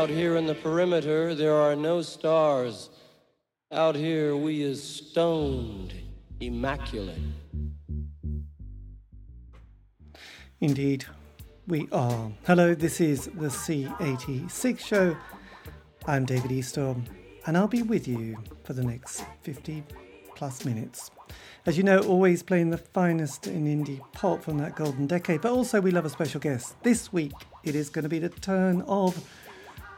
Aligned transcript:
Out 0.00 0.08
here 0.08 0.36
in 0.36 0.46
the 0.46 0.54
perimeter, 0.54 1.34
there 1.34 1.54
are 1.54 1.76
no 1.76 2.00
stars. 2.00 2.88
Out 3.70 3.94
here, 3.94 4.34
we 4.34 4.62
is 4.62 4.82
stoned, 4.82 5.92
immaculate. 6.40 7.20
Indeed, 10.58 11.04
we 11.66 11.86
are. 11.92 12.32
Hello, 12.46 12.74
this 12.74 12.98
is 12.98 13.26
the 13.26 13.48
C86 13.48 14.78
show. 14.78 15.14
I'm 16.06 16.24
David 16.24 16.50
Eastaugh, 16.50 16.98
and 17.46 17.58
I'll 17.58 17.68
be 17.68 17.82
with 17.82 18.08
you 18.08 18.38
for 18.64 18.72
the 18.72 18.82
next 18.82 19.22
50 19.42 19.84
plus 20.34 20.64
minutes. 20.64 21.10
As 21.66 21.76
you 21.76 21.82
know, 21.82 21.98
always 21.98 22.42
playing 22.42 22.70
the 22.70 22.78
finest 22.78 23.46
in 23.46 23.66
indie 23.66 24.00
pop 24.12 24.42
from 24.42 24.56
that 24.58 24.76
golden 24.76 25.06
decade, 25.06 25.42
but 25.42 25.52
also 25.52 25.78
we 25.78 25.90
love 25.90 26.06
a 26.06 26.10
special 26.10 26.40
guest. 26.40 26.82
This 26.82 27.12
week, 27.12 27.34
it 27.64 27.74
is 27.74 27.90
going 27.90 28.04
to 28.04 28.08
be 28.08 28.18
the 28.18 28.30
turn 28.30 28.80
of 28.88 29.22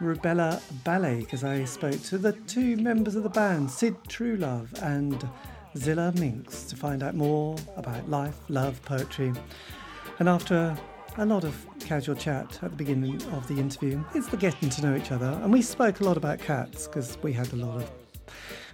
Rubella 0.03 0.61
Ballet 0.85 1.21
because 1.21 1.45
I 1.45 1.65
spoke 1.65 2.03
to 2.05 2.19
the 2.19 2.33
two 2.33 2.77
members 2.77 3.15
of 3.15 3.23
the 3.23 3.29
band, 3.29 3.71
Sid 3.71 3.97
Truelove 4.09 4.73
and 4.83 5.29
Zillah 5.77 6.13
Minx, 6.19 6.65
to 6.65 6.77
find 6.77 7.03
out 7.03 7.15
more 7.15 7.57
about 7.77 8.11
life, 8.11 8.39
love, 8.49 8.83
poetry. 8.83 9.33
And 10.19 10.29
after 10.29 10.77
a 11.19 11.25
lot 11.25 11.45
of 11.45 11.55
casual 11.81 12.17
chat 12.17 12.59
at 12.63 12.71
the 12.71 12.77
beginning 12.77 13.23
of 13.33 13.47
the 13.47 13.55
interview, 13.55 14.03
it's 14.15 14.27
the 14.29 14.37
getting 14.37 14.69
to 14.71 14.83
know 14.83 14.97
each 14.97 15.13
other. 15.13 15.39
And 15.43 15.53
we 15.53 15.63
spoke 15.63 16.01
a 16.01 16.05
lot 16.05 16.17
about 16.17 16.41
cats 16.41 16.87
because 16.87 17.17
we 17.23 17.33
had 17.33 17.53
a 17.53 17.57
lot 17.57 17.83
of 17.83 17.91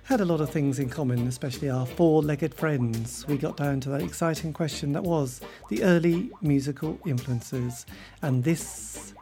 had 0.04 0.22
a 0.22 0.24
lot 0.24 0.40
of 0.40 0.48
things 0.48 0.78
in 0.78 0.88
common, 0.88 1.28
especially 1.28 1.68
our 1.68 1.84
four-legged 1.84 2.54
friends. 2.54 3.26
We 3.28 3.36
got 3.36 3.58
down 3.58 3.80
to 3.80 3.90
that 3.90 4.00
exciting 4.00 4.54
question 4.54 4.92
that 4.92 5.02
was 5.02 5.42
the 5.68 5.82
early 5.82 6.30
musical 6.40 6.98
influences, 7.04 7.84
and 8.22 8.42
this 8.42 9.12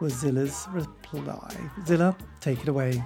was 0.00 0.14
Zillah's 0.14 0.66
reply. 0.70 1.54
Zillah, 1.86 2.16
take 2.40 2.60
it 2.62 2.68
away. 2.68 3.02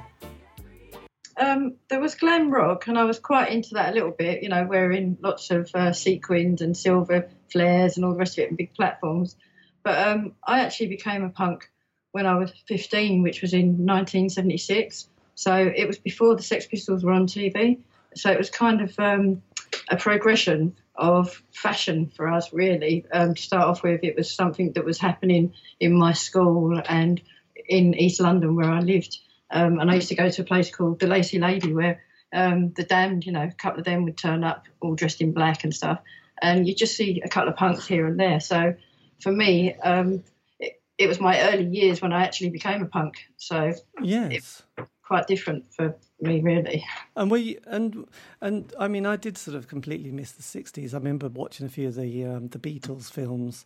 Um, 1.36 1.76
there 1.88 2.00
was 2.00 2.14
glam 2.14 2.50
rock, 2.50 2.86
and 2.86 2.98
I 2.98 3.04
was 3.04 3.18
quite 3.18 3.50
into 3.50 3.74
that 3.74 3.92
a 3.92 3.94
little 3.94 4.10
bit. 4.10 4.42
You 4.42 4.48
know, 4.48 4.64
wearing 4.64 5.16
lots 5.20 5.50
of 5.50 5.70
uh, 5.74 5.92
sequins 5.92 6.60
and 6.60 6.76
silver 6.76 7.28
flares 7.50 7.96
and 7.96 8.04
all 8.04 8.12
the 8.12 8.18
rest 8.18 8.38
of 8.38 8.44
it, 8.44 8.48
and 8.48 8.58
big 8.58 8.74
platforms. 8.74 9.36
But 9.82 10.06
um, 10.06 10.32
I 10.46 10.60
actually 10.60 10.88
became 10.88 11.24
a 11.24 11.30
punk 11.30 11.70
when 12.12 12.26
I 12.26 12.36
was 12.36 12.52
15, 12.68 13.22
which 13.22 13.42
was 13.42 13.54
in 13.54 13.86
1976. 13.86 15.08
So 15.34 15.54
it 15.54 15.86
was 15.86 15.98
before 15.98 16.36
the 16.36 16.42
Sex 16.42 16.66
Pistols 16.66 17.02
were 17.02 17.12
on 17.12 17.26
TV. 17.26 17.78
So 18.14 18.30
it 18.30 18.38
was 18.38 18.50
kind 18.50 18.82
of 18.82 18.98
um, 18.98 19.42
a 19.88 19.96
progression 19.96 20.76
of 20.94 21.42
fashion 21.52 22.12
for 22.14 22.28
us, 22.28 22.52
really. 22.52 23.06
Um, 23.12 23.34
to 23.34 23.42
start 23.42 23.68
off 23.68 23.82
with, 23.82 24.04
it 24.04 24.16
was 24.16 24.32
something 24.32 24.72
that 24.72 24.84
was 24.84 24.98
happening 24.98 25.54
in 25.80 25.96
my 25.96 26.12
school 26.12 26.80
and 26.86 27.20
in 27.68 27.94
East 27.94 28.20
London 28.20 28.56
where 28.56 28.70
I 28.70 28.80
lived. 28.80 29.18
Um, 29.50 29.80
and 29.80 29.90
I 29.90 29.96
used 29.96 30.08
to 30.08 30.14
go 30.14 30.28
to 30.28 30.42
a 30.42 30.44
place 30.44 30.74
called 30.74 31.00
the 31.00 31.06
Lacy 31.06 31.38
Lady 31.38 31.72
where 31.72 32.02
um, 32.32 32.72
the 32.72 32.84
damned, 32.84 33.26
you 33.26 33.32
know, 33.32 33.42
a 33.42 33.52
couple 33.52 33.80
of 33.80 33.84
them 33.84 34.04
would 34.04 34.16
turn 34.16 34.44
up 34.44 34.64
all 34.80 34.94
dressed 34.94 35.20
in 35.20 35.32
black 35.32 35.64
and 35.64 35.74
stuff. 35.74 36.00
And 36.40 36.66
you 36.66 36.74
just 36.74 36.96
see 36.96 37.22
a 37.24 37.28
couple 37.28 37.50
of 37.50 37.56
punks 37.56 37.86
here 37.86 38.06
and 38.06 38.18
there. 38.18 38.40
So 38.40 38.74
for 39.20 39.30
me, 39.30 39.74
um, 39.74 40.24
it, 40.58 40.80
it, 40.98 41.06
was 41.06 41.20
my 41.20 41.52
early 41.52 41.66
years 41.66 42.00
when 42.00 42.12
I 42.12 42.24
actually 42.24 42.50
became 42.50 42.82
a 42.82 42.86
punk. 42.86 43.14
So 43.36 43.74
yes, 44.02 44.62
quite 45.04 45.26
different 45.26 45.72
for 45.74 45.96
me, 46.22 46.40
really. 46.40 46.84
And 47.16 47.30
we 47.30 47.58
and 47.66 48.06
and 48.40 48.72
I 48.78 48.88
mean, 48.88 49.06
I 49.06 49.16
did 49.16 49.36
sort 49.36 49.56
of 49.56 49.68
completely 49.68 50.10
miss 50.10 50.32
the 50.32 50.42
'60s. 50.42 50.94
I 50.94 50.96
remember 50.96 51.28
watching 51.28 51.66
a 51.66 51.68
few 51.68 51.88
of 51.88 51.94
the 51.94 52.24
um, 52.24 52.48
the 52.48 52.58
Beatles 52.58 53.10
films, 53.10 53.64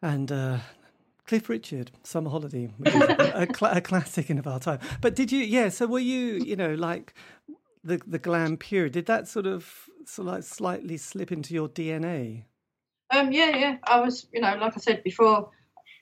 and 0.00 0.30
uh, 0.30 0.58
Cliff 1.26 1.48
Richard, 1.48 1.90
Summer 2.02 2.30
Holiday, 2.30 2.70
which 2.78 2.94
is 2.94 3.02
a, 3.02 3.46
cl- 3.54 3.76
a, 3.76 3.80
classic 3.80 4.30
in 4.30 4.38
of 4.38 4.46
our 4.46 4.60
time. 4.60 4.80
But 5.00 5.14
did 5.14 5.30
you, 5.30 5.40
yeah, 5.40 5.68
so 5.68 5.86
were 5.86 5.98
you, 5.98 6.34
you 6.44 6.56
know, 6.56 6.74
like 6.74 7.14
the 7.84 8.00
the 8.06 8.18
glam 8.18 8.56
period, 8.56 8.92
did 8.92 9.06
that 9.06 9.28
sort 9.28 9.46
of, 9.46 9.88
sort 10.04 10.28
of 10.28 10.34
like 10.34 10.42
slightly 10.42 10.96
slip 10.96 11.32
into 11.32 11.54
your 11.54 11.68
DNA? 11.68 12.44
Um, 13.10 13.30
yeah, 13.30 13.56
yeah. 13.56 13.76
I 13.84 14.00
was, 14.00 14.26
you 14.32 14.40
know, 14.40 14.56
like 14.56 14.72
I 14.74 14.80
said 14.80 15.04
before, 15.04 15.50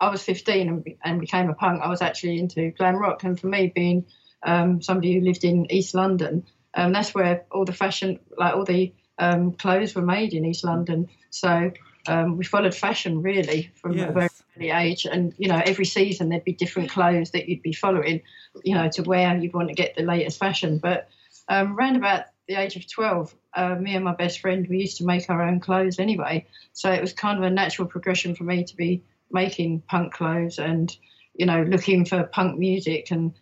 I 0.01 0.09
was 0.09 0.23
15 0.23 0.69
and, 0.69 0.87
and 1.05 1.21
became 1.21 1.51
a 1.51 1.55
punk. 1.55 1.83
I 1.83 1.89
was 1.89 2.01
actually 2.01 2.39
into 2.39 2.71
glam 2.71 2.97
rock. 2.97 3.25
And 3.25 3.39
for 3.39 3.49
me, 3.49 3.73
being 3.75 4.07
um, 4.43 4.83
somebody 4.83 5.15
who 5.15 5.25
lived 5.25 5.45
in 5.45 5.71
East 5.71 5.95
London, 5.95 6.47
um, 6.75 6.93
that's 6.93 7.15
where 7.15 7.45
all 7.51 7.65
the 7.65 7.73
fashion, 7.73 8.21
like 8.37 8.55
all 8.55 8.65
the 8.65 8.93
um, 9.19 9.53
clothes 9.53 9.95
were 9.95 10.03
made 10.03 10.33
in 10.33 10.45
East 10.45 10.65
London. 10.65 11.09
So 11.31 11.73
um, 12.07 12.37
we 12.37 12.45
followed 12.45 12.75
fashion 12.75 13.23
really 13.23 13.71
from 13.75 13.93
yes. 13.93 14.09
a 14.09 14.13
very 14.13 14.29
early 14.57 14.71
age, 14.71 15.07
and 15.07 15.35
you 15.37 15.49
know 15.49 15.61
every 15.65 15.85
season 15.85 16.29
there'd 16.29 16.45
be 16.45 16.53
different 16.53 16.91
clothes 16.91 17.33
that 17.33 17.49
you'd 17.49 17.63
be 17.63 17.73
following, 17.73 18.23
you 18.65 18.75
know, 18.75 18.89
to 18.91 19.03
wear. 19.03 19.37
You'd 19.37 19.55
want 19.55 19.69
to 19.69 19.75
get 19.75 19.97
the 19.97 20.03
latest 20.03 20.39
fashion. 20.39 20.79
But 20.79 21.09
um, 21.49 21.77
around 21.77 21.97
about 21.97 22.25
the 22.49 22.55
age 22.55 22.77
of 22.77 22.91
12, 22.91 23.35
uh, 23.55 23.75
me 23.75 23.95
and 23.95 24.05
my 24.05 24.15
best 24.15 24.41
friend 24.41 24.67
we 24.69 24.79
used 24.79 24.99
to 24.99 25.05
make 25.05 25.29
our 25.29 25.43
own 25.43 25.61
clothes 25.61 25.99
anyway, 25.99 26.47
so 26.73 26.91
it 26.91 27.01
was 27.01 27.13
kind 27.13 27.39
of 27.39 27.45
a 27.45 27.51
natural 27.51 27.89
progression 27.89 28.35
for 28.35 28.45
me 28.45 28.65
to 28.65 28.77
be 28.77 29.05
making 29.31 29.81
punk 29.81 30.13
clothes 30.13 30.59
and 30.59 30.97
you 31.35 31.47
know 31.47 31.63
looking 31.63 32.05
for 32.05 32.25
punk 32.25 32.59
music 32.59 33.11
and 33.11 33.35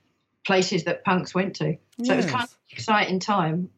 places 0.48 0.82
that 0.84 1.04
punks 1.04 1.32
went 1.32 1.54
to. 1.56 1.74
So 2.02 2.12
yes. 2.12 2.12
it 2.12 2.16
was 2.16 2.26
kind 2.26 2.44
of 2.44 2.58
exciting 2.72 3.20
time 3.20 3.70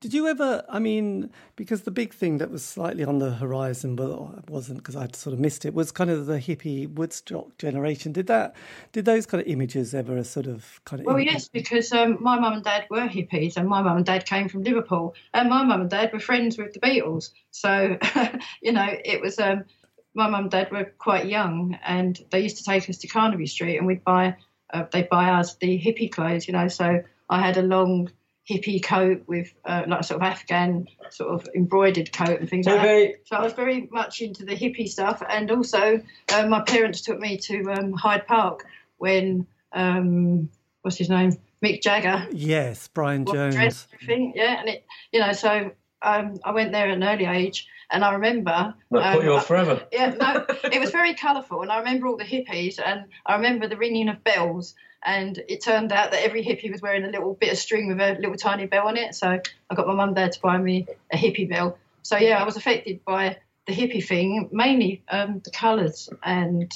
did 0.00 0.14
you 0.14 0.28
ever? 0.28 0.64
I 0.68 0.78
mean, 0.78 1.30
because 1.56 1.82
the 1.82 1.90
big 1.90 2.14
thing 2.14 2.38
that 2.38 2.52
was 2.52 2.64
slightly 2.64 3.02
on 3.02 3.18
the 3.18 3.32
horizon, 3.32 3.96
but 3.96 4.10
it 4.38 4.48
wasn't 4.48 4.78
because 4.78 4.94
I'd 4.94 5.16
sort 5.16 5.34
of 5.34 5.40
missed 5.40 5.64
it, 5.64 5.74
was 5.74 5.90
kind 5.90 6.08
of 6.08 6.26
the 6.26 6.38
hippie 6.38 6.88
Woodstock 6.88 7.58
generation. 7.58 8.12
Did 8.12 8.28
that? 8.28 8.54
Did 8.92 9.06
those 9.06 9.26
kind 9.26 9.40
of 9.40 9.48
images 9.48 9.94
ever 9.94 10.22
sort 10.22 10.46
of 10.46 10.80
kind 10.84 11.00
of? 11.00 11.06
Well, 11.06 11.18
yes, 11.18 11.48
because 11.48 11.92
um, 11.92 12.18
my 12.20 12.38
mum 12.38 12.52
and 12.52 12.64
dad 12.64 12.86
were 12.88 13.08
hippies, 13.08 13.56
and 13.56 13.68
my 13.68 13.82
mum 13.82 13.96
and 13.96 14.06
dad 14.06 14.24
came 14.24 14.48
from 14.48 14.62
Liverpool, 14.62 15.16
and 15.34 15.50
my 15.50 15.64
mum 15.64 15.80
and 15.80 15.90
dad 15.90 16.12
were 16.12 16.20
friends 16.20 16.56
with 16.56 16.74
the 16.74 16.80
Beatles. 16.80 17.30
So, 17.50 17.98
you 18.62 18.72
know, 18.72 18.86
it 19.04 19.20
was. 19.20 19.38
Um, 19.38 19.64
my 20.14 20.28
mum 20.28 20.44
and 20.44 20.50
dad 20.50 20.70
were 20.70 20.92
quite 20.98 21.26
young, 21.26 21.78
and 21.84 22.18
they 22.30 22.40
used 22.40 22.58
to 22.58 22.64
take 22.64 22.88
us 22.88 22.98
to 22.98 23.08
Carnaby 23.08 23.46
Street, 23.46 23.78
and 23.78 23.86
we'd 23.86 24.04
buy. 24.04 24.36
Uh, 24.72 24.84
they'd 24.92 25.08
buy 25.08 25.30
us 25.30 25.56
the 25.56 25.78
hippie 25.78 26.10
clothes, 26.10 26.46
you 26.46 26.52
know. 26.52 26.68
So 26.68 27.02
I 27.28 27.40
had 27.40 27.56
a 27.56 27.62
long 27.62 28.10
hippie 28.48 28.82
coat 28.82 29.24
with 29.26 29.52
uh, 29.64 29.84
like 29.86 30.00
a 30.00 30.02
sort 30.02 30.22
of 30.22 30.26
Afghan 30.26 30.86
sort 31.10 31.34
of 31.34 31.48
embroidered 31.54 32.12
coat 32.12 32.40
and 32.40 32.48
things 32.48 32.66
like 32.66 32.80
that. 32.82 33.14
So 33.24 33.36
I 33.36 33.42
was 33.42 33.52
very 33.52 33.88
much 33.92 34.20
into 34.20 34.44
the 34.44 34.56
hippie 34.56 34.88
stuff, 34.88 35.22
and 35.28 35.50
also 35.50 36.00
uh, 36.32 36.46
my 36.46 36.62
parents 36.62 37.02
took 37.02 37.18
me 37.18 37.36
to 37.38 37.72
um, 37.72 37.92
Hyde 37.92 38.26
Park 38.26 38.64
when 38.96 39.46
um, 39.72 40.48
what's 40.82 40.96
his 40.96 41.10
name 41.10 41.36
Mick 41.64 41.82
Jagger. 41.82 42.26
Yes, 42.32 42.88
Brian 42.88 43.24
Jones. 43.26 43.86
yeah, 44.34 44.60
and 44.60 44.68
it 44.68 44.86
you 45.12 45.20
know 45.20 45.32
so 45.32 45.72
um, 46.02 46.38
I 46.44 46.52
went 46.52 46.72
there 46.72 46.88
at 46.88 46.96
an 46.96 47.04
early 47.04 47.26
age. 47.26 47.66
And 47.90 48.04
I 48.04 48.12
remember. 48.12 48.74
That 48.90 49.14
put 49.14 49.24
you 49.24 49.32
off 49.32 49.46
forever. 49.46 49.82
Yeah, 49.92 50.10
no, 50.10 50.44
it 50.64 50.78
was 50.78 50.90
very 50.90 51.14
colourful. 51.14 51.62
And 51.62 51.72
I 51.72 51.78
remember 51.78 52.06
all 52.06 52.18
the 52.18 52.24
hippies, 52.24 52.78
and 52.84 53.06
I 53.24 53.36
remember 53.36 53.66
the 53.66 53.78
ringing 53.78 54.10
of 54.10 54.22
bells 54.22 54.74
and 55.04 55.38
it 55.48 55.62
turned 55.62 55.92
out 55.92 56.10
that 56.10 56.22
every 56.22 56.44
hippie 56.44 56.70
was 56.70 56.82
wearing 56.82 57.04
a 57.04 57.08
little 57.08 57.34
bit 57.34 57.52
of 57.52 57.58
string 57.58 57.88
with 57.88 58.00
a 58.00 58.18
little 58.20 58.36
tiny 58.36 58.66
bell 58.66 58.88
on 58.88 58.96
it. 58.96 59.14
So 59.14 59.40
I 59.70 59.74
got 59.74 59.86
my 59.86 59.94
mum 59.94 60.14
there 60.14 60.28
to 60.28 60.40
buy 60.40 60.58
me 60.58 60.86
a 61.12 61.16
hippie 61.16 61.48
bell. 61.48 61.78
So 62.02 62.16
yeah, 62.16 62.40
I 62.40 62.44
was 62.44 62.56
affected 62.56 63.04
by 63.04 63.38
the 63.66 63.72
hippie 63.72 64.04
thing, 64.04 64.48
mainly 64.50 65.02
um, 65.08 65.40
the 65.44 65.50
colours 65.50 66.08
and 66.22 66.72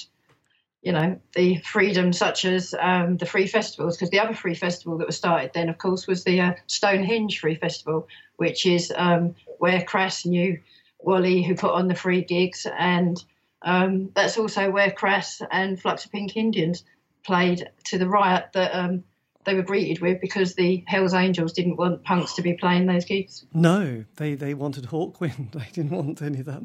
you 0.82 0.93
know 0.93 1.19
the 1.34 1.59
freedom, 1.59 2.12
such 2.12 2.44
as 2.44 2.75
um, 2.78 3.16
the 3.16 3.26
free 3.26 3.47
festivals. 3.47 3.97
Because 3.97 4.10
the 4.10 4.20
other 4.20 4.34
free 4.34 4.54
festival 4.54 4.98
that 4.98 5.06
was 5.06 5.16
started 5.16 5.53
then, 5.54 5.69
of 5.69 5.78
course, 5.78 6.06
was 6.06 6.25
the 6.25 6.41
uh, 6.41 6.53
Stonehenge 6.66 7.39
Free 7.39 7.54
Festival, 7.54 8.09
which 8.36 8.66
is 8.66 8.92
um, 8.95 9.34
where 9.59 9.83
Crass 9.83 10.27
knew 10.27 10.60
Wally, 10.98 11.42
who 11.42 11.54
put 11.54 11.72
on 11.72 11.89
the 11.89 11.95
free 11.95 12.22
gigs, 12.22 12.66
and 12.78 13.22
um, 13.62 14.10
that's 14.15 14.36
also 14.36 14.71
where 14.71 14.91
Crass 14.91 15.41
and 15.51 15.80
Flux 15.80 16.04
of 16.04 16.12
Pink 16.12 16.36
Indians 16.36 16.84
played 17.24 17.71
to 17.84 17.98
the 17.98 18.09
riot 18.09 18.47
that 18.54 18.74
um, 18.74 19.04
they 19.44 19.54
were 19.54 19.62
greeted 19.62 20.00
with 20.00 20.21
because 20.21 20.54
the 20.54 20.84
Hells 20.86 21.15
Angels 21.15 21.53
didn't 21.53 21.77
want 21.77 22.04
punks 22.04 22.34
to 22.34 22.42
be 22.42 22.54
playing 22.54 22.86
those 22.86 23.04
gigs. 23.04 23.44
No, 23.53 24.04
they 24.16 24.34
they 24.34 24.54
wanted 24.54 24.84
Hawkwind. 24.84 25.53
They 25.62 25.68
didn't 25.72 25.91
want 25.91 26.22
any 26.22 26.41
of 26.41 26.47
that 26.47 26.62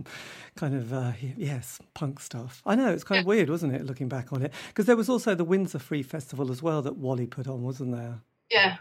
kind 0.56 0.76
of 0.76 0.94
uh, 0.94 1.14
yes 1.36 1.80
punk 1.94 2.20
stuff. 2.20 2.62
I 2.66 2.76
know 2.76 2.92
it's 2.92 3.04
kind 3.04 3.18
yeah. 3.18 3.22
of 3.22 3.28
weird, 3.28 3.50
wasn't 3.50 3.74
it, 3.74 3.86
looking 3.86 4.08
back 4.08 4.34
on 4.34 4.44
it? 4.44 4.54
Because 4.68 4.86
there 4.86 4.96
was 4.96 5.10
also 5.10 5.36
the 5.36 5.44
Windsor 5.44 5.80
Free 5.80 6.04
Festival 6.04 6.52
as 6.52 6.62
well 6.62 6.82
that 6.82 6.98
Wally 6.98 7.28
put 7.28 7.48
on, 7.48 7.64
wasn't 7.64 7.92
there? 7.94 8.22
Yeah, 8.50 8.78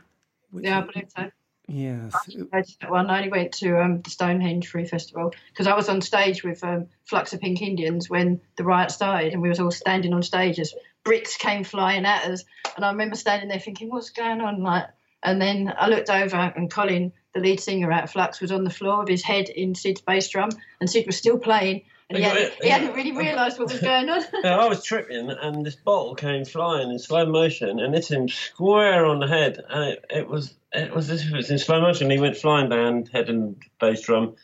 Which 0.51 0.65
yeah, 0.65 0.79
I 0.79 0.81
believe 0.83 1.11
so. 1.17 1.31
Yes. 1.69 2.15
I 2.53 2.89
one. 2.89 3.11
I 3.11 3.19
only 3.19 3.31
went 3.31 3.53
to 3.55 3.83
um, 3.83 4.01
the 4.03 4.11
Stonehenge 4.11 4.69
Free 4.69 4.85
Festival 4.85 5.35
because 5.49 5.67
I 5.67 5.75
was 5.75 5.89
on 5.89 6.01
stage 6.01 6.45
with 6.45 6.63
um, 6.63 6.87
Flux 7.05 7.33
of 7.33 7.41
Pink 7.41 7.61
Indians 7.61 8.09
when 8.09 8.41
the 8.57 8.65
riot 8.65 8.93
started, 8.93 9.33
and 9.33 9.43
we 9.43 9.49
was 9.49 9.59
all 9.59 9.73
standing 9.73 10.13
on 10.15 10.23
stage 10.23 10.61
as 10.61 10.75
bricks 11.07 11.37
came 11.37 11.65
flying 11.65 12.05
at 12.05 12.25
us. 12.25 12.45
And 12.75 12.85
I 12.85 12.91
remember 12.91 13.17
standing 13.17 13.49
there 13.49 13.61
thinking, 13.61 13.89
what's 13.89 14.11
going 14.11 14.43
on? 14.43 14.63
Like, 14.63 14.89
and 15.23 15.41
then 15.41 15.73
I 15.79 15.89
looked 15.89 16.11
over 16.11 16.37
and 16.37 16.71
Colin, 16.71 17.13
the 17.33 17.41
lead 17.41 17.61
singer 17.61 17.91
at 17.91 18.11
Flux, 18.11 18.41
was 18.41 18.53
on 18.53 18.65
the 18.65 18.71
floor 18.71 19.01
with 19.01 19.09
his 19.09 19.23
head 19.23 19.49
in 19.49 19.75
Sid's 19.75 20.03
bass 20.03 20.29
drum, 20.29 20.51
and 20.81 20.91
Sid 20.91 21.07
was 21.07 21.17
still 21.17 21.39
playing. 21.39 21.83
and 22.11 22.19
he, 22.19 22.25
hadn't, 22.25 22.55
he 22.63 22.69
hadn't 22.69 22.95
really 22.95 23.17
realised 23.17 23.59
what 23.59 23.73
was 23.73 23.81
going 23.81 24.09
on. 24.11 24.23
yeah, 24.45 24.59
I 24.59 24.69
was 24.69 24.85
tripping, 24.85 25.31
and 25.31 25.65
this 25.65 25.77
bottle 25.77 26.15
came 26.17 26.45
flying 26.45 26.91
in 26.91 26.99
slow 26.99 27.25
motion 27.25 27.81
and 27.81 27.95
hit 27.95 28.11
him 28.11 28.29
square 28.29 29.07
on 29.07 29.21
the 29.21 29.27
head, 29.27 29.65
and 29.69 29.93
it, 29.93 30.05
it 30.11 30.29
was 30.29 30.55
it 30.73 30.95
was 30.95 31.09
this 31.09 31.29
was 31.31 31.51
in 31.51 31.59
slow 31.59 31.81
motion. 31.81 32.11
He 32.11 32.21
went 32.21 32.37
flying 32.37 32.69
down, 32.69 33.07
head 33.07 33.29
and 33.29 33.57
bass 33.81 34.03
drum. 34.03 34.37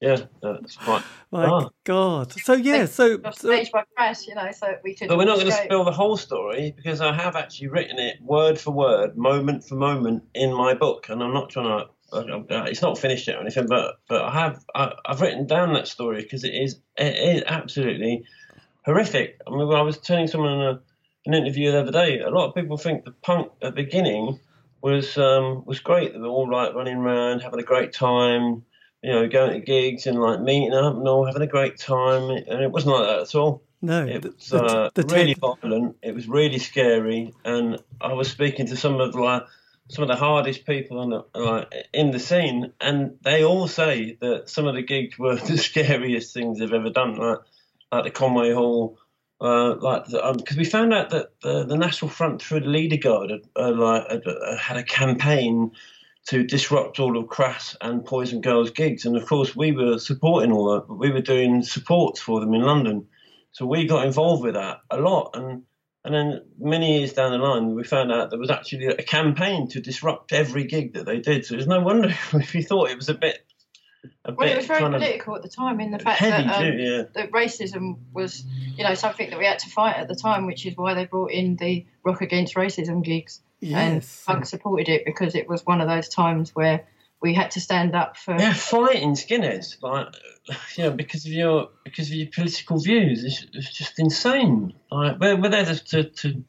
Yeah, 0.00 0.18
that's 0.42 0.76
quite. 0.76 1.02
My 1.30 1.46
oh. 1.46 1.70
God. 1.84 2.32
So 2.32 2.52
yeah, 2.52 2.84
so, 2.84 3.18
so 3.22 3.30
stage 3.30 3.72
by 3.72 3.84
Crass, 3.96 4.26
you 4.26 4.34
know, 4.34 4.50
so 4.52 4.74
we 4.84 4.94
could. 4.94 5.08
But 5.08 5.16
we're 5.16 5.24
not 5.24 5.36
going 5.36 5.50
to 5.50 5.52
spill 5.52 5.84
the 5.84 5.92
whole 5.92 6.18
story 6.18 6.74
because 6.76 7.00
I 7.00 7.14
have 7.14 7.34
actually 7.34 7.68
written 7.68 7.98
it 7.98 8.20
word 8.20 8.58
for 8.58 8.72
word, 8.72 9.16
moment 9.16 9.64
for 9.64 9.76
moment 9.76 10.24
in 10.34 10.52
my 10.52 10.74
book, 10.74 11.08
and 11.08 11.22
I'm 11.22 11.32
not 11.32 11.50
trying 11.50 11.80
to. 11.80 11.90
Uh, 12.12 12.64
it's 12.68 12.82
not 12.82 12.96
finished 12.96 13.26
yet 13.26 13.36
or 13.36 13.40
anything, 13.40 13.66
but 13.66 13.96
but 14.08 14.22
I 14.22 14.30
have 14.30 14.64
I, 14.74 14.92
have 15.06 15.20
written 15.20 15.46
down 15.46 15.72
that 15.72 15.88
story 15.88 16.22
because 16.22 16.44
it 16.44 16.54
is 16.54 16.78
it 16.96 17.36
is 17.36 17.42
absolutely 17.46 18.24
horrific. 18.84 19.40
I 19.46 19.50
mean, 19.50 19.66
when 19.66 19.76
I 19.76 19.82
was 19.82 19.98
telling 19.98 20.28
someone 20.28 20.52
in 20.52 20.60
a, 20.60 20.80
an 21.26 21.34
interview 21.34 21.72
the 21.72 21.80
other 21.80 21.90
day. 21.90 22.20
A 22.20 22.30
lot 22.30 22.48
of 22.48 22.54
people 22.54 22.76
think 22.76 23.04
the 23.04 23.10
punk 23.10 23.50
at 23.60 23.74
the 23.74 23.82
beginning 23.82 24.38
was 24.82 25.18
um, 25.18 25.64
was 25.64 25.80
great. 25.80 26.12
They 26.12 26.18
were 26.18 26.28
all 26.28 26.50
like 26.50 26.74
running 26.74 26.98
around, 26.98 27.40
having 27.40 27.60
a 27.60 27.64
great 27.64 27.92
time 27.92 28.62
you 29.06 29.12
know, 29.12 29.28
going 29.28 29.52
to 29.52 29.60
gigs 29.60 30.08
and 30.08 30.20
like 30.20 30.40
meeting 30.40 30.74
up 30.74 30.96
and 30.96 31.06
all 31.06 31.24
having 31.24 31.40
a 31.40 31.46
great 31.46 31.78
time. 31.78 32.28
And 32.28 32.60
it 32.60 32.72
wasn't 32.72 32.96
like 32.96 33.06
that 33.06 33.20
at 33.20 33.34
all. 33.36 33.62
No, 33.80 34.04
it 34.04 34.24
was 34.24 34.48
the, 34.48 34.60
uh, 34.60 34.90
the 34.94 35.04
really 35.04 35.34
violent. 35.34 35.96
It 36.02 36.12
was 36.12 36.26
really 36.26 36.58
scary, 36.58 37.32
and 37.44 37.78
I 38.00 38.14
was 38.14 38.28
speaking 38.28 38.66
to 38.66 38.76
some 38.76 39.00
of 39.00 39.14
like 39.14 39.44
some 39.88 40.02
of 40.02 40.08
the 40.08 40.16
hardest 40.16 40.66
people 40.66 41.02
in 41.02 41.10
the, 41.10 41.24
like 41.38 41.72
in 41.92 42.10
the 42.10 42.18
scene, 42.18 42.72
and 42.80 43.16
they 43.22 43.44
all 43.44 43.68
say 43.68 44.16
that 44.20 44.48
some 44.48 44.66
of 44.66 44.74
the 44.74 44.82
gigs 44.82 45.16
were 45.16 45.36
the 45.36 45.56
scariest 45.56 46.34
things 46.34 46.58
they've 46.58 46.72
ever 46.72 46.90
done, 46.90 47.14
like 47.14 47.38
like 47.92 48.04
the 48.04 48.10
Conway 48.10 48.52
Hall. 48.52 48.98
Uh, 49.40 49.76
like 49.76 50.06
because 50.06 50.56
um, 50.56 50.58
we 50.58 50.64
found 50.64 50.94
out 50.94 51.10
that 51.10 51.38
the, 51.42 51.64
the 51.64 51.76
National 51.76 52.10
Front 52.10 52.42
through 52.42 52.60
the 52.60 52.66
Leader 52.66 52.96
Guard 52.96 53.30
had, 53.30 53.42
uh, 53.54 53.70
like, 53.70 54.10
had, 54.10 54.26
uh, 54.26 54.56
had 54.56 54.78
a 54.78 54.82
campaign 54.82 55.72
to 56.26 56.42
disrupt 56.42 56.98
all 56.98 57.16
of 57.16 57.28
Crass 57.28 57.76
and 57.80 58.04
Poison 58.04 58.40
Girls 58.40 58.70
gigs. 58.70 59.04
And 59.04 59.16
of 59.16 59.26
course, 59.26 59.54
we 59.54 59.72
were 59.72 59.98
supporting 59.98 60.52
all 60.52 60.74
that. 60.74 60.92
We 60.92 61.10
were 61.10 61.20
doing 61.20 61.62
supports 61.62 62.20
for 62.20 62.40
them 62.40 62.52
in 62.52 62.62
London. 62.62 63.06
So 63.52 63.64
we 63.64 63.86
got 63.86 64.04
involved 64.04 64.42
with 64.42 64.54
that 64.54 64.80
a 64.90 64.98
lot. 64.98 65.30
And 65.34 65.62
and 66.04 66.14
then 66.14 66.42
many 66.58 66.98
years 66.98 67.14
down 67.14 67.32
the 67.32 67.38
line, 67.38 67.74
we 67.74 67.82
found 67.82 68.12
out 68.12 68.30
there 68.30 68.38
was 68.38 68.50
actually 68.50 68.86
a 68.86 69.02
campaign 69.02 69.68
to 69.70 69.80
disrupt 69.80 70.32
every 70.32 70.64
gig 70.64 70.94
that 70.94 71.04
they 71.04 71.18
did. 71.18 71.44
So 71.44 71.56
it's 71.56 71.66
no 71.66 71.80
wonder 71.80 72.08
if 72.34 72.54
you 72.54 72.62
thought 72.62 72.90
it 72.90 72.96
was 72.96 73.08
a 73.08 73.14
bit. 73.14 73.44
A 74.24 74.32
well, 74.32 74.46
bit 74.46 74.52
it 74.52 74.56
was 74.58 74.66
very 74.66 74.82
political 74.82 75.34
at 75.34 75.42
the 75.42 75.48
time 75.48 75.80
in 75.80 75.90
the 75.90 75.98
fact 75.98 76.20
that, 76.20 76.46
um, 76.46 76.62
too, 76.62 76.76
yeah. 76.78 77.02
that 77.14 77.32
racism 77.32 77.98
was, 78.12 78.44
you 78.76 78.84
know, 78.84 78.94
something 78.94 79.30
that 79.30 79.38
we 79.38 79.46
had 79.46 79.58
to 79.60 79.70
fight 79.70 79.96
at 79.96 80.06
the 80.06 80.14
time, 80.14 80.46
which 80.46 80.64
is 80.64 80.76
why 80.76 80.94
they 80.94 81.06
brought 81.06 81.32
in 81.32 81.56
the 81.56 81.86
Rock 82.04 82.20
Against 82.20 82.54
Racism 82.54 83.02
gigs. 83.02 83.40
Yes. 83.60 84.24
And 84.26 84.36
punk 84.36 84.46
supported 84.46 84.88
it 84.88 85.04
because 85.04 85.34
it 85.34 85.48
was 85.48 85.64
one 85.64 85.80
of 85.80 85.88
those 85.88 86.08
times 86.08 86.54
where 86.54 86.86
we 87.22 87.34
had 87.34 87.50
to 87.52 87.60
stand 87.60 87.94
up 87.94 88.16
for 88.16 88.36
yeah 88.38 88.52
fighting 88.52 89.14
skinheads 89.14 89.82
like 89.82 90.08
you 90.76 90.84
know 90.84 90.90
because 90.90 91.24
of 91.24 91.32
your 91.32 91.70
because 91.84 92.08
of 92.08 92.14
your 92.14 92.28
political 92.34 92.78
views. 92.78 93.24
It's, 93.24 93.46
it's 93.52 93.72
just 93.72 93.98
insane. 93.98 94.74
Like 94.90 95.18
we're, 95.18 95.36
we're 95.36 95.48
there 95.48 95.64
to, 95.64 96.04
to 96.04 96.44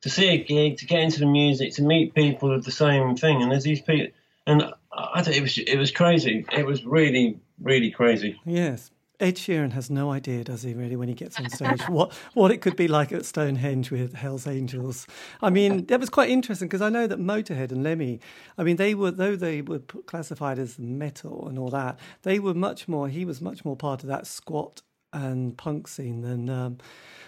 to 0.00 0.10
see 0.10 0.28
a 0.30 0.42
gig 0.42 0.78
to 0.78 0.86
get 0.86 1.00
into 1.00 1.20
the 1.20 1.26
music 1.26 1.74
to 1.74 1.82
meet 1.82 2.14
people 2.14 2.52
of 2.52 2.64
the 2.64 2.72
same 2.72 3.16
thing. 3.16 3.42
And 3.42 3.52
there's 3.52 3.64
these 3.64 3.80
people 3.80 4.12
and 4.46 4.64
I, 4.92 5.20
it 5.20 5.42
was 5.42 5.56
it 5.58 5.78
was 5.78 5.92
crazy. 5.92 6.44
It 6.52 6.66
was 6.66 6.84
really 6.84 7.38
really 7.60 7.92
crazy. 7.92 8.40
Yes 8.44 8.90
Ed 9.22 9.36
Sheeran 9.36 9.70
has 9.72 9.88
no 9.88 10.10
idea, 10.10 10.42
does 10.42 10.64
he, 10.64 10.74
really, 10.74 10.96
when 10.96 11.06
he 11.06 11.14
gets 11.14 11.38
on 11.38 11.48
stage, 11.48 11.82
what, 11.88 12.12
what 12.34 12.50
it 12.50 12.60
could 12.60 12.74
be 12.74 12.88
like 12.88 13.12
at 13.12 13.24
Stonehenge 13.24 13.92
with 13.92 14.14
Hell's 14.14 14.48
Angels. 14.48 15.06
I 15.40 15.48
mean, 15.48 15.86
that 15.86 16.00
was 16.00 16.10
quite 16.10 16.28
interesting 16.28 16.66
because 16.66 16.82
I 16.82 16.88
know 16.88 17.06
that 17.06 17.20
Motorhead 17.20 17.70
and 17.70 17.84
Lemmy, 17.84 18.18
I 18.58 18.64
mean, 18.64 18.76
they 18.76 18.96
were, 18.96 19.12
though 19.12 19.36
they 19.36 19.62
were 19.62 19.78
classified 19.78 20.58
as 20.58 20.76
metal 20.76 21.46
and 21.48 21.56
all 21.56 21.70
that, 21.70 22.00
they 22.22 22.40
were 22.40 22.52
much 22.52 22.88
more, 22.88 23.08
he 23.08 23.24
was 23.24 23.40
much 23.40 23.64
more 23.64 23.76
part 23.76 24.02
of 24.02 24.08
that 24.08 24.26
squat 24.26 24.82
and 25.12 25.56
punk 25.56 25.86
scene 25.86 26.22
than 26.22 26.50
um, 26.50 26.78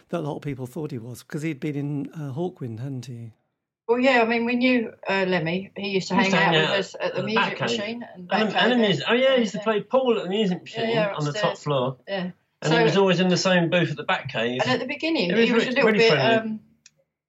that 0.08 0.18
a 0.18 0.26
lot 0.26 0.34
of 0.34 0.42
people 0.42 0.66
thought 0.66 0.90
he 0.90 0.98
was 0.98 1.22
because 1.22 1.42
he'd 1.42 1.60
been 1.60 1.76
in 1.76 2.10
uh, 2.12 2.32
Hawkwind, 2.32 2.80
hadn't 2.80 3.06
he? 3.06 3.30
Well, 3.86 3.98
yeah, 3.98 4.22
I 4.22 4.24
mean, 4.24 4.46
we 4.46 4.56
knew 4.56 4.92
uh, 5.06 5.26
Lemmy. 5.28 5.70
He 5.76 5.88
used 5.88 6.08
to 6.08 6.14
hang 6.14 6.32
out, 6.32 6.52
with 6.52 6.70
us 6.70 6.96
at 6.98 7.14
the 7.14 7.22
music 7.22 7.60
machine. 7.60 8.02
And, 8.14 8.32
and, 8.32 8.54
and, 8.54 8.80
music. 8.80 9.04
Oh, 9.08 9.12
yeah, 9.12 9.34
he 9.34 9.40
used 9.40 9.52
to 9.52 9.60
play 9.60 9.82
pool 9.82 10.16
at 10.16 10.24
the 10.24 10.30
music 10.30 10.62
machine 10.62 10.88
yeah, 10.88 11.10
yeah, 11.10 11.14
on 11.14 11.24
the 11.24 11.32
top 11.32 11.58
floor. 11.58 11.98
Yeah. 12.08 12.30
And 12.62 12.72
so, 12.72 12.78
he 12.78 12.84
was 12.84 12.96
always 12.96 13.20
in 13.20 13.28
the 13.28 13.36
same 13.36 13.68
booth 13.68 13.90
at 13.90 13.98
the 13.98 14.04
back 14.04 14.30
cave. 14.30 14.62
And 14.62 14.70
at 14.70 14.80
the 14.80 14.86
beginning, 14.86 15.34
was 15.34 15.44
he 15.44 15.52
was 15.52 15.66
really, 15.66 15.74
a 15.74 15.84
little 15.84 15.92
really 15.92 15.98
bit, 15.98 16.18
um, 16.18 16.60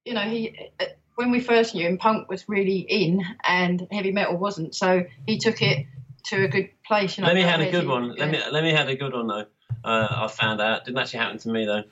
you 0.05 0.13
know, 0.13 0.21
he 0.21 0.71
uh, 0.79 0.85
when 1.15 1.31
we 1.31 1.41
first 1.41 1.75
knew 1.75 1.85
him, 1.85 1.97
punk 1.97 2.29
was 2.29 2.47
really 2.47 2.79
in 2.79 3.21
and 3.43 3.85
heavy 3.91 4.13
metal 4.13 4.37
wasn't. 4.37 4.75
So 4.75 5.05
he 5.25 5.39
took 5.39 5.61
it 5.61 5.87
to 6.25 6.45
a 6.45 6.47
good 6.47 6.69
place. 6.85 7.17
You 7.17 7.23
know, 7.23 7.27
Lemmy 7.27 7.41
had 7.41 7.59
a 7.59 7.69
good 7.69 7.87
one. 7.87 8.13
Yeah. 8.15 8.25
Lemmy, 8.25 8.39
Lemmy 8.51 8.71
had 8.71 8.89
a 8.89 8.95
good 8.95 9.13
one 9.13 9.27
though. 9.27 9.45
Uh, 9.83 10.07
I 10.09 10.27
found 10.27 10.61
out. 10.61 10.85
Didn't 10.85 10.99
actually 10.99 11.19
happen 11.19 11.37
to 11.39 11.49
me 11.49 11.65
though. 11.65 11.83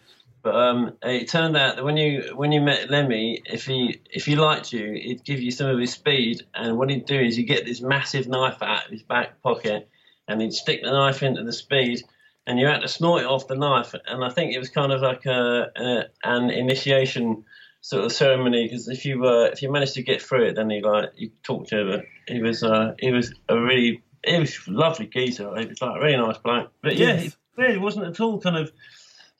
But 0.43 0.55
um, 0.55 0.97
it 1.01 1.29
turned 1.29 1.55
out 1.55 1.77
that 1.77 1.85
when 1.85 1.95
you 1.95 2.33
when 2.35 2.51
you 2.51 2.59
met 2.59 2.89
Lemmy, 2.89 3.41
if 3.45 3.65
he 3.65 4.01
if 4.11 4.25
he 4.25 4.35
liked 4.35 4.73
you, 4.73 4.91
he'd 4.91 5.23
give 5.23 5.39
you 5.39 5.51
some 5.51 5.67
of 5.67 5.79
his 5.79 5.93
speed, 5.93 6.43
and 6.53 6.77
what 6.77 6.89
he'd 6.89 7.05
do 7.05 7.17
is 7.17 7.37
he'd 7.37 7.43
get 7.43 7.65
this 7.65 7.79
massive 7.79 8.27
knife 8.27 8.61
out 8.61 8.85
of 8.85 8.91
his 8.91 9.03
back 9.03 9.41
pocket, 9.41 9.89
and 10.27 10.41
he'd 10.41 10.51
stick 10.51 10.83
the 10.83 10.91
knife 10.91 11.23
into 11.23 11.43
the 11.43 11.53
speed, 11.53 12.03
and 12.45 12.59
you 12.59 12.67
had 12.67 12.81
to 12.81 12.89
snort 12.89 13.21
it 13.21 13.27
off 13.27 13.47
the 13.47 13.55
knife. 13.55 13.95
And 14.05 14.21
I 14.21 14.29
think 14.29 14.53
it 14.53 14.59
was 14.59 14.67
kind 14.67 14.91
of 14.91 15.01
like 15.01 15.25
a, 15.25 15.71
a 15.77 16.03
an 16.25 16.49
initiation 16.49 17.45
sort 17.79 18.03
of 18.03 18.11
ceremony 18.11 18.63
because 18.63 18.89
if 18.89 19.05
you 19.05 19.25
uh, 19.25 19.45
if 19.45 19.61
you 19.61 19.71
managed 19.71 19.93
to 19.93 20.03
get 20.03 20.21
through 20.21 20.47
it, 20.47 20.55
then 20.55 20.69
he 20.69 20.81
like 20.81 21.11
you 21.15 21.31
talked 21.43 21.69
to 21.69 21.89
him. 21.89 22.03
He 22.27 22.41
was 22.41 22.63
uh, 22.63 22.95
he 22.99 23.11
was 23.11 23.33
a 23.47 23.57
really 23.57 24.03
he 24.25 24.39
was 24.39 24.67
lovely 24.67 25.05
geezer. 25.05 25.55
He 25.57 25.67
was 25.67 25.81
like 25.81 25.95
a 25.95 26.03
really 26.03 26.17
nice 26.17 26.37
bloke. 26.37 26.73
But 26.81 26.97
yeah, 26.97 27.15
yes. 27.15 27.25
it 27.27 27.35
really 27.55 27.77
wasn't 27.77 28.07
at 28.07 28.19
all 28.19 28.41
kind 28.41 28.57
of 28.57 28.73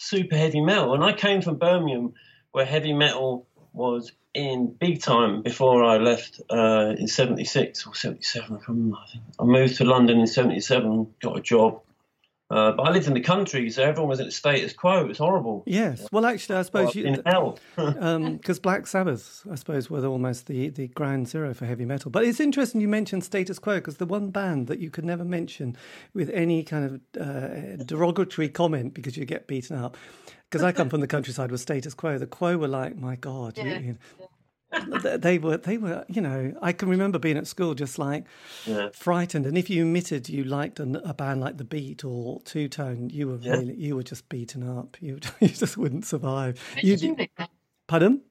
super 0.04 0.36
heavy 0.38 0.62
metal. 0.62 0.94
And 0.94 1.04
I 1.04 1.14
came 1.14 1.42
from 1.42 1.58
Birmingham, 1.58 2.14
where 2.52 2.66
heavy 2.66 2.94
metal 2.94 3.48
was 3.74 4.12
in 4.34 4.74
big 4.80 5.02
time 5.02 5.42
before 5.42 5.84
I 5.84 5.98
left 5.98 6.42
uh, 6.50 6.94
in 6.98 7.08
'76 7.08 7.88
or 7.88 7.96
'77. 7.96 8.60
I, 8.68 9.20
I 9.40 9.46
moved 9.46 9.78
to 9.78 9.86
London 9.86 10.20
in 10.20 10.28
'77, 10.28 11.14
got 11.22 11.38
a 11.38 11.42
job, 11.42 11.82
uh, 12.54 12.72
but 12.74 12.84
I 12.84 12.92
lived 12.92 13.08
in 13.08 13.16
the 13.16 13.22
country, 13.22 13.68
so 13.72 13.82
everyone 13.82 14.10
was 14.10 14.20
in 14.20 14.28
a 14.28 14.32
status 14.32 14.74
quo. 14.74 15.02
It 15.02 15.08
was 15.08 15.18
horrible. 15.18 15.64
Yes. 15.66 16.08
Well, 16.12 16.24
actually, 16.26 16.58
I 16.58 16.62
suppose 16.62 16.96
well, 16.96 17.04
you, 17.04 17.06
in 17.06 17.22
hell. 17.26 17.58
Because 17.76 18.58
um, 18.58 18.62
Black 18.62 18.86
Sabbath, 18.86 19.44
I 19.52 19.56
suppose, 19.56 19.90
were 19.90 20.06
almost 20.06 20.46
the, 20.46 20.70
the 20.70 20.88
ground 20.90 21.28
zero 21.28 21.56
for 21.56 21.66
heavy 21.66 21.86
metal. 21.86 22.12
But 22.12 22.26
it's 22.26 22.40
interesting 22.40 22.80
you 22.80 22.88
mentioned 22.88 23.24
status 23.24 23.58
quo 23.58 23.76
because 23.76 23.98
the 23.98 24.06
one 24.06 24.30
band 24.30 24.68
that 24.68 24.78
you 24.78 24.92
could 24.92 25.04
never 25.04 25.26
mention 25.26 25.76
with 26.14 26.30
any 26.30 26.62
kind 26.64 27.02
of 27.16 27.22
uh, 27.22 27.84
derogatory 27.84 28.50
comment 28.50 28.94
because 28.94 29.18
you 29.18 29.26
get 29.26 29.48
beaten 29.48 29.76
up. 29.76 29.98
Because 30.50 30.64
I 30.64 30.72
come 30.72 30.90
from 30.90 31.02
the 31.02 31.08
countryside 31.08 31.50
was 31.50 31.64
status 31.64 31.96
quo. 31.96 32.20
The 32.20 32.28
quo 32.28 32.58
were 32.58 32.68
like, 32.68 32.96
my 32.96 33.16
God, 33.16 33.58
yeah. 33.58 33.80
you, 33.80 33.80
you 33.80 33.98
they 35.18 35.38
were 35.38 35.58
they 35.58 35.78
were 35.78 36.06
you 36.08 36.22
know 36.22 36.54
I 36.62 36.74
can 36.74 36.90
remember 36.90 37.20
being 37.20 37.38
at 37.38 37.48
school 37.48 37.74
just 37.74 38.00
like 38.00 38.26
yeah. 38.66 38.90
frightened 38.94 39.46
and 39.46 39.58
if 39.58 39.70
you 39.70 39.84
admitted 39.84 40.30
you 40.30 40.44
liked 40.44 40.80
a, 40.80 41.02
a, 41.08 41.14
band 41.14 41.42
like 41.42 41.58
the 41.58 41.64
Beat 41.64 42.04
or 42.04 42.42
Two 42.42 42.68
Tone 42.68 43.10
you 43.10 43.28
were 43.28 43.38
yeah. 43.38 43.54
really 43.54 43.76
you 43.76 43.96
were 43.96 44.04
just 44.04 44.28
beaten 44.30 44.68
up 44.68 44.98
you 45.00 45.20
you 45.40 45.50
just 45.50 45.78
wouldn't 45.78 46.06
survive. 46.06 46.60
You, 46.82 46.96
you 46.96 47.28
pardon? 47.88 48.22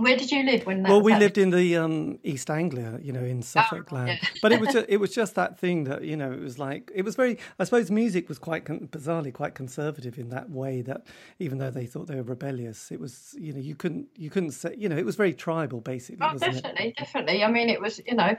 Where 0.00 0.16
did 0.16 0.32
you 0.32 0.42
live 0.44 0.64
when 0.66 0.82
that? 0.82 0.88
Well, 0.88 1.02
we 1.02 1.14
lived 1.14 1.36
in 1.36 1.50
the 1.50 1.76
um, 1.76 2.18
East 2.24 2.50
Anglia, 2.50 2.98
you 3.02 3.12
know, 3.12 3.22
in 3.22 3.42
Suffolk 3.42 3.88
oh, 3.92 3.94
land. 3.94 4.18
Yeah. 4.22 4.28
but 4.40 4.52
it 4.52 4.60
was 4.60 4.68
just, 4.72 4.86
it 4.88 4.96
was 4.96 5.14
just 5.14 5.34
that 5.34 5.58
thing 5.58 5.84
that 5.84 6.04
you 6.04 6.16
know 6.16 6.32
it 6.32 6.40
was 6.40 6.58
like 6.58 6.90
it 6.94 7.02
was 7.02 7.16
very. 7.16 7.38
I 7.58 7.64
suppose 7.64 7.90
music 7.90 8.28
was 8.28 8.38
quite 8.38 8.64
bizarrely 8.64 9.32
quite 9.32 9.54
conservative 9.54 10.18
in 10.18 10.30
that 10.30 10.50
way 10.50 10.82
that 10.82 11.06
even 11.38 11.58
though 11.58 11.70
they 11.70 11.86
thought 11.86 12.06
they 12.06 12.16
were 12.16 12.22
rebellious, 12.22 12.90
it 12.90 12.98
was 12.98 13.34
you 13.38 13.52
know 13.52 13.60
you 13.60 13.74
couldn't 13.74 14.08
you 14.16 14.30
couldn't 14.30 14.52
say 14.52 14.74
you 14.76 14.88
know 14.88 14.96
it 14.96 15.04
was 15.04 15.16
very 15.16 15.34
tribal 15.34 15.80
basically. 15.80 16.26
Oh, 16.26 16.36
definitely, 16.36 16.88
it? 16.88 16.96
definitely. 16.96 17.44
I 17.44 17.50
mean, 17.50 17.68
it 17.68 17.80
was 17.80 18.00
you 18.06 18.14
know 18.14 18.36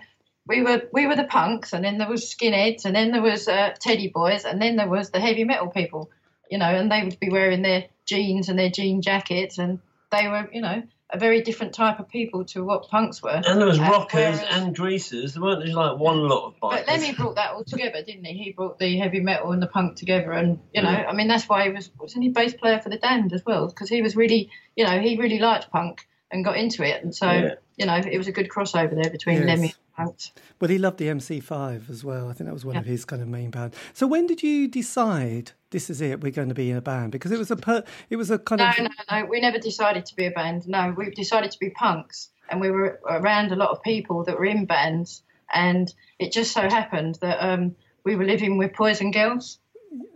we 0.48 0.62
were 0.64 0.82
we 0.92 1.08
were 1.08 1.16
the 1.16 1.26
punks, 1.26 1.74
and 1.74 1.84
then 1.84 1.98
there 1.98 2.10
was 2.10 2.24
skinheads, 2.24 2.86
and 2.86 2.96
then 2.96 3.12
there 3.12 3.22
was 3.22 3.48
uh, 3.48 3.74
teddy 3.80 4.08
boys, 4.08 4.46
and 4.46 4.62
then 4.62 4.76
there 4.76 4.90
was 4.90 5.12
the 5.12 5.20
heavy 5.20 5.44
metal 5.44 5.68
people. 5.68 6.10
You 6.50 6.58
know, 6.58 6.66
and 6.66 6.92
they 6.92 7.04
would 7.04 7.20
be 7.20 7.30
wearing 7.30 7.62
their 7.62 7.86
jeans 8.06 8.50
and 8.50 8.60
their 8.60 8.70
jean 8.70 9.02
jackets, 9.02 9.58
and 9.58 9.80
they 10.12 10.28
were 10.28 10.50
you 10.52 10.62
know 10.62 10.84
a 11.12 11.18
very 11.18 11.42
different 11.42 11.74
type 11.74 12.00
of 12.00 12.08
people 12.08 12.46
to 12.46 12.64
what 12.64 12.88
punks 12.90 13.22
were. 13.22 13.42
And 13.46 13.60
there 13.60 13.68
was 13.68 13.80
uh, 13.80 13.84
rockers 13.84 14.40
whereas, 14.40 14.44
and 14.50 14.76
greasers. 14.76 15.34
There 15.34 15.44
weren't 15.44 15.64
just 15.64 15.76
like 15.76 15.98
one 15.98 16.20
lot 16.20 16.48
of 16.48 16.54
bikers. 16.60 16.86
But 16.86 16.88
Lemmy 16.88 17.14
brought 17.14 17.36
that 17.36 17.52
all 17.52 17.64
together, 17.64 18.02
didn't 18.04 18.26
he? 18.26 18.44
He 18.44 18.52
brought 18.52 18.80
the 18.80 18.98
heavy 18.98 19.20
metal 19.20 19.52
and 19.52 19.62
the 19.62 19.68
punk 19.68 19.98
together, 19.98 20.32
and 20.32 20.60
you 20.74 20.82
know, 20.82 20.90
I 20.90 21.14
mean, 21.14 21.28
that's 21.28 21.48
why 21.50 21.66
he 21.66 21.72
was 21.72 21.90
wasn't 22.00 22.24
he 22.24 22.30
bass 22.30 22.54
player 22.54 22.80
for 22.80 22.90
the 22.90 22.98
Damned 22.98 23.34
as 23.34 23.46
well? 23.46 23.68
Because 23.68 23.90
he 23.90 24.02
was 24.02 24.16
really, 24.16 24.50
you 24.76 24.86
know, 24.86 25.00
he 25.00 25.18
really 25.18 25.40
liked 25.40 25.70
punk 25.72 26.08
and 26.32 26.46
got 26.46 26.58
into 26.58 26.84
it, 26.84 27.04
and 27.04 27.14
so 27.14 27.30
yeah. 27.30 27.56
you 27.76 27.86
know, 27.86 27.96
it 27.96 28.18
was 28.18 28.28
a 28.28 28.32
good 28.32 28.50
crossover 28.50 28.96
there 29.02 29.12
between 29.12 29.38
yes. 29.38 29.48
Lemmy. 29.48 29.68
and 29.68 29.76
Punks. 29.94 30.32
Well, 30.60 30.70
he 30.70 30.78
loved 30.78 31.00
the 31.00 31.08
MC5 31.08 31.90
as 31.90 32.04
well. 32.04 32.30
I 32.30 32.34
think 32.34 32.48
that 32.48 32.54
was 32.54 32.64
one 32.64 32.76
yeah. 32.76 32.82
of 32.82 32.88
his 32.88 33.04
kind 33.04 33.22
of 33.22 33.28
main 33.28 33.52
bands. 33.52 33.76
So 33.94 34.08
when 34.08 34.26
did 34.26 34.42
you 34.42 34.70
decide 34.70 35.52
this 35.72 35.90
is 35.90 36.02
it. 36.02 36.22
We're 36.22 36.32
going 36.32 36.50
to 36.50 36.56
be 36.56 36.70
in 36.70 36.78
a 36.78 36.82
band 36.82 37.12
because 37.12 37.32
it 37.32 37.40
was 37.40 37.50
a 37.50 37.56
per, 37.56 37.84
it 38.10 38.18
was 38.18 38.30
a 38.30 38.38
kind 38.38 38.60
no, 38.60 38.70
of 38.70 38.78
no, 38.78 39.20
no. 39.20 39.26
We 39.26 39.40
never 39.40 39.58
decided 39.58 40.06
to 40.08 40.16
be 40.16 40.26
a 40.26 40.32
band. 40.32 40.68
No, 40.68 40.94
we 40.96 41.10
decided 41.10 41.52
to 41.52 41.60
be 41.60 41.70
punks, 41.72 42.30
and 42.50 42.62
we 42.62 42.70
were 42.70 43.00
around 43.06 43.52
a 43.52 43.56
lot 43.56 43.70
of 43.70 43.82
people 43.82 44.26
that 44.26 44.38
were 44.38 44.46
in 44.46 44.66
bands, 44.66 45.24
and 45.52 45.92
it 46.20 46.32
just 46.32 46.54
so 46.54 46.62
happened 46.62 47.18
that 47.22 47.38
um, 47.42 47.76
we 48.04 48.16
were 48.16 48.26
living 48.26 48.58
with 48.58 48.74
Poison 48.74 49.12
Girls. 49.12 49.60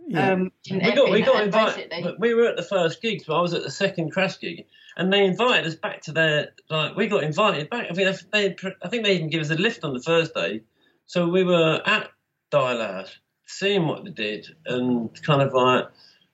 yeah. 0.06 0.32
Um, 0.32 0.52
We 0.70 0.78
got 0.78 1.10
we 1.10 1.22
got 1.22 1.36
and 1.36 1.44
invited. 1.46 2.16
We 2.18 2.34
were 2.34 2.46
at 2.46 2.56
the 2.56 2.62
first 2.62 3.02
gig, 3.02 3.24
so 3.24 3.34
I 3.34 3.40
was 3.40 3.54
at 3.54 3.62
the 3.62 3.70
second 3.70 4.12
Crass 4.12 4.36
gig, 4.36 4.66
and 4.96 5.12
they 5.12 5.24
invited 5.24 5.66
us 5.66 5.74
back 5.74 6.02
to 6.02 6.12
their 6.12 6.52
like. 6.70 6.96
We 6.96 7.08
got 7.08 7.24
invited 7.24 7.70
back. 7.70 7.86
I 7.90 7.94
think 7.94 8.30
they, 8.30 8.48
they 8.48 8.74
I 8.82 8.88
think 8.88 9.04
they 9.04 9.14
even 9.16 9.30
gave 9.30 9.40
us 9.40 9.50
a 9.50 9.54
lift 9.54 9.84
on 9.84 9.94
the 9.94 10.02
first 10.02 10.34
day, 10.34 10.60
so 11.06 11.28
we 11.28 11.44
were 11.44 11.80
at 11.84 12.10
Dial 12.50 12.78
House 12.78 13.18
seeing 13.46 13.86
what 13.86 14.04
they 14.04 14.10
did, 14.10 14.46
and 14.66 15.10
kind 15.22 15.42
of 15.42 15.52
like 15.54 15.86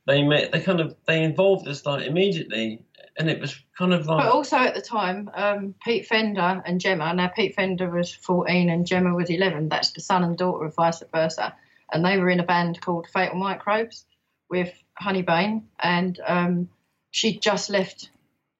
they 0.07 0.23
met. 0.23 0.53
They 0.53 0.61
kind 0.61 0.81
of 0.81 0.97
they 1.07 1.23
involved 1.23 1.69
us 1.69 1.87
like 1.87 2.07
immediately, 2.07 2.85
and 3.19 3.31
it 3.31 3.41
was 3.41 3.55
kind 3.77 3.93
of 3.93 4.07
like 4.07 4.25
But 4.25 4.33
also 4.33 4.57
at 4.57 4.75
the 4.75 4.81
time, 4.81 5.31
um, 5.35 5.75
Pete 5.85 6.07
Fender 6.07 6.63
and 6.65 6.81
Gemma. 6.81 7.15
Now 7.15 7.29
Pete 7.29 7.55
Fender 7.55 7.89
was 7.91 8.13
14 8.13 8.71
and 8.71 8.87
Gemma 8.87 9.15
was 9.15 9.31
11. 9.31 9.69
That's 9.69 9.93
the 9.93 10.01
son 10.01 10.25
and 10.25 10.37
daughter 10.37 10.65
of 10.65 10.75
Vi 10.75 10.91
Subversa, 10.91 11.53
and 11.93 12.05
they 12.05 12.19
were 12.19 12.31
in 12.31 12.41
a 12.41 12.47
band 12.47 12.81
called 12.81 13.07
Fatal 13.13 13.37
Microbes 13.37 14.05
with 14.51 14.73
Honeybane, 15.01 15.65
and 15.79 16.19
um, 16.27 16.69
she 17.11 17.39
just 17.39 17.71
left 17.71 18.11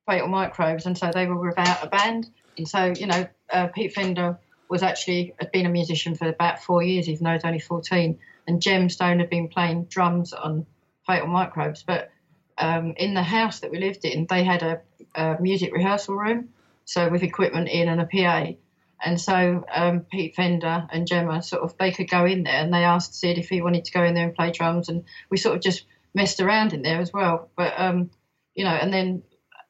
Fatal 0.09 0.29
Microbes, 0.29 0.87
and 0.87 0.97
so 0.97 1.11
they 1.13 1.27
were 1.27 1.49
without 1.49 1.85
a 1.85 1.89
band. 1.89 2.29
And 2.57 2.69
so 2.69 2.93
you 2.97 3.07
know, 3.07 3.27
uh, 3.51 3.69
Pete 3.69 3.95
Fender 3.95 4.39
was 4.69 4.83
actually 4.83 5.35
had 5.39 5.53
been 5.53 5.67
a 5.67 5.71
musician 5.71 6.15
for 6.15 6.29
about 6.29 6.63
four 6.63 6.83
years, 6.83 7.09
even 7.09 7.25
though 7.25 7.31
he 7.31 7.37
was 7.37 7.45
only 7.45 7.59
14. 7.59 8.19
And 8.47 8.61
Gemstone 8.61 9.21
had 9.21 9.31
been 9.31 9.49
playing 9.49 9.85
drums 9.85 10.33
on 10.33 10.67
Fatal 11.07 11.29
Microbes, 11.29 11.83
but 11.83 12.11
um, 12.59 12.95
in 12.97 13.15
the 13.15 13.23
house 13.23 13.61
that 13.61 13.71
we 13.71 13.79
lived 13.79 14.05
in, 14.05 14.27
they 14.29 14.45
had 14.45 14.63
a, 14.63 14.81
a 15.15 15.41
music 15.41 15.73
rehearsal 15.73 16.17
room, 16.17 16.51
so 16.85 17.09
with 17.09 17.23
equipment 17.23 17.69
in 17.69 17.89
and 17.89 18.01
a 18.01 18.07
PA. 18.07 18.53
And 19.05 19.21
so 19.21 19.65
um, 19.73 20.01
Pete 20.01 20.37
Fender 20.37 20.87
and 20.91 21.07
Gemma 21.07 21.43
sort 21.43 21.63
of 21.63 21.77
they 21.77 21.91
could 21.91 22.09
go 22.09 22.25
in 22.25 22.45
there, 22.45 22.63
and 22.63 22.73
they 22.73 22.85
asked 22.85 23.15
Sid 23.15 23.39
if 23.39 23.49
he 23.49 23.63
wanted 23.63 23.85
to 23.87 23.93
go 23.93 24.05
in 24.05 24.15
there 24.15 24.27
and 24.27 24.35
play 24.35 24.53
drums, 24.53 24.89
and 24.89 25.05
we 25.29 25.37
sort 25.37 25.57
of 25.57 25.63
just 25.63 25.85
messed 26.15 26.41
around 26.41 26.73
in 26.73 26.83
there 26.83 27.01
as 27.01 27.13
well. 27.13 27.49
But 27.57 27.75
um, 27.77 28.11
you 28.55 28.65
know, 28.65 28.71
and 28.71 28.93
then 28.93 29.23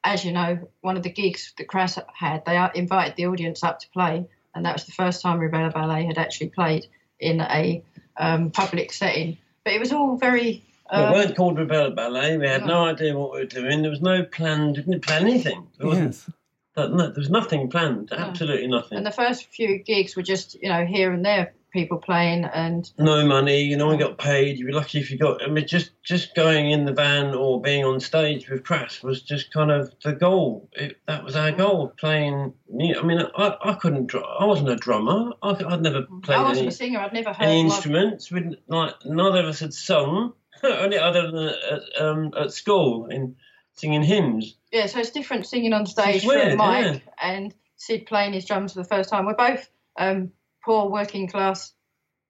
as 0.03 0.23
you 0.23 0.33
know, 0.33 0.69
one 0.81 0.97
of 0.97 1.03
the 1.03 1.09
gigs 1.09 1.53
that 1.57 1.67
Crass 1.67 1.97
had, 2.13 2.45
they 2.45 2.69
invited 2.75 3.15
the 3.15 3.27
audience 3.27 3.63
up 3.63 3.79
to 3.79 3.89
play, 3.89 4.27
and 4.53 4.65
that 4.65 4.73
was 4.73 4.85
the 4.85 4.91
first 4.91 5.21
time 5.21 5.39
Rubella 5.39 5.73
Ballet 5.73 6.05
had 6.05 6.17
actually 6.17 6.49
played 6.49 6.85
in 7.19 7.41
a 7.41 7.83
um, 8.17 8.51
public 8.51 8.93
setting. 8.93 9.37
But 9.63 9.73
it 9.73 9.79
was 9.79 9.91
all 9.91 10.17
very. 10.17 10.63
Well, 10.91 11.05
Um, 11.05 11.13
we 11.13 11.19
weren't 11.19 11.35
called 11.37 11.57
Rubella 11.57 11.95
Ballet. 11.95 12.37
We 12.37 12.47
had 12.47 12.65
no 12.65 12.85
idea 12.85 13.17
what 13.17 13.31
we 13.31 13.39
were 13.39 13.45
doing. 13.45 13.81
There 13.81 13.89
was 13.91 14.01
no 14.01 14.23
plan. 14.23 14.73
Didn't 14.73 15.01
plan 15.01 15.23
anything. 15.23 15.67
There 15.79 15.87
yes. 15.87 16.29
But 16.75 16.91
no, 16.91 17.03
there 17.05 17.13
was 17.21 17.29
nothing 17.29 17.69
planned. 17.69 18.11
Absolutely 18.11 18.67
nothing. 18.67 18.97
And 18.97 19.05
the 19.05 19.11
first 19.11 19.45
few 19.45 19.77
gigs 19.77 20.15
were 20.15 20.23
just, 20.23 20.55
you 20.61 20.69
know, 20.69 20.85
here 20.85 21.11
and 21.11 21.23
there, 21.23 21.53
people 21.73 21.97
playing, 21.97 22.45
and 22.45 22.89
no 22.97 23.25
money. 23.25 23.61
You 23.63 23.75
know, 23.75 23.89
we 23.89 23.97
got 23.97 24.17
paid. 24.17 24.57
You'd 24.57 24.67
be 24.67 24.73
lucky 24.73 24.99
if 24.99 25.11
you 25.11 25.17
got. 25.17 25.43
I 25.43 25.47
mean, 25.47 25.67
just 25.67 25.91
just 26.03 26.35
going 26.35 26.71
in 26.71 26.85
the 26.85 26.93
van 26.93 27.33
or 27.33 27.59
being 27.59 27.83
on 27.83 27.99
stage 27.99 28.49
with 28.49 28.63
Crass 28.63 29.03
was 29.03 29.21
just 29.21 29.51
kind 29.51 29.71
of 29.71 29.93
the 30.03 30.13
goal. 30.13 30.69
It, 30.73 30.97
that 31.07 31.23
was 31.23 31.35
our 31.35 31.51
goal. 31.51 31.93
Playing. 31.97 32.53
I 32.71 33.01
mean, 33.01 33.21
I, 33.35 33.57
I 33.61 33.73
couldn't. 33.73 34.13
I 34.15 34.45
wasn't 34.45 34.69
a 34.69 34.75
drummer. 34.75 35.33
I, 35.41 35.51
would 35.51 35.81
never 35.81 36.03
played 36.21 36.37
I 36.37 36.43
wasn't 36.43 36.59
any, 36.59 36.67
a 36.67 36.71
singer. 36.71 36.99
I'd 36.99 37.13
never 37.13 37.33
heard 37.33 37.45
any 37.45 37.61
instruments. 37.61 38.31
We 38.31 38.55
like 38.67 38.93
neither 39.05 39.39
of 39.39 39.47
us 39.47 39.59
had 39.59 39.73
sung. 39.73 40.33
Only 40.63 40.97
other 40.97 41.29
than 41.29 41.49
at, 41.49 42.01
um, 42.01 42.31
at 42.37 42.53
school 42.53 43.07
in 43.07 43.35
singing 43.73 44.03
hymns. 44.03 44.55
Yeah, 44.71 44.85
so 44.85 44.99
it's 44.99 45.09
different 45.09 45.45
singing 45.45 45.73
on 45.73 45.85
stage 45.85 46.25
weird, 46.25 46.49
from 46.49 46.57
Mike 46.57 46.85
yeah. 46.85 46.99
and 47.21 47.53
Sid 47.75 48.05
playing 48.05 48.33
his 48.33 48.45
drums 48.45 48.73
for 48.73 48.79
the 48.79 48.87
first 48.87 49.09
time. 49.09 49.25
We're 49.25 49.35
both 49.35 49.69
um, 49.97 50.31
poor 50.65 50.89
working 50.89 51.27
class 51.27 51.73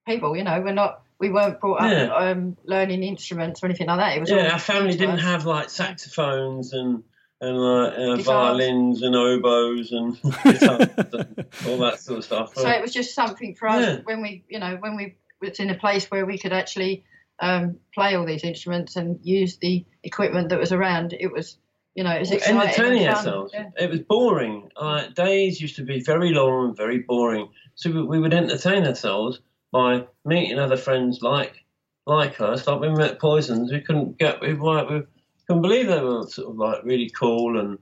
people, 0.08 0.36
you 0.36 0.44
know. 0.44 0.62
We're 0.62 0.74
not. 0.74 1.02
We 1.20 1.30
weren't 1.30 1.60
brought 1.62 1.82
up 1.82 1.92
Yeah. 1.92 2.14
um, 2.14 2.58
learning 2.66 3.04
instruments 3.04 3.64
or 3.64 3.68
anything 3.68 3.88
like 3.88 4.00
that. 4.00 4.18
It 4.18 4.20
was 4.22 4.30
Yeah, 4.30 4.52
our 4.52 4.60
family 4.60 4.98
didn't 4.98 5.20
us. 5.20 5.24
have 5.24 5.46
like 5.46 5.70
saxophones 5.70 6.74
and 6.74 7.04
and 7.40 7.58
like 7.58 7.94
uh, 7.98 8.16
violins 8.18 9.02
and 9.04 9.16
oboes 9.16 9.92
and 9.92 10.18
and 10.24 11.46
all 11.68 11.78
that 11.80 12.00
sort 12.00 12.20
of 12.20 12.24
stuff. 12.26 12.56
So 12.56 12.68
it 12.70 12.82
was 12.82 12.94
just 12.94 13.14
something 13.16 13.56
for 13.56 13.68
us 13.70 13.82
Yeah. 13.82 14.00
when 14.04 14.22
we, 14.22 14.44
you 14.50 14.60
know, 14.60 14.78
when 14.80 14.96
we 14.96 15.16
was 15.42 15.60
in 15.60 15.70
a 15.70 15.76
place 15.76 16.10
where 16.10 16.26
we 16.26 16.38
could 16.38 16.54
actually 16.54 17.04
um, 17.40 17.78
play 17.94 18.16
all 18.16 18.26
these 18.26 18.44
instruments 18.44 18.96
and 18.96 19.20
use 19.24 19.58
the 19.58 19.86
equipment 20.04 20.50
that 20.50 20.60
was 20.60 20.72
around. 20.72 21.14
It 21.14 21.32
was, 21.32 21.58
you 21.96 22.04
know, 22.04 22.12
it 22.12 22.20
was 22.20 22.32
exciting. 22.32 22.60
entertaining 22.60 23.08
ourselves. 23.08 23.52
Yeah. 23.54 23.70
It 23.78 23.90
was 23.90 24.00
boring. 24.00 24.70
Like 24.80 25.14
days 25.14 25.62
used 25.62 25.76
to 25.76 25.84
be 25.84 26.02
very 26.02 26.32
long 26.32 26.70
and 26.70 26.78
very 26.78 27.00
boring. 27.00 27.50
So 27.76 27.92
we, 27.92 28.04
we 28.04 28.20
would 28.20 28.34
entertain 28.34 28.86
ourselves 28.86 29.40
by 29.72 30.08
meeting 30.26 30.60
other 30.60 30.78
friends 30.78 31.22
like 31.22 31.64
like 32.06 32.42
us. 32.42 32.66
Like 32.66 32.82
we 32.82 32.90
met 32.90 33.20
Poisons, 33.20 33.72
we 33.72 33.82
couldn't 33.82 34.18
get 34.18 34.42
we 34.42 34.54
like 34.54 34.90
we 34.90 35.04
couldn't 35.48 35.62
believe 35.62 35.88
they 35.88 36.02
were 36.02 36.26
sort 36.28 36.50
of 36.50 36.58
like 36.58 36.84
really 36.84 37.10
cool 37.10 37.60
and 37.60 37.78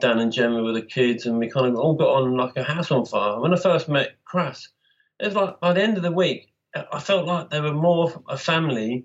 Dan 0.00 0.18
and 0.18 0.32
Gemma 0.32 0.62
were 0.62 0.72
the 0.72 0.82
kids 0.82 1.26
and 1.26 1.38
we 1.38 1.48
kind 1.48 1.66
of 1.66 1.76
all 1.76 1.94
got 1.94 2.14
on 2.14 2.36
like 2.36 2.56
a 2.56 2.62
house 2.62 2.90
on 2.90 3.06
fire. 3.06 3.40
When 3.40 3.54
I 3.54 3.56
first 3.56 3.88
met 3.88 4.22
Crass, 4.24 4.68
it 5.18 5.26
was 5.26 5.34
like 5.34 5.58
by 5.60 5.72
the 5.72 5.82
end 5.82 5.96
of 5.96 6.02
the 6.04 6.12
week 6.12 6.52
I 6.92 7.00
felt 7.00 7.26
like 7.26 7.50
they 7.50 7.60
were 7.60 7.72
more 7.72 8.22
a 8.28 8.36
family, 8.36 9.04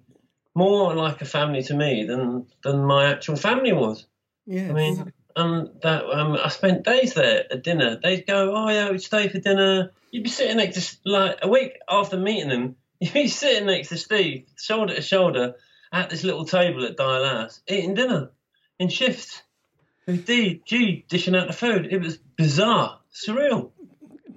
more 0.53 0.93
like 0.93 1.21
a 1.21 1.25
family 1.25 1.63
to 1.63 1.73
me 1.73 2.03
than 2.03 2.45
than 2.63 2.83
my 2.83 3.09
actual 3.09 3.35
family 3.35 3.73
was. 3.73 4.05
Yes. 4.45 4.69
I 4.69 4.73
mean, 4.73 5.13
um, 5.35 5.69
that 5.81 6.05
um, 6.05 6.37
I 6.43 6.49
spent 6.49 6.83
days 6.83 7.13
there 7.13 7.45
at 7.51 7.63
dinner. 7.63 7.99
They'd 8.01 8.27
go, 8.27 8.53
"Oh 8.55 8.69
yeah, 8.69 8.91
we'd 8.91 9.01
stay 9.01 9.27
for 9.27 9.39
dinner." 9.39 9.91
You'd 10.11 10.23
be 10.23 10.29
sitting 10.29 10.57
next 10.57 11.03
to 11.03 11.09
like 11.09 11.39
a 11.41 11.49
week 11.49 11.79
after 11.89 12.17
meeting 12.17 12.49
them. 12.49 12.75
You'd 12.99 13.13
be 13.13 13.27
sitting 13.27 13.65
next 13.67 13.89
to 13.89 13.97
Steve, 13.97 14.45
shoulder 14.57 14.95
to 14.95 15.01
shoulder, 15.01 15.55
at 15.91 16.09
this 16.09 16.23
little 16.23 16.45
table 16.45 16.85
at 16.85 16.97
Dial 16.97 17.25
House, 17.25 17.61
eating 17.67 17.95
dinner 17.95 18.31
in 18.79 18.89
shifts. 18.89 19.41
With 20.05 20.25
D, 20.25 20.61
G 20.65 21.05
dishing 21.07 21.35
out 21.35 21.47
the 21.47 21.53
food. 21.53 21.87
It 21.89 22.01
was 22.01 22.17
bizarre, 22.17 22.99
surreal. 23.13 23.71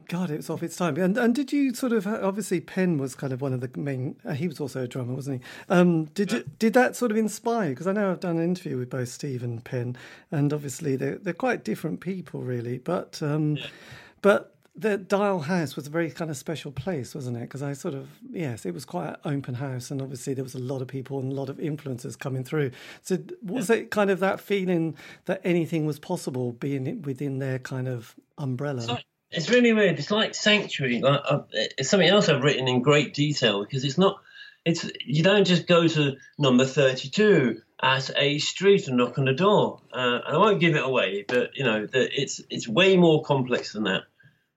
God, 0.08 0.30
it 0.30 0.36
was 0.36 0.50
off 0.50 0.62
its 0.62 0.76
time. 0.76 0.96
And 0.96 1.16
and 1.18 1.34
did 1.34 1.52
you 1.52 1.74
sort 1.74 1.92
of 1.92 2.06
obviously 2.06 2.60
Penn 2.60 2.98
was 2.98 3.14
kind 3.14 3.32
of 3.32 3.40
one 3.40 3.52
of 3.52 3.60
the 3.60 3.70
main. 3.78 4.16
Uh, 4.24 4.34
he 4.34 4.48
was 4.48 4.60
also 4.60 4.82
a 4.82 4.88
drummer, 4.88 5.14
wasn't 5.14 5.42
he? 5.42 5.48
Um, 5.68 6.04
did 6.06 6.32
you, 6.32 6.44
did 6.58 6.74
that 6.74 6.96
sort 6.96 7.10
of 7.10 7.16
inspire? 7.16 7.70
Because 7.70 7.86
I 7.86 7.92
know 7.92 8.10
I've 8.10 8.20
done 8.20 8.38
an 8.38 8.44
interview 8.44 8.78
with 8.78 8.90
both 8.90 9.08
Steve 9.08 9.42
and 9.42 9.64
Penn, 9.64 9.96
and 10.30 10.52
obviously 10.52 10.96
they're 10.96 11.16
they're 11.16 11.34
quite 11.34 11.64
different 11.64 12.00
people, 12.00 12.42
really. 12.42 12.78
But 12.78 13.20
um, 13.22 13.58
but 14.22 14.54
the 14.78 14.98
Dial 14.98 15.40
House 15.40 15.74
was 15.74 15.86
a 15.86 15.90
very 15.90 16.10
kind 16.10 16.30
of 16.30 16.36
special 16.36 16.70
place, 16.70 17.14
wasn't 17.14 17.38
it? 17.38 17.40
Because 17.40 17.62
I 17.62 17.72
sort 17.72 17.94
of 17.94 18.08
yes, 18.30 18.66
it 18.66 18.74
was 18.74 18.84
quite 18.84 19.08
an 19.24 19.38
open 19.38 19.54
house, 19.54 19.90
and 19.90 20.02
obviously 20.02 20.34
there 20.34 20.44
was 20.44 20.54
a 20.54 20.60
lot 20.60 20.82
of 20.82 20.88
people 20.88 21.18
and 21.18 21.32
a 21.32 21.34
lot 21.34 21.48
of 21.48 21.58
influences 21.58 22.14
coming 22.14 22.44
through. 22.44 22.70
So 23.02 23.18
was 23.42 23.70
it 23.70 23.90
kind 23.90 24.10
of 24.10 24.20
that 24.20 24.40
feeling 24.40 24.96
that 25.24 25.40
anything 25.44 25.86
was 25.86 25.98
possible, 25.98 26.52
being 26.52 27.02
within 27.02 27.38
their 27.38 27.58
kind 27.58 27.88
of 27.88 28.14
umbrella? 28.38 29.00
It's 29.30 29.50
really 29.50 29.72
weird. 29.72 29.98
It's 29.98 30.10
like 30.10 30.34
sanctuary. 30.34 31.00
Like 31.00 31.20
uh, 31.28 31.40
it's 31.52 31.88
something 31.90 32.08
else 32.08 32.28
I've 32.28 32.42
written 32.42 32.68
in 32.68 32.82
great 32.82 33.14
detail 33.14 33.64
because 33.64 33.84
it's 33.84 33.98
not. 33.98 34.20
It's 34.64 34.88
you 35.04 35.22
don't 35.22 35.44
just 35.46 35.66
go 35.66 35.86
to 35.86 36.16
number 36.38 36.64
thirty-two 36.64 37.60
at 37.82 38.10
a 38.16 38.38
street 38.38 38.88
and 38.88 38.96
knock 38.96 39.18
on 39.18 39.24
the 39.26 39.32
door. 39.34 39.80
Uh, 39.92 40.20
and 40.26 40.36
I 40.36 40.38
won't 40.38 40.60
give 40.60 40.74
it 40.74 40.82
away, 40.84 41.24
but 41.28 41.56
you 41.56 41.64
know 41.64 41.86
that 41.86 42.20
it's 42.20 42.40
it's 42.50 42.66
way 42.66 42.96
more 42.96 43.22
complex 43.22 43.72
than 43.74 43.84
that. 43.84 44.02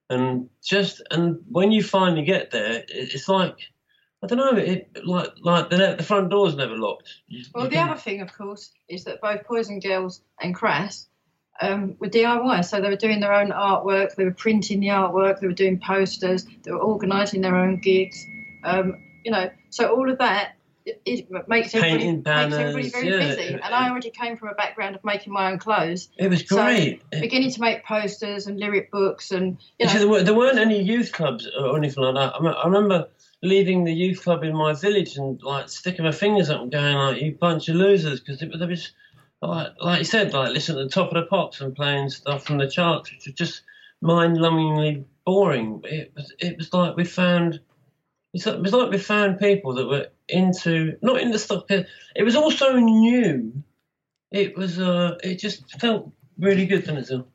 And 0.09 0.49
just 0.65 1.03
and 1.11 1.41
when 1.49 1.71
you 1.71 1.83
finally 1.83 2.23
get 2.23 2.49
there, 2.51 2.71
it, 2.73 2.85
it's 2.89 3.27
like 3.29 3.57
I 4.23 4.27
don't 4.27 4.37
know. 4.39 4.57
It 4.59 4.89
like 5.05 5.29
like 5.41 5.69
the 5.69 5.95
the 5.97 6.03
front 6.03 6.29
door's 6.31 6.55
never 6.55 6.75
locked. 6.77 7.09
You- 7.27 7.45
Well, 7.53 7.65
you 7.65 7.69
the 7.69 7.75
can- 7.75 7.89
other 7.89 7.99
thing, 7.99 8.21
of 8.21 8.33
course, 8.33 8.71
is 8.87 9.03
that 9.03 9.21
both 9.21 9.43
Poison 9.45 9.79
Girls 9.79 10.21
and 10.41 10.55
Crass 10.55 11.07
um, 11.61 11.95
were 11.99 12.07
DIY. 12.07 12.65
So 12.65 12.81
they 12.81 12.89
were 12.89 12.95
doing 12.95 13.19
their 13.19 13.33
own 13.33 13.49
artwork, 13.49 14.15
they 14.15 14.25
were 14.25 14.33
printing 14.33 14.79
the 14.79 14.87
artwork, 14.87 15.39
they 15.39 15.47
were 15.47 15.53
doing 15.53 15.79
posters, 15.79 16.45
they 16.63 16.71
were 16.71 16.79
organising 16.79 17.41
their 17.41 17.55
own 17.55 17.77
gigs. 17.77 18.25
Um, 18.63 19.03
you 19.23 19.31
know, 19.31 19.49
so 19.69 19.93
all 19.93 20.09
of 20.09 20.17
that 20.19 20.55
it, 20.85 21.01
it 21.05 21.47
makes 21.47 21.73
everybody, 21.75 22.03
Painting 22.03 22.23
makes 22.23 22.55
everybody 22.55 22.89
very 22.89 23.09
yeah. 23.09 23.35
busy. 23.35 23.53
And 23.53 23.75
I 23.75 23.89
already 23.89 24.09
came 24.09 24.37
from 24.37 24.49
a 24.49 24.53
background 24.53 24.95
of 24.95 25.03
making 25.03 25.33
my 25.33 25.51
own 25.51 25.59
clothes. 25.59 26.09
it 26.17 26.29
was 26.29 26.47
So 26.47 26.55
great. 26.55 27.01
It- 27.11 27.21
beginning 27.21 27.51
to 27.51 27.61
make 27.61 27.85
posters 27.85 28.47
and 28.47 28.59
lyric 28.59 28.91
books 28.91 29.31
and 29.31 29.57
you 29.77 29.85
know, 29.85 29.93
there, 29.93 30.07
were, 30.07 30.23
there 30.23 30.33
weren't 30.35 30.57
any 30.57 30.81
youth 30.81 31.11
clubs 31.11 31.47
or 31.59 31.77
anything 31.77 32.03
like 32.03 32.15
that. 32.15 32.33
I 32.41 32.65
remember 32.65 33.07
leaving 33.41 33.83
the 33.85 33.93
youth 33.93 34.23
club 34.23 34.43
in 34.43 34.55
my 34.55 34.73
village 34.73 35.17
and 35.17 35.41
like 35.43 35.69
sticking 35.69 36.05
my 36.05 36.11
fingers 36.11 36.49
up 36.49 36.61
and 36.61 36.71
going 36.71 36.95
like, 36.95 37.21
"You 37.21 37.31
bunch 37.33 37.69
of 37.69 37.75
losers," 37.75 38.19
because 38.19 38.39
there 38.39 38.67
was, 38.67 38.91
like, 39.41 39.73
like 39.79 39.99
you 39.99 40.05
said, 40.05 40.33
like 40.33 40.53
listening 40.53 40.79
to 40.79 40.83
the 40.85 40.89
top 40.89 41.09
of 41.09 41.15
the 41.15 41.27
pops 41.29 41.61
and 41.61 41.75
playing 41.75 42.09
stuff 42.09 42.43
from 42.43 42.57
the 42.57 42.69
charts, 42.69 43.11
which 43.11 43.25
was 43.25 43.35
just 43.35 43.63
mind-numbingly 44.01 45.05
boring. 45.25 45.81
It 45.85 46.11
was, 46.15 46.33
it 46.39 46.57
was 46.57 46.73
like 46.73 46.95
we 46.95 47.05
found, 47.05 47.59
it 48.33 48.45
was 48.61 48.73
like 48.73 48.91
we 48.91 48.97
found 48.97 49.39
people 49.39 49.73
that 49.75 49.87
were 49.87 50.07
into 50.27 50.97
not 51.01 51.19
in 51.19 51.31
the 51.31 51.39
stuff. 51.39 51.63
It 51.69 51.87
was 52.23 52.35
also 52.35 52.75
new. 52.75 53.63
It 54.31 54.55
was. 54.55 54.79
Uh, 54.79 55.17
it 55.23 55.39
just 55.39 55.79
felt 55.79 56.11
really 56.37 56.67
good, 56.67 56.85
didn't 56.85 57.09
it? 57.09 57.25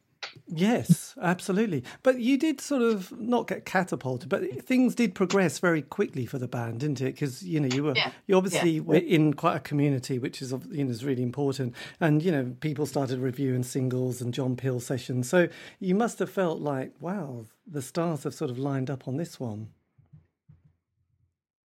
Yes, 0.47 1.15
absolutely. 1.23 1.85
But 2.03 2.21
you 2.21 2.37
did 2.37 2.61
sort 2.61 2.83
of 2.83 3.19
not 3.19 3.49
get 3.49 3.65
catapulted, 3.65 4.29
but 4.29 4.63
things 4.63 4.95
did 4.95 5.15
progress 5.15 5.59
very 5.59 5.81
quickly 5.81 6.27
for 6.27 6.39
the 6.39 6.47
band, 6.47 6.81
didn't 6.81 7.01
it? 7.01 7.13
Because 7.15 7.43
you 7.43 7.61
know 7.61 7.75
you 7.75 7.83
were 7.85 7.95
Yeah. 7.97 8.13
you 8.27 8.37
obviously 8.37 8.73
Yeah. 8.73 8.81
were 8.83 8.97
in 8.97 9.33
quite 9.35 9.57
a 9.57 9.61
community, 9.61 10.19
which 10.19 10.43
is 10.43 10.53
you 10.71 10.85
know 10.85 10.91
is 10.91 11.03
really 11.05 11.23
important. 11.23 11.75
And 11.99 12.23
you 12.23 12.31
know 12.31 12.55
people 12.61 12.85
started 12.85 13.21
reviewing 13.21 13.63
singles 13.63 14.21
and 14.21 14.35
John 14.35 14.55
Peel 14.55 14.81
sessions, 14.81 15.29
so 15.31 15.49
you 15.81 15.95
must 15.95 16.19
have 16.19 16.31
felt 16.31 16.61
like 16.61 16.93
wow, 17.01 17.47
the 17.67 17.81
stars 17.83 18.25
have 18.25 18.35
sort 18.35 18.51
of 18.51 18.59
lined 18.59 18.91
up 18.91 19.09
on 19.09 19.17
this 19.17 19.41
one. 19.41 19.69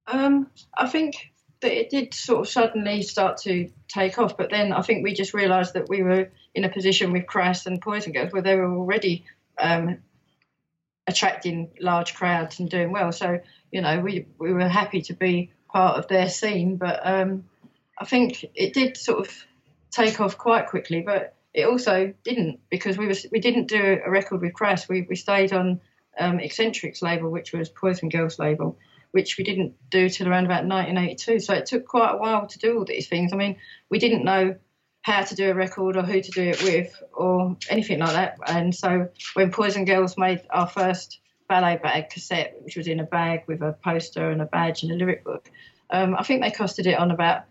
Um, 0.05 0.49
I 0.77 0.87
think 0.87 1.31
that 1.61 1.71
it 1.71 1.89
did 1.89 2.13
sort 2.13 2.41
of 2.41 2.49
suddenly 2.49 3.01
start 3.01 3.37
to 3.43 3.69
take 3.87 4.19
off, 4.19 4.37
but 4.37 4.49
then 4.49 4.71
I 4.71 4.81
think 4.81 5.03
we 5.03 5.13
just 5.13 5.33
realised 5.33 5.73
that 5.73 5.89
we 5.89 6.03
were 6.03 6.29
in 6.53 6.63
a 6.63 6.69
position 6.69 7.11
with 7.11 7.25
Crass 7.25 7.65
and 7.65 7.81
Poison 7.81 8.13
Girls 8.13 8.31
where 8.31 8.41
they 8.41 8.55
were 8.55 8.71
already 8.71 9.25
um, 9.59 9.97
attracting 11.07 11.71
large 11.79 12.13
crowds 12.13 12.59
and 12.59 12.69
doing 12.69 12.91
well. 12.91 13.11
So 13.11 13.39
you 13.71 13.81
know, 13.81 13.99
we 13.99 14.27
we 14.37 14.53
were 14.53 14.67
happy 14.67 15.01
to 15.03 15.13
be 15.13 15.51
part 15.69 15.97
of 15.97 16.07
their 16.07 16.29
scene, 16.29 16.77
but 16.77 16.99
um, 17.03 17.45
I 17.97 18.05
think 18.05 18.45
it 18.55 18.73
did 18.73 18.97
sort 18.97 19.27
of 19.27 19.45
take 19.91 20.19
off 20.21 20.37
quite 20.37 20.67
quickly, 20.67 21.01
but 21.01 21.35
it 21.53 21.65
also 21.65 22.13
didn't 22.23 22.59
because 22.69 22.97
we 22.97 23.07
was 23.07 23.25
we 23.31 23.39
didn't 23.39 23.67
do 23.67 23.99
a 24.05 24.09
record 24.09 24.41
with 24.41 24.53
Crass. 24.53 24.87
We 24.87 25.05
we 25.09 25.15
stayed 25.15 25.53
on 25.53 25.81
um, 26.19 26.37
Xntrix 26.39 27.01
label, 27.01 27.29
which 27.29 27.53
was 27.53 27.69
Poison 27.69 28.09
Girls 28.09 28.39
label, 28.39 28.77
which 29.11 29.37
we 29.37 29.43
didn't 29.43 29.75
do 29.89 30.09
till 30.09 30.27
around 30.27 30.45
about 30.45 30.65
1982. 30.65 31.39
So 31.39 31.53
it 31.53 31.65
took 31.65 31.85
quite 31.85 32.13
a 32.13 32.17
while 32.17 32.47
to 32.47 32.59
do 32.59 32.77
all 32.77 32.85
these 32.85 33.07
things. 33.07 33.33
I 33.33 33.35
mean, 33.35 33.57
we 33.89 33.99
didn't 33.99 34.23
know 34.23 34.55
how 35.01 35.23
to 35.23 35.35
do 35.35 35.49
a 35.49 35.53
record 35.53 35.95
or 35.95 36.03
who 36.03 36.21
to 36.21 36.31
do 36.31 36.43
it 36.43 36.61
with 36.63 37.01
or 37.13 37.55
anything 37.69 37.99
like 37.99 38.13
that. 38.13 38.37
And 38.45 38.75
so 38.75 39.07
when 39.33 39.51
Poison 39.51 39.85
Girls 39.85 40.17
made 40.17 40.41
our 40.49 40.67
first 40.67 41.19
ballet 41.47 41.77
bag 41.77 42.09
cassette, 42.09 42.57
which 42.61 42.75
was 42.75 42.87
in 42.87 42.99
a 42.99 43.05
bag 43.05 43.43
with 43.47 43.61
a 43.61 43.73
poster 43.83 44.29
and 44.29 44.41
a 44.41 44.45
badge 44.45 44.83
and 44.83 44.91
a 44.91 44.95
lyric 44.95 45.23
book, 45.23 45.49
um, 45.89 46.15
I 46.17 46.23
think 46.23 46.41
they 46.41 46.51
costed 46.51 46.87
it 46.87 46.99
on 46.99 47.11
about 47.11 47.43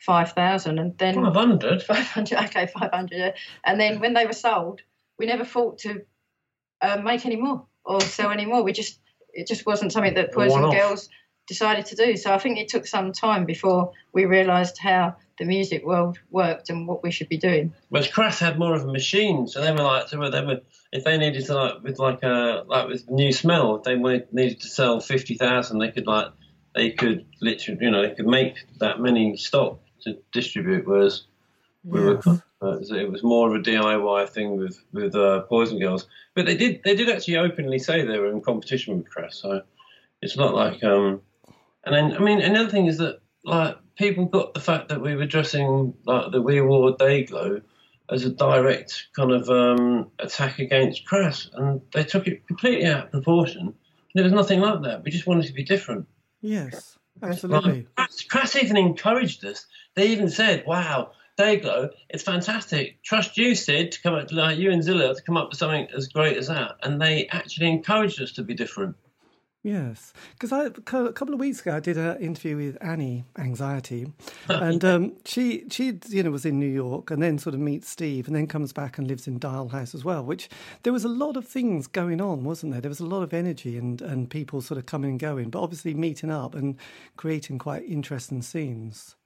five 0.00 0.32
thousand, 0.32 0.78
and 0.78 0.96
then 0.98 1.14
Five 1.14 1.34
hundred. 1.34 1.82
500 1.82 2.38
okay 2.44 2.66
500 2.66 3.16
yeah. 3.16 3.32
and 3.64 3.78
then 3.78 4.00
when 4.00 4.14
they 4.14 4.24
were 4.24 4.32
sold 4.32 4.80
we 5.18 5.26
never 5.26 5.44
thought 5.44 5.78
to 5.78 6.02
uh, 6.80 6.96
make 7.04 7.26
any 7.26 7.36
more 7.36 7.66
or 7.84 8.00
sell 8.00 8.30
any 8.30 8.46
more 8.46 8.62
we 8.62 8.72
just 8.72 8.98
it 9.34 9.46
just 9.46 9.66
wasn't 9.66 9.92
something 9.92 10.14
that 10.14 10.32
poison 10.32 10.62
one-off. 10.62 10.74
girls 10.74 11.08
decided 11.46 11.84
to 11.86 11.96
do 11.96 12.16
so 12.16 12.32
i 12.32 12.38
think 12.38 12.58
it 12.58 12.68
took 12.68 12.86
some 12.86 13.12
time 13.12 13.44
before 13.44 13.92
we 14.12 14.24
realized 14.24 14.78
how 14.78 15.14
the 15.38 15.44
music 15.44 15.84
world 15.84 16.18
worked 16.30 16.70
and 16.70 16.86
what 16.86 17.02
we 17.02 17.10
should 17.10 17.28
be 17.28 17.38
doing 17.38 17.72
Whereas 17.90 18.08
Crass 18.08 18.38
had 18.38 18.58
more 18.58 18.74
of 18.74 18.84
a 18.84 18.92
machine, 18.92 19.48
so 19.48 19.60
they 19.60 19.72
were 19.72 19.82
like, 19.82 20.08
so 20.08 20.30
they 20.30 20.44
were, 20.44 20.60
if 20.92 21.02
they 21.02 21.18
needed 21.18 21.44
to 21.46 21.54
like 21.54 21.82
with 21.82 21.98
like 21.98 22.22
a 22.22 22.64
like 22.66 22.86
with 22.86 23.10
new 23.10 23.32
smell, 23.32 23.76
if 23.76 23.82
they 23.82 23.96
wanted, 23.96 24.32
needed 24.32 24.60
to 24.60 24.68
sell 24.68 25.00
fifty 25.00 25.34
thousand, 25.34 25.80
they 25.80 25.90
could 25.90 26.06
like 26.06 26.28
they 26.74 26.90
could 26.90 27.26
literally, 27.40 27.84
you 27.84 27.90
know, 27.90 28.02
they 28.02 28.14
could 28.14 28.28
make 28.28 28.54
that 28.78 29.00
many 29.00 29.36
stock 29.36 29.80
to 30.02 30.16
distribute. 30.32 30.86
Whereas 30.86 31.24
we 31.82 32.00
were, 32.00 32.20
Uh, 32.62 32.78
it 32.78 33.10
was 33.10 33.22
more 33.22 33.48
of 33.48 33.54
a 33.54 33.64
DIY 33.64 34.28
thing 34.28 34.56
with 34.56 34.84
with 34.92 35.14
uh, 35.14 35.40
Poison 35.42 35.78
Girls, 35.78 36.06
but 36.34 36.44
they 36.44 36.56
did 36.56 36.82
they 36.84 36.94
did 36.94 37.08
actually 37.08 37.38
openly 37.38 37.78
say 37.78 38.04
they 38.04 38.18
were 38.18 38.30
in 38.30 38.42
competition 38.42 38.98
with 38.98 39.08
Crass, 39.08 39.36
so 39.36 39.62
it's 40.20 40.36
not 40.36 40.54
like 40.54 40.84
um. 40.84 41.22
And 41.84 41.94
then 41.94 42.14
I 42.14 42.20
mean 42.20 42.42
another 42.42 42.70
thing 42.70 42.86
is 42.86 42.98
that 42.98 43.20
like 43.44 43.78
people 43.96 44.26
got 44.26 44.52
the 44.52 44.60
fact 44.60 44.90
that 44.90 45.00
we 45.00 45.16
were 45.16 45.26
dressing 45.26 45.94
like 46.04 46.32
that 46.32 46.42
we 46.42 46.60
wore 46.60 46.94
Dayglow 46.96 47.62
as 48.10 48.24
a 48.24 48.30
direct 48.30 49.06
kind 49.14 49.30
of 49.30 49.48
um, 49.48 50.10
attack 50.18 50.58
against 50.58 51.06
Crass, 51.06 51.48
and 51.54 51.80
they 51.94 52.04
took 52.04 52.26
it 52.26 52.46
completely 52.46 52.86
out 52.86 53.06
of 53.06 53.12
proportion. 53.12 53.74
There 54.14 54.24
was 54.24 54.32
nothing 54.32 54.60
like 54.60 54.82
that. 54.82 55.04
We 55.04 55.10
just 55.10 55.26
wanted 55.26 55.46
to 55.46 55.52
be 55.52 55.62
different. 55.62 56.06
Yes, 56.40 56.98
absolutely. 57.22 57.72
Like, 57.72 57.94
Crass, 57.94 58.24
Crass 58.24 58.56
even 58.56 58.76
encouraged 58.76 59.44
us. 59.44 59.64
They 59.94 60.08
even 60.08 60.28
said, 60.28 60.64
"Wow, 60.66 61.12
Dayglow, 61.40 61.90
it's 62.10 62.22
fantastic. 62.22 63.02
Trust 63.02 63.38
you, 63.38 63.54
Sid, 63.54 63.92
to 63.92 64.02
come 64.02 64.14
up, 64.14 64.30
like 64.30 64.58
you 64.58 64.70
and 64.70 64.82
Zillah, 64.82 65.14
to 65.14 65.22
come 65.22 65.36
up 65.38 65.48
with 65.48 65.58
something 65.58 65.88
as 65.96 66.08
great 66.08 66.36
as 66.36 66.48
that." 66.48 66.76
And 66.82 67.00
they 67.00 67.28
actually 67.28 67.68
encouraged 67.68 68.20
us 68.20 68.32
to 68.32 68.42
be 68.42 68.54
different. 68.54 68.96
Yes, 69.62 70.14
because 70.32 70.52
I 70.52 70.64
a 70.64 71.12
couple 71.12 71.34
of 71.34 71.40
weeks 71.40 71.60
ago 71.60 71.76
I 71.76 71.80
did 71.80 71.98
an 71.98 72.16
interview 72.18 72.56
with 72.56 72.78
Annie 72.80 73.24
Anxiety, 73.38 74.10
and 74.48 74.82
um, 74.82 75.12
she 75.26 75.64
she 75.70 75.98
you 76.08 76.22
know 76.22 76.30
was 76.30 76.46
in 76.46 76.58
New 76.58 76.66
York 76.66 77.10
and 77.10 77.22
then 77.22 77.36
sort 77.38 77.54
of 77.54 77.60
meets 77.60 77.88
Steve 77.88 78.26
and 78.26 78.34
then 78.34 78.46
comes 78.46 78.72
back 78.72 78.96
and 78.96 79.06
lives 79.06 79.26
in 79.26 79.38
Dial 79.38 79.68
House 79.68 79.94
as 79.94 80.02
well. 80.02 80.24
Which 80.24 80.48
there 80.82 80.94
was 80.94 81.04
a 81.04 81.10
lot 81.10 81.36
of 81.36 81.46
things 81.46 81.86
going 81.86 82.22
on, 82.22 82.42
wasn't 82.42 82.72
there? 82.72 82.80
There 82.80 82.88
was 82.88 83.00
a 83.00 83.06
lot 83.06 83.22
of 83.22 83.34
energy 83.34 83.76
and 83.76 84.00
and 84.00 84.30
people 84.30 84.62
sort 84.62 84.78
of 84.78 84.86
coming 84.86 85.10
and 85.10 85.20
going, 85.20 85.50
but 85.50 85.60
obviously 85.60 85.92
meeting 85.92 86.30
up 86.30 86.54
and 86.54 86.76
creating 87.16 87.58
quite 87.58 87.84
interesting 87.84 88.40
scenes. 88.40 89.16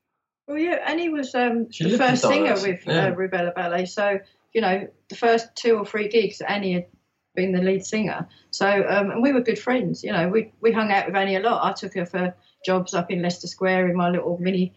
Well 0.46 0.58
yeah 0.58 0.78
annie 0.86 1.08
was 1.08 1.34
um, 1.34 1.70
She 1.70 1.90
the 1.90 1.98
first 1.98 2.22
singer 2.22 2.54
with 2.54 2.86
yeah. 2.86 3.06
uh, 3.06 3.14
rubella 3.14 3.54
ballet 3.54 3.86
so 3.86 4.18
you 4.52 4.60
know 4.60 4.88
the 5.08 5.16
first 5.16 5.54
two 5.54 5.76
or 5.76 5.86
three 5.86 6.08
gigs 6.08 6.40
annie 6.40 6.74
had 6.74 6.86
been 7.34 7.52
the 7.52 7.60
lead 7.62 7.84
singer 7.84 8.28
so 8.50 8.68
um, 8.68 9.10
and 9.10 9.22
we 9.22 9.32
were 9.32 9.40
good 9.40 9.58
friends 9.58 10.04
you 10.04 10.12
know 10.12 10.28
we, 10.28 10.52
we 10.60 10.72
hung 10.72 10.92
out 10.92 11.06
with 11.06 11.16
annie 11.16 11.36
a 11.36 11.40
lot 11.40 11.64
i 11.64 11.72
took 11.72 11.94
her 11.94 12.06
for 12.06 12.34
jobs 12.64 12.94
up 12.94 13.10
in 13.10 13.22
leicester 13.22 13.46
square 13.46 13.88
in 13.88 13.96
my 13.96 14.08
little 14.10 14.38
mini 14.38 14.72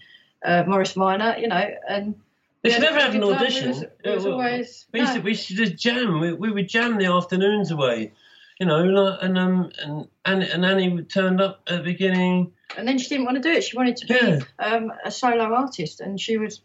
uh, 0.46 0.64
morris 0.68 0.96
minor 0.96 1.36
you 1.38 1.48
know 1.48 1.70
and 1.88 2.16
we 2.64 2.72
she 2.72 2.80
never 2.80 3.00
had 3.00 3.16
an 3.16 3.24
audition. 3.24 3.70
It 3.70 3.70
was, 3.70 3.84
it 4.04 4.16
was 4.16 4.26
always 4.26 4.86
We 4.92 5.00
used, 5.02 5.14
to, 5.14 5.20
we 5.22 5.30
used 5.32 5.48
to 5.50 5.56
just 5.56 5.76
jam. 5.76 6.20
We, 6.20 6.34
we 6.34 6.52
would 6.52 6.68
jam 6.68 6.98
the 6.98 7.06
afternoons 7.06 7.72
away, 7.72 8.14
you 8.60 8.66
know. 8.66 8.84
like- 8.84 9.20
And 9.22 9.38
um 9.38 9.72
and 9.82 10.08
and, 10.26 10.44
and 10.44 10.66
Annie 10.66 10.90
would 10.90 11.10
turned 11.10 11.40
up 11.40 11.62
at 11.68 11.78
the 11.78 11.84
beginning. 11.84 12.52
And 12.76 12.88
then 12.88 12.98
she 12.98 13.10
didn't 13.10 13.26
want 13.26 13.36
to 13.36 13.42
do 13.42 13.52
it. 13.56 13.64
She 13.64 13.78
wanted 13.78 13.98
to 13.98 14.08
be 14.08 14.14
Yeah. 14.14 14.40
um, 14.60 14.92
a 15.06 15.12
solo 15.12 15.54
artist, 15.54 16.02
and 16.02 16.20
she 16.20 16.38
was 16.38 16.62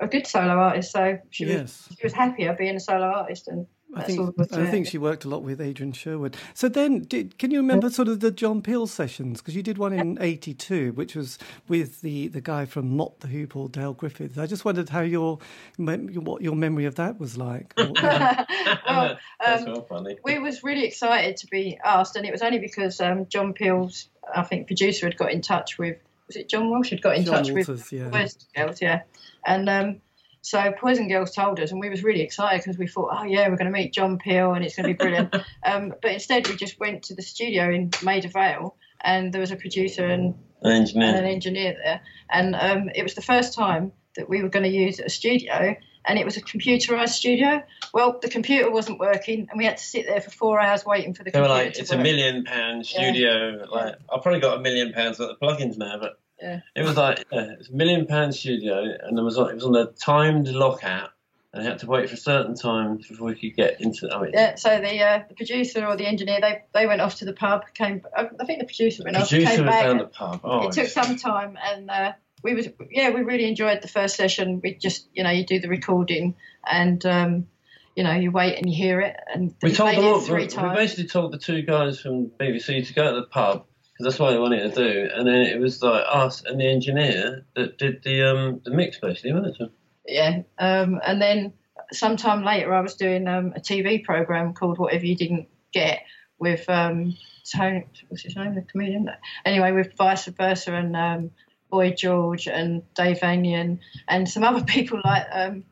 a 0.00 0.06
good 0.06 0.26
solo 0.26 0.52
artist. 0.52 0.92
So 0.92 1.18
she 1.30 1.46
was 1.46 1.88
she 1.98 2.04
was 2.04 2.12
happier 2.12 2.54
being 2.54 2.76
a 2.76 2.80
solo 2.80 3.06
artist, 3.06 3.48
and 3.48 3.66
I 3.96 4.00
that's 4.00 4.18
all. 4.18 4.32
think 4.32 4.52
I 4.52 4.70
think 4.70 4.86
she 4.86 4.98
worked 4.98 5.24
a 5.24 5.28
lot 5.28 5.42
with 5.42 5.60
Adrian 5.60 5.92
Sherwood. 5.92 6.36
So 6.54 6.68
then, 6.68 7.00
did, 7.00 7.38
can 7.38 7.50
you 7.50 7.58
remember 7.58 7.88
sort 7.90 8.08
of 8.08 8.20
the 8.20 8.30
John 8.30 8.60
Peel 8.60 8.86
sessions? 8.86 9.40
Because 9.40 9.56
you 9.56 9.62
did 9.62 9.78
one 9.78 9.92
in 9.92 10.18
'82, 10.20 10.92
which 10.92 11.16
was 11.16 11.38
with 11.66 12.02
the, 12.02 12.28
the 12.28 12.40
guy 12.40 12.66
from 12.66 12.96
Mott 12.96 13.20
the 13.20 13.28
Hoople, 13.28 13.72
Dale 13.72 13.94
Griffin. 13.94 14.30
I 14.36 14.46
just 14.46 14.64
wondered 14.64 14.90
how 14.90 15.00
your 15.00 15.38
what 15.78 16.42
your 16.42 16.54
memory 16.54 16.84
of 16.84 16.96
that 16.96 17.18
was 17.18 17.36
like. 17.36 17.72
Or- 17.78 17.90
well, 18.86 19.18
That's 19.40 19.62
um, 19.62 19.72
well 19.72 19.86
funny. 19.88 20.18
we 20.24 20.38
was 20.38 20.62
really 20.62 20.84
excited 20.84 21.38
to 21.38 21.46
be 21.46 21.78
asked, 21.84 22.16
and 22.16 22.26
it 22.26 22.32
was 22.32 22.42
only 22.42 22.58
because 22.58 23.00
um, 23.00 23.26
John 23.28 23.52
Peel's, 23.54 24.08
I 24.34 24.42
think, 24.42 24.66
producer 24.66 25.06
had 25.06 25.16
got 25.16 25.32
in 25.32 25.40
touch 25.40 25.78
with. 25.78 25.96
Was 26.26 26.36
it 26.36 26.48
John 26.48 26.70
Walsh 26.70 26.90
had 26.90 27.00
got 27.00 27.16
in 27.16 27.24
John 27.24 27.34
touch 27.34 27.50
with 27.50 27.68
Walters, 27.68 27.92
yeah. 27.92 28.10
Poison 28.10 28.40
Girls, 28.54 28.82
yeah. 28.82 29.02
And 29.46 29.68
um, 29.68 30.00
so 30.46 30.72
Poison 30.78 31.08
Girls 31.08 31.32
told 31.32 31.58
us, 31.58 31.72
and 31.72 31.80
we 31.80 31.90
was 31.90 32.04
really 32.04 32.20
excited 32.20 32.60
because 32.60 32.78
we 32.78 32.86
thought, 32.86 33.10
oh 33.12 33.24
yeah, 33.24 33.48
we're 33.48 33.56
going 33.56 33.66
to 33.66 33.76
meet 33.76 33.92
John 33.92 34.16
Peel, 34.18 34.52
and 34.54 34.64
it's 34.64 34.76
going 34.76 34.84
to 34.88 34.94
be 34.94 34.96
brilliant. 34.96 35.34
um, 35.66 35.92
but 36.00 36.12
instead, 36.12 36.46
we 36.46 36.54
just 36.54 36.78
went 36.78 37.02
to 37.04 37.16
the 37.16 37.22
studio 37.22 37.68
in 37.68 37.90
Maida 38.04 38.28
Vale, 38.28 38.76
and 39.00 39.32
there 39.34 39.40
was 39.40 39.50
a 39.50 39.56
producer 39.56 40.06
and, 40.06 40.34
An 40.62 40.70
and 40.70 40.72
engineer. 40.72 41.16
an 41.16 41.24
engineer 41.24 41.76
there, 41.84 42.00
and 42.30 42.54
um, 42.54 42.90
it 42.94 43.02
was 43.02 43.14
the 43.14 43.22
first 43.22 43.54
time 43.54 43.90
that 44.14 44.28
we 44.28 44.40
were 44.40 44.48
going 44.48 44.62
to 44.62 44.70
use 44.70 45.00
a 45.00 45.08
studio. 45.10 45.74
And 46.08 46.20
it 46.20 46.24
was 46.24 46.36
a 46.36 46.40
computerized 46.40 47.08
studio. 47.08 47.64
Well, 47.92 48.20
the 48.22 48.28
computer 48.28 48.70
wasn't 48.70 49.00
working, 49.00 49.48
and 49.50 49.58
we 49.58 49.64
had 49.64 49.78
to 49.78 49.82
sit 49.82 50.06
there 50.06 50.20
for 50.20 50.30
four 50.30 50.60
hours 50.60 50.86
waiting 50.86 51.14
for 51.14 51.24
the 51.24 51.32
They 51.32 51.40
were 51.40 51.46
computer 51.48 51.64
like, 51.64 51.74
to 51.74 51.80
it's 51.80 51.90
a 51.90 51.98
million 51.98 52.44
pound 52.44 52.88
Yeah. 52.88 53.00
studio. 53.02 53.66
Like, 53.68 53.96
I've 54.14 54.22
probably 54.22 54.38
got 54.38 54.58
a 54.58 54.60
million 54.60 54.92
pounds 54.92 55.18
worth 55.18 55.30
of 55.30 55.40
plugins 55.40 55.76
now, 55.76 55.98
but 55.98 56.20
Yeah. 56.42 56.60
it 56.74 56.82
was 56.82 56.96
like 56.96 57.24
yeah, 57.32 57.52
it 57.52 57.58
was 57.58 57.68
a 57.70 57.74
million 57.74 58.06
pound 58.06 58.34
studio, 58.34 58.84
and 59.02 59.16
there 59.16 59.24
was 59.24 59.38
on, 59.38 59.50
it 59.50 59.54
was 59.54 59.64
on 59.64 59.74
a 59.76 59.86
timed 59.86 60.48
lockout, 60.48 61.10
and 61.52 61.62
they 61.64 61.68
had 61.68 61.78
to 61.78 61.86
wait 61.86 62.10
for 62.10 62.16
certain 62.16 62.54
times 62.54 63.06
before 63.08 63.28
we 63.28 63.34
could 63.34 63.56
get 63.56 63.80
into. 63.80 64.10
I 64.12 64.20
mean, 64.22 64.32
Yeah, 64.34 64.54
so 64.56 64.78
the 64.80 65.02
uh, 65.02 65.22
the 65.28 65.34
producer 65.34 65.86
or 65.86 65.96
the 65.96 66.06
engineer 66.06 66.40
they 66.42 66.62
they 66.74 66.86
went 66.86 67.00
off 67.00 67.16
to 67.16 67.24
the 67.24 67.32
pub. 67.32 67.62
Came, 67.74 68.02
I 68.14 68.28
I 68.40 68.44
think 68.44 68.58
the 68.60 68.66
producer 68.66 69.02
went 69.04 69.16
off. 69.16 69.28
producer 69.30 69.56
Came 69.56 69.64
was 69.66 69.72
back. 69.72 69.84
down 69.86 69.98
the 69.98 70.04
pub. 70.06 70.40
Oh, 70.44 70.68
it 70.68 70.72
took 70.72 70.88
some 70.88 71.16
time, 71.16 71.56
and 71.62 71.90
uh, 71.90 72.12
we 72.42 72.54
was 72.54 72.68
yeah 72.90 73.10
we 73.10 73.22
really 73.22 73.48
enjoyed 73.48 73.80
the 73.80 73.88
first 73.88 74.16
session. 74.16 74.60
We 74.62 74.74
just 74.74 75.08
you 75.14 75.24
know 75.24 75.30
you 75.30 75.46
do 75.46 75.58
the 75.58 75.68
recording, 75.68 76.34
and 76.70 77.04
um, 77.06 77.46
you 77.94 78.04
know 78.04 78.12
you 78.12 78.30
wait 78.30 78.58
and 78.58 78.68
you 78.70 78.76
hear 78.76 79.00
it, 79.00 79.16
and 79.32 79.54
We 79.62 79.70
we 79.70 79.74
told 79.74 79.96
them 79.96 80.04
all, 80.04 80.20
three 80.20 80.42
we 80.42 80.48
times. 80.48 80.76
basically 80.76 81.06
told 81.08 81.32
the 81.32 81.38
two 81.38 81.62
guys 81.62 81.98
from 81.98 82.26
BBC 82.38 82.86
to 82.88 82.92
go 82.92 83.14
to 83.14 83.20
the 83.22 83.26
pub 83.26 83.64
because 83.96 84.12
that's 84.12 84.20
what 84.20 84.34
I 84.34 84.38
wanted 84.38 84.74
to 84.74 84.92
do, 84.92 85.10
and 85.14 85.26
then 85.26 85.42
it 85.42 85.58
was 85.58 85.82
like 85.82 86.04
us 86.06 86.44
and 86.44 86.60
the 86.60 86.66
engineer 86.66 87.44
that 87.54 87.78
did 87.78 88.02
the 88.02 88.22
um 88.22 88.60
the 88.64 88.70
mix 88.70 88.98
basically, 88.98 89.32
wasn't 89.32 89.60
it? 89.60 89.70
Yeah, 90.06 90.42
um, 90.58 91.00
and 91.06 91.20
then 91.20 91.52
sometime 91.92 92.44
later 92.44 92.74
I 92.74 92.80
was 92.80 92.94
doing 92.94 93.26
um, 93.26 93.52
a 93.56 93.60
TV 93.60 94.04
program 94.04 94.52
called 94.52 94.78
Whatever 94.78 95.06
You 95.06 95.16
Didn't 95.16 95.48
Get 95.72 96.02
with 96.38 96.68
um, 96.68 97.16
Tony, 97.50 97.86
what's 98.08 98.22
his 98.22 98.36
name, 98.36 98.54
the 98.54 98.62
comedian? 98.62 99.10
Anyway, 99.44 99.72
with 99.72 99.94
Vi 99.96 100.14
Subversa 100.14 100.78
and 100.78 100.96
um, 100.96 101.30
Boy 101.70 101.92
George 101.92 102.48
and 102.48 102.82
Dave 102.94 103.20
Vanian 103.20 103.78
and 104.08 104.28
some 104.28 104.44
other 104.44 104.64
people 104.66 105.00
like 105.04 105.26
um, 105.32 105.64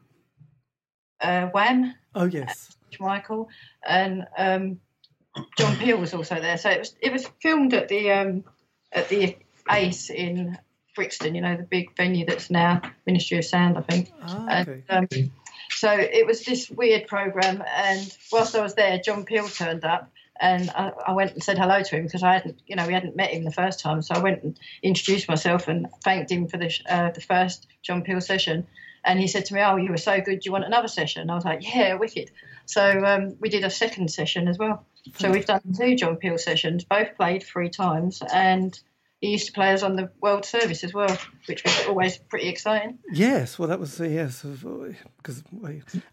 uh, 1.21 1.47
Wham. 1.49 1.95
Oh 2.15 2.25
yes, 2.25 2.77
Michael 2.99 3.49
and 3.87 4.27
um, 4.39 4.81
John 5.59 5.77
Peel 5.77 5.99
was 5.99 6.15
also 6.15 6.37
there. 6.37 6.57
So 6.59 6.71
it 6.71 6.79
was 6.79 6.95
it 7.01 7.13
was 7.13 7.27
filmed 7.41 7.75
at 7.75 7.89
the 7.89 8.11
um, 8.13 8.45
at 8.93 9.09
the 9.09 9.37
Ace 9.71 10.11
in 10.11 10.59
Brixton. 10.95 11.35
You 11.35 11.41
know 11.41 11.57
the 11.57 11.65
big 11.65 11.97
venue 11.97 12.27
that's 12.27 12.51
now 12.51 12.83
Ministry 13.07 13.39
of 13.39 13.45
Sound, 13.45 13.79
I 13.79 13.83
think. 13.83 14.13
ah, 14.23 14.61
okay. 14.61 14.83
And, 14.89 15.13
um, 15.13 15.31
so 15.71 15.91
it 15.91 16.27
was 16.27 16.45
this 16.45 16.71
weird 16.71 17.07
program, 17.07 17.63
and 17.67 18.17
whilst 18.31 18.55
I 18.55 18.63
was 18.63 18.75
there, 18.75 18.99
John 18.99 19.25
Peel 19.25 19.49
turned 19.49 19.85
up, 19.85 20.11
and 20.41 20.71
I, 20.71 20.93
I 21.09 21.13
went 21.13 21.33
and 21.33 21.43
said 21.43 21.59
hello 21.59 21.83
to 21.83 21.97
him 21.97 22.05
because 22.05 22.23
I 22.23 22.35
hadn't, 22.35 22.61
you 22.67 22.77
know, 22.77 22.87
we 22.87 22.93
hadn't 22.93 23.17
met 23.17 23.31
him 23.31 23.45
the 23.45 23.53
first 23.53 23.81
time. 23.81 24.03
So 24.03 24.15
I 24.15 24.19
went 24.21 24.43
and 24.43 24.59
introduced 24.83 25.29
myself 25.29 25.69
and 25.69 25.89
thanked 26.03 26.31
him 26.31 26.49
for 26.49 26.59
the 26.59 26.69
sh- 26.69 26.83
uh, 26.89 27.11
the 27.11 27.21
first 27.21 27.67
John 27.83 28.03
Peel 28.03 28.21
session. 28.21 28.67
And 29.05 29.19
he 29.19 29.27
said 29.27 29.47
to 29.47 29.55
me, 29.55 29.61
"Oh, 29.61 29.77
you 29.77 29.91
were 29.91 29.97
so 29.97 30.21
good. 30.21 30.41
Do 30.41 30.47
you 30.47 30.53
want 30.53 30.65
another 30.65 30.89
session?" 30.89 31.23
And 31.23 31.31
I 31.31 31.35
was 31.35 31.45
like, 31.45 31.75
"Yeah, 31.75 31.95
wicked." 31.95 32.31
So 32.67 33.05
um, 33.05 33.37
we 33.41 33.49
did 33.49 33.65
a 33.65 33.71
second 33.71 34.11
session 34.11 34.49
as 34.49 34.59
well. 34.59 34.87
So 35.19 35.31
we've 35.31 35.47
done 35.47 35.61
two 35.77 35.97
John 35.97 36.17
Peel 36.17 36.39
sessions, 36.39 36.85
both 36.85 37.17
played 37.17 37.43
three 37.43 37.69
times, 37.69 38.23
and 38.33 38.79
he 39.25 39.33
used 39.33 39.47
to 39.47 39.53
play 39.53 39.73
us 39.73 39.83
on 39.83 39.97
the 39.97 40.11
World 40.21 40.45
Service 40.45 40.85
as 40.85 40.93
well, 40.93 41.17
which 41.47 41.65
was 41.65 41.87
always 41.87 42.19
pretty 42.19 42.49
exciting. 42.49 42.99
Yes, 43.13 43.59
well, 43.59 43.69
that 43.69 43.81
was 43.81 43.99
yes, 43.99 44.43
because 44.43 45.43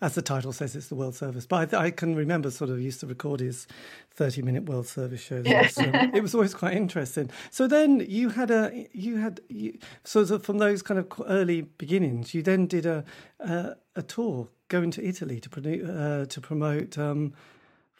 as 0.01 0.15
the 0.15 0.21
title 0.21 0.53
says, 0.53 0.75
it's 0.75 0.87
the 0.87 0.95
World 0.95 1.15
Service. 1.15 1.45
But 1.45 1.73
I, 1.73 1.85
I 1.85 1.91
can 1.91 2.15
remember 2.15 2.49
sort 2.51 2.69
of 2.69 2.79
used 2.79 3.01
to 3.01 3.07
record 3.07 3.41
his 3.41 3.67
thirty-minute 4.11 4.69
World 4.69 4.87
Service 4.87 5.21
shows. 5.21 5.45
Yeah. 5.45 5.61
It, 5.61 5.63
was, 5.63 5.77
um, 5.77 6.11
it 6.13 6.21
was 6.21 6.33
always 6.33 6.53
quite 6.53 6.73
interesting. 6.73 7.29
So 7.49 7.67
then 7.67 8.05
you 8.07 8.29
had 8.29 8.49
a 8.49 8.87
you 8.93 9.17
had 9.17 9.41
you, 9.49 9.77
so 10.03 10.39
from 10.39 10.59
those 10.59 10.81
kind 10.81 10.99
of 10.99 11.07
early 11.27 11.61
beginnings, 11.61 12.33
you 12.33 12.41
then 12.41 12.65
did 12.65 12.85
a 12.85 13.03
a, 13.39 13.75
a 13.95 14.01
tour 14.01 14.47
going 14.69 14.91
to 14.91 15.05
Italy 15.05 15.39
to 15.41 15.49
promote 15.49 15.83
uh, 15.83 16.25
to 16.27 16.41
promote. 16.41 16.97
Um, 16.97 17.33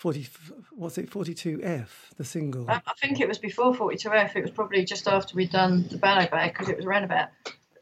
40 0.02 0.28
what's 0.72 0.98
it 0.98 1.12
42f 1.12 1.88
the 2.18 2.24
single 2.24 2.68
I, 2.68 2.82
I 2.88 2.94
think 3.00 3.20
it 3.20 3.28
was 3.28 3.38
before 3.38 3.72
42F. 3.76 4.36
It 4.36 4.42
was 4.42 4.50
probably 4.50 4.84
just 4.84 5.08
after 5.08 5.36
we'd 5.36 5.52
done 5.52 5.88
the 5.90 6.00
ballet 6.00 6.28
bag 6.28 6.54
because 6.54 6.70
it 6.70 6.78
was 6.78 6.88
around 6.88 7.04
about, 7.04 7.30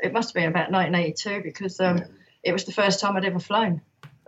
it 0.01 0.11
must 0.11 0.29
have 0.29 0.33
been 0.33 0.49
about 0.49 0.69
1982 0.69 1.41
because 1.41 1.79
um, 1.79 2.03
it 2.43 2.51
was 2.51 2.65
the 2.65 2.73
first 2.73 2.99
time 2.99 3.15
I'd 3.15 3.23
ever 3.23 3.39
flown. 3.39 3.81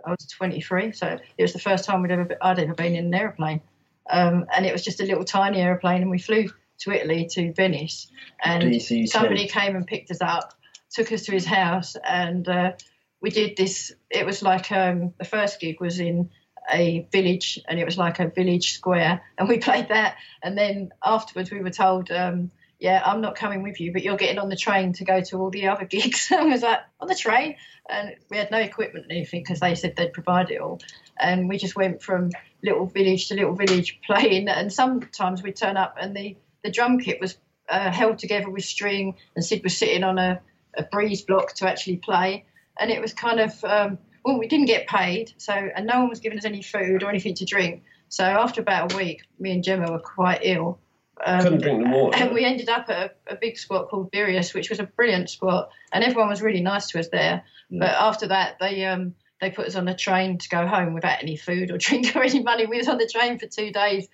I 0.06 0.10
was 0.10 0.26
23, 0.26 0.92
so 0.92 1.18
it 1.36 1.42
was 1.42 1.52
the 1.52 1.58
first 1.58 1.84
time 1.84 2.00
we'd 2.00 2.10
ever 2.10 2.24
be, 2.24 2.34
I'd 2.40 2.58
ever 2.58 2.72
been 2.72 2.94
in 2.94 3.04
an 3.04 3.14
aeroplane. 3.14 3.60
Um, 4.08 4.46
and 4.56 4.64
it 4.64 4.72
was 4.72 4.82
just 4.82 5.02
a 5.02 5.04
little 5.04 5.24
tiny 5.24 5.60
aeroplane, 5.60 6.00
and 6.00 6.10
we 6.10 6.18
flew 6.18 6.48
to 6.78 6.92
Italy 6.92 7.28
to 7.32 7.52
Venice. 7.52 8.10
And 8.42 8.62
DC-10. 8.62 9.08
somebody 9.08 9.48
came 9.48 9.76
and 9.76 9.86
picked 9.86 10.10
us 10.10 10.22
up, 10.22 10.54
took 10.90 11.12
us 11.12 11.26
to 11.26 11.32
his 11.32 11.44
house, 11.44 11.94
and 12.02 12.48
uh, 12.48 12.72
we 13.20 13.28
did 13.28 13.54
this. 13.58 13.92
It 14.08 14.24
was 14.24 14.42
like 14.42 14.72
um, 14.72 15.12
the 15.18 15.26
first 15.26 15.60
gig 15.60 15.78
was 15.78 16.00
in 16.00 16.30
a 16.70 17.06
village 17.10 17.58
and 17.68 17.78
it 17.78 17.84
was 17.84 17.98
like 17.98 18.20
a 18.20 18.28
village 18.28 18.72
square 18.72 19.22
and 19.38 19.48
we 19.48 19.58
played 19.58 19.88
that. 19.88 20.16
And 20.42 20.56
then 20.56 20.90
afterwards 21.04 21.50
we 21.50 21.60
were 21.60 21.70
told 21.70 22.10
um, 22.10 22.50
yeah 22.78 23.00
i'm 23.04 23.20
not 23.20 23.36
coming 23.36 23.62
with 23.62 23.80
you 23.80 23.92
but 23.92 24.02
you're 24.02 24.16
getting 24.16 24.38
on 24.38 24.48
the 24.48 24.56
train 24.56 24.92
to 24.92 25.04
go 25.04 25.20
to 25.20 25.38
all 25.38 25.50
the 25.50 25.68
other 25.68 25.84
gigs. 25.90 26.28
And 26.30 26.40
I 26.40 26.44
was 26.44 26.62
like 26.62 26.80
on 27.00 27.08
the 27.08 27.14
train? 27.14 27.56
And 27.88 28.14
we 28.30 28.36
had 28.36 28.50
no 28.50 28.58
equipment 28.58 29.06
or 29.06 29.12
anything 29.12 29.42
because 29.42 29.60
they 29.60 29.74
said 29.74 29.96
they'd 29.96 30.12
provide 30.12 30.50
it 30.50 30.60
all. 30.60 30.80
And 31.18 31.48
we 31.48 31.58
just 31.58 31.76
went 31.76 32.02
from 32.02 32.30
little 32.62 32.86
village 32.86 33.28
to 33.28 33.34
little 33.34 33.54
village 33.54 34.00
playing. 34.06 34.48
And 34.48 34.72
sometimes 34.72 35.42
we'd 35.42 35.56
turn 35.56 35.76
up 35.76 35.96
and 36.00 36.16
the, 36.16 36.36
the 36.62 36.70
drum 36.70 36.98
kit 36.98 37.20
was 37.20 37.36
uh, 37.68 37.90
held 37.90 38.18
together 38.18 38.50
with 38.50 38.64
string 38.64 39.16
and 39.34 39.44
sid 39.44 39.62
was 39.62 39.76
sitting 39.76 40.04
on 40.04 40.18
a, 40.18 40.40
a 40.76 40.82
breeze 40.84 41.22
block 41.22 41.54
to 41.54 41.68
actually 41.68 41.96
play. 41.96 42.44
And 42.78 42.90
it 42.90 43.00
was 43.00 43.12
kind 43.12 43.40
of 43.40 43.64
um, 43.64 43.98
well, 44.24 44.38
we 44.38 44.46
didn't 44.46 44.66
get 44.66 44.86
paid, 44.86 45.32
so 45.38 45.52
and 45.52 45.86
no 45.86 46.00
one 46.00 46.08
was 46.08 46.20
giving 46.20 46.38
us 46.38 46.44
any 46.44 46.62
food 46.62 47.02
or 47.02 47.08
anything 47.08 47.34
to 47.36 47.44
drink. 47.44 47.82
So 48.08 48.24
after 48.24 48.60
about 48.60 48.92
a 48.92 48.96
week, 48.96 49.22
me 49.38 49.52
and 49.52 49.64
Gemma 49.64 49.90
were 49.90 49.98
quite 49.98 50.40
ill. 50.42 50.78
Um, 51.24 51.42
Couldn't 51.42 51.62
drink 51.62 51.84
the 51.84 51.90
water. 51.90 52.18
And 52.18 52.34
we 52.34 52.44
ended 52.44 52.68
up 52.68 52.88
at 52.88 53.16
a, 53.28 53.34
a 53.34 53.36
big 53.36 53.58
spot 53.58 53.88
called 53.88 54.12
Birius, 54.12 54.54
which 54.54 54.70
was 54.70 54.80
a 54.80 54.84
brilliant 54.84 55.30
spot, 55.30 55.70
and 55.92 56.04
everyone 56.04 56.28
was 56.28 56.42
really 56.42 56.60
nice 56.60 56.88
to 56.88 56.98
us 56.98 57.08
there. 57.08 57.44
But 57.70 57.90
after 57.90 58.28
that, 58.28 58.58
they 58.60 58.84
um, 58.84 59.14
they 59.40 59.50
put 59.50 59.66
us 59.66 59.76
on 59.76 59.88
a 59.88 59.96
train 59.96 60.38
to 60.38 60.48
go 60.48 60.66
home 60.66 60.94
without 60.94 61.22
any 61.22 61.36
food 61.36 61.70
or 61.70 61.78
drink 61.78 62.14
or 62.14 62.22
any 62.22 62.42
money. 62.42 62.66
We 62.66 62.78
was 62.78 62.88
on 62.88 62.98
the 62.98 63.10
train 63.12 63.38
for 63.38 63.46
two 63.46 63.72
days, 63.72 64.08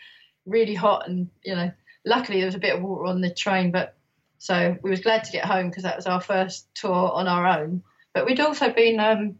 really 0.46 0.74
hot, 0.74 1.08
and 1.08 1.28
you 1.42 1.54
know, 1.54 1.70
luckily 2.04 2.38
there 2.38 2.46
was 2.46 2.54
a 2.54 2.60
bit 2.60 2.76
of 2.76 2.82
water 2.82 3.06
on 3.06 3.20
the 3.20 3.32
train, 3.32 3.70
but 3.70 3.94
so 4.38 4.76
we 4.82 4.90
was 4.90 5.00
glad 5.00 5.24
to 5.24 5.32
get 5.32 5.44
home 5.44 5.68
because 5.68 5.82
that 5.82 5.96
was 5.96 6.06
our 6.06 6.20
first 6.20 6.66
tour 6.74 7.12
on 7.12 7.26
our 7.26 7.46
own. 7.46 7.82
But 8.14 8.26
we'd 8.26 8.40
also 8.40 8.72
been 8.72 9.00
um, 9.00 9.36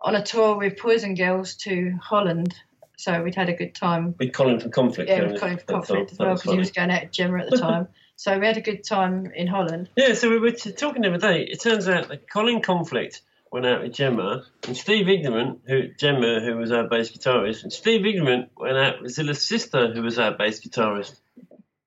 on 0.00 0.14
a 0.14 0.22
tour 0.22 0.56
with 0.56 0.78
Poison 0.78 1.14
Girls 1.14 1.54
to 1.56 1.98
Holland, 2.02 2.54
so 2.96 3.22
we'd 3.22 3.34
had 3.34 3.48
a 3.48 3.54
good 3.54 3.74
time. 3.74 4.14
With 4.18 4.32
Colin 4.32 4.60
from 4.60 4.70
Conflict. 4.70 5.08
Yeah, 5.10 5.24
with 5.24 5.40
Colin 5.40 5.58
for 5.58 5.64
Conflict 5.64 6.12
as 6.12 6.18
well 6.18 6.34
because 6.34 6.52
he 6.52 6.58
was 6.58 6.70
going 6.70 6.90
out 6.90 7.02
at 7.02 7.12
Gemma 7.12 7.38
at 7.38 7.50
the 7.50 7.56
time. 7.58 7.88
so 8.16 8.38
we 8.38 8.46
had 8.46 8.56
a 8.56 8.60
good 8.60 8.84
time 8.84 9.30
in 9.34 9.46
Holland. 9.46 9.88
Yeah, 9.96 10.14
so 10.14 10.30
we 10.30 10.38
were 10.38 10.52
talking 10.52 11.02
the 11.02 11.08
other 11.08 11.18
day. 11.18 11.42
It 11.42 11.60
turns 11.60 11.88
out 11.88 12.08
that 12.08 12.30
Colin 12.30 12.60
Conflict 12.62 13.22
went 13.50 13.66
out 13.66 13.82
with 13.82 13.92
Gemma, 13.92 14.44
and 14.66 14.76
Steve 14.76 15.08
Ignorant, 15.08 15.60
who 15.66 15.88
Gemma, 15.98 16.40
who 16.40 16.56
was 16.56 16.70
our 16.70 16.86
bass 16.86 17.10
guitarist, 17.10 17.62
and 17.62 17.72
Steve 17.72 18.04
Ignorant 18.04 18.50
went 18.56 18.76
out 18.76 19.00
with 19.00 19.14
Zillah's 19.14 19.40
sister, 19.42 19.92
who 19.92 20.02
was 20.02 20.18
our 20.18 20.36
bass 20.36 20.60
guitarist. 20.60 21.18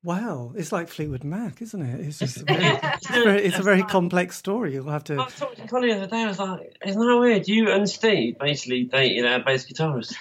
Wow 0.04 0.52
it's 0.56 0.72
like 0.72 0.88
fleetwood 0.88 1.24
mac 1.24 1.62
isn't 1.62 1.82
it 1.82 2.00
it's 2.00 2.20
just 2.20 2.48
very, 2.48 2.64
it's, 2.84 3.08
very, 3.08 3.44
it's 3.44 3.60
a 3.60 3.64
very 3.64 3.84
complex 3.84 4.36
story 4.38 4.74
you'll 4.74 4.90
have 4.90 5.04
to. 5.04 5.14
I 5.14 5.26
was 5.26 5.36
talking 5.36 5.64
to 5.64 5.68
Colin 5.68 5.90
the 5.90 5.96
other 5.96 6.08
day. 6.08 6.24
I 6.24 6.28
was 6.28 6.40
like, 6.40 6.78
"Isn't 6.86 7.00
that 7.00 7.20
weird? 7.20 7.48
You 7.48 7.72
and 7.72 7.90
Steve 7.90 8.38
basically 8.40 8.86
dated 8.86 9.26
our 9.26 9.40
uh, 9.40 9.44
bass 9.44 9.66
guitarist." 9.72 10.16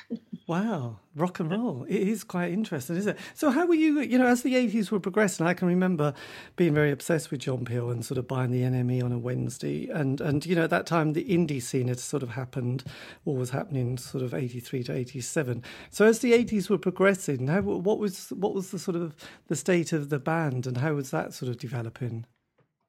Wow, 0.50 0.98
rock 1.14 1.38
and 1.38 1.48
roll. 1.48 1.86
It 1.88 2.08
is 2.08 2.24
quite 2.24 2.50
interesting, 2.50 2.96
isn't 2.96 3.16
it? 3.16 3.22
So, 3.34 3.52
how 3.52 3.66
were 3.66 3.74
you, 3.74 4.00
you 4.00 4.18
know, 4.18 4.26
as 4.26 4.42
the 4.42 4.54
80s 4.54 4.90
were 4.90 4.98
progressing? 4.98 5.46
I 5.46 5.54
can 5.54 5.68
remember 5.68 6.12
being 6.56 6.74
very 6.74 6.90
obsessed 6.90 7.30
with 7.30 7.38
John 7.38 7.64
Peel 7.64 7.88
and 7.88 8.04
sort 8.04 8.18
of 8.18 8.26
buying 8.26 8.50
the 8.50 8.62
NME 8.62 9.04
on 9.04 9.12
a 9.12 9.18
Wednesday. 9.20 9.88
And, 9.90 10.20
and 10.20 10.44
you 10.44 10.56
know, 10.56 10.64
at 10.64 10.70
that 10.70 10.86
time, 10.86 11.12
the 11.12 11.22
indie 11.22 11.62
scene 11.62 11.86
had 11.86 12.00
sort 12.00 12.24
of 12.24 12.30
happened, 12.30 12.82
or 13.24 13.36
was 13.36 13.50
happening 13.50 13.96
sort 13.96 14.24
of 14.24 14.34
83 14.34 14.82
to 14.82 14.92
87. 14.92 15.62
So, 15.90 16.04
as 16.04 16.18
the 16.18 16.32
80s 16.32 16.68
were 16.68 16.78
progressing, 16.78 17.46
how, 17.46 17.60
what, 17.60 18.00
was, 18.00 18.30
what 18.30 18.52
was 18.52 18.72
the 18.72 18.80
sort 18.80 18.96
of 18.96 19.14
the 19.46 19.54
state 19.54 19.92
of 19.92 20.08
the 20.08 20.18
band 20.18 20.66
and 20.66 20.78
how 20.78 20.94
was 20.94 21.12
that 21.12 21.32
sort 21.32 21.48
of 21.48 21.58
developing? 21.58 22.26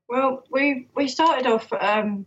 Well, 0.10 0.46
we 0.50 0.88
we 0.96 1.08
started 1.08 1.46
off 1.46 1.72
um, 1.74 2.26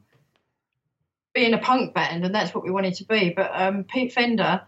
being 1.35 1.55
a 1.55 1.59
punk 1.59 1.93
band, 1.93 2.25
and 2.25 2.33
that's 2.33 2.55
what 2.55 2.63
we 2.63 2.71
wanted 2.71 2.95
to 2.95 3.05
be. 3.05 3.31
But 3.31 3.51
um, 3.53 3.83
Pete 3.83 4.13
Fender 4.13 4.63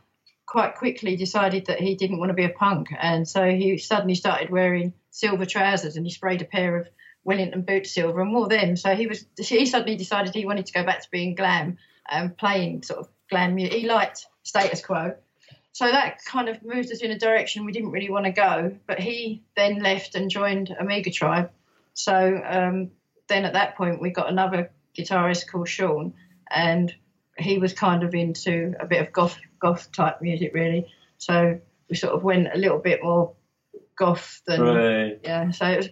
quite 0.47 0.77
quickly 0.77 1.17
decided 1.17 1.67
that 1.67 1.81
he 1.81 1.97
didn't 1.97 2.19
want 2.19 2.31
to 2.31 2.35
be 2.35 2.45
a 2.45 2.51
punk, 2.51 2.89
and 2.99 3.29
so 3.29 3.45
he 3.51 3.79
suddenly 3.79 4.15
started 4.15 4.51
wearing 4.51 4.93
silver 5.11 5.45
trousers, 5.45 5.97
and 5.97 6.07
he 6.07 6.13
sprayed 6.13 6.43
a 6.43 6.47
pair 6.47 6.77
of 6.77 6.89
Wellington 7.25 7.63
boots 7.63 7.91
silver 7.91 8.21
and 8.21 8.33
wore 8.33 8.49
them. 8.49 8.77
So 8.77 8.95
he 8.95 9.07
was 9.07 9.27
he 9.37 9.67
suddenly 9.67 9.97
decided 9.97 10.35
he 10.35 10.47
wanted 10.47 10.67
to 10.67 10.73
go 10.73 10.85
back 10.85 11.03
to 11.03 11.11
being 11.11 11.35
glam 11.35 11.77
and 12.09 12.37
playing 12.37 12.85
sort 12.85 13.01
of 13.01 13.09
glam 13.29 13.57
music. 13.57 13.77
He 13.81 13.87
liked 13.87 14.27
status 14.45 14.85
quo. 14.85 15.17
So 15.73 15.87
that 15.87 16.25
kind 16.25 16.49
of 16.49 16.63
moved 16.63 16.91
us 16.91 17.01
in 17.01 17.11
a 17.11 17.19
direction 17.19 17.67
we 17.67 17.73
didn't 17.73 17.91
really 17.91 18.09
want 18.09 18.25
to 18.25 18.33
go. 18.33 18.77
But 18.87 19.01
he 19.01 19.43
then 19.57 19.83
left 19.83 20.15
and 20.15 20.31
joined 20.31 20.75
Omega 20.81 21.11
Tribe. 21.11 21.51
So 21.93 22.41
um, 22.47 22.93
then 23.29 23.45
at 23.45 23.55
that 23.55 23.77
point 23.77 24.01
we 24.01 24.11
got 24.11 24.31
another 24.31 24.71
guitarist 24.97 25.49
called 25.49 25.69
Sean, 25.69 26.15
and 26.51 26.95
he 27.37 27.59
was 27.59 27.73
kind 27.73 28.05
of 28.05 28.15
into 28.15 28.75
a 28.81 28.87
bit 28.87 29.03
of 29.03 29.13
goth 29.13 29.37
goth 29.67 29.91
type 29.93 30.23
music 30.23 30.53
really. 30.55 30.87
So 31.19 31.61
we 31.89 31.97
sort 31.97 32.15
of 32.15 32.23
went 32.23 32.49
a 32.53 32.59
little 32.59 32.79
bit 32.79 33.03
more 33.03 33.35
goth 33.97 34.43
than 34.47 34.61
Right. 34.61 35.21
yeah. 35.25 35.51
So 35.51 35.67
it 35.67 35.77
was, 35.77 35.89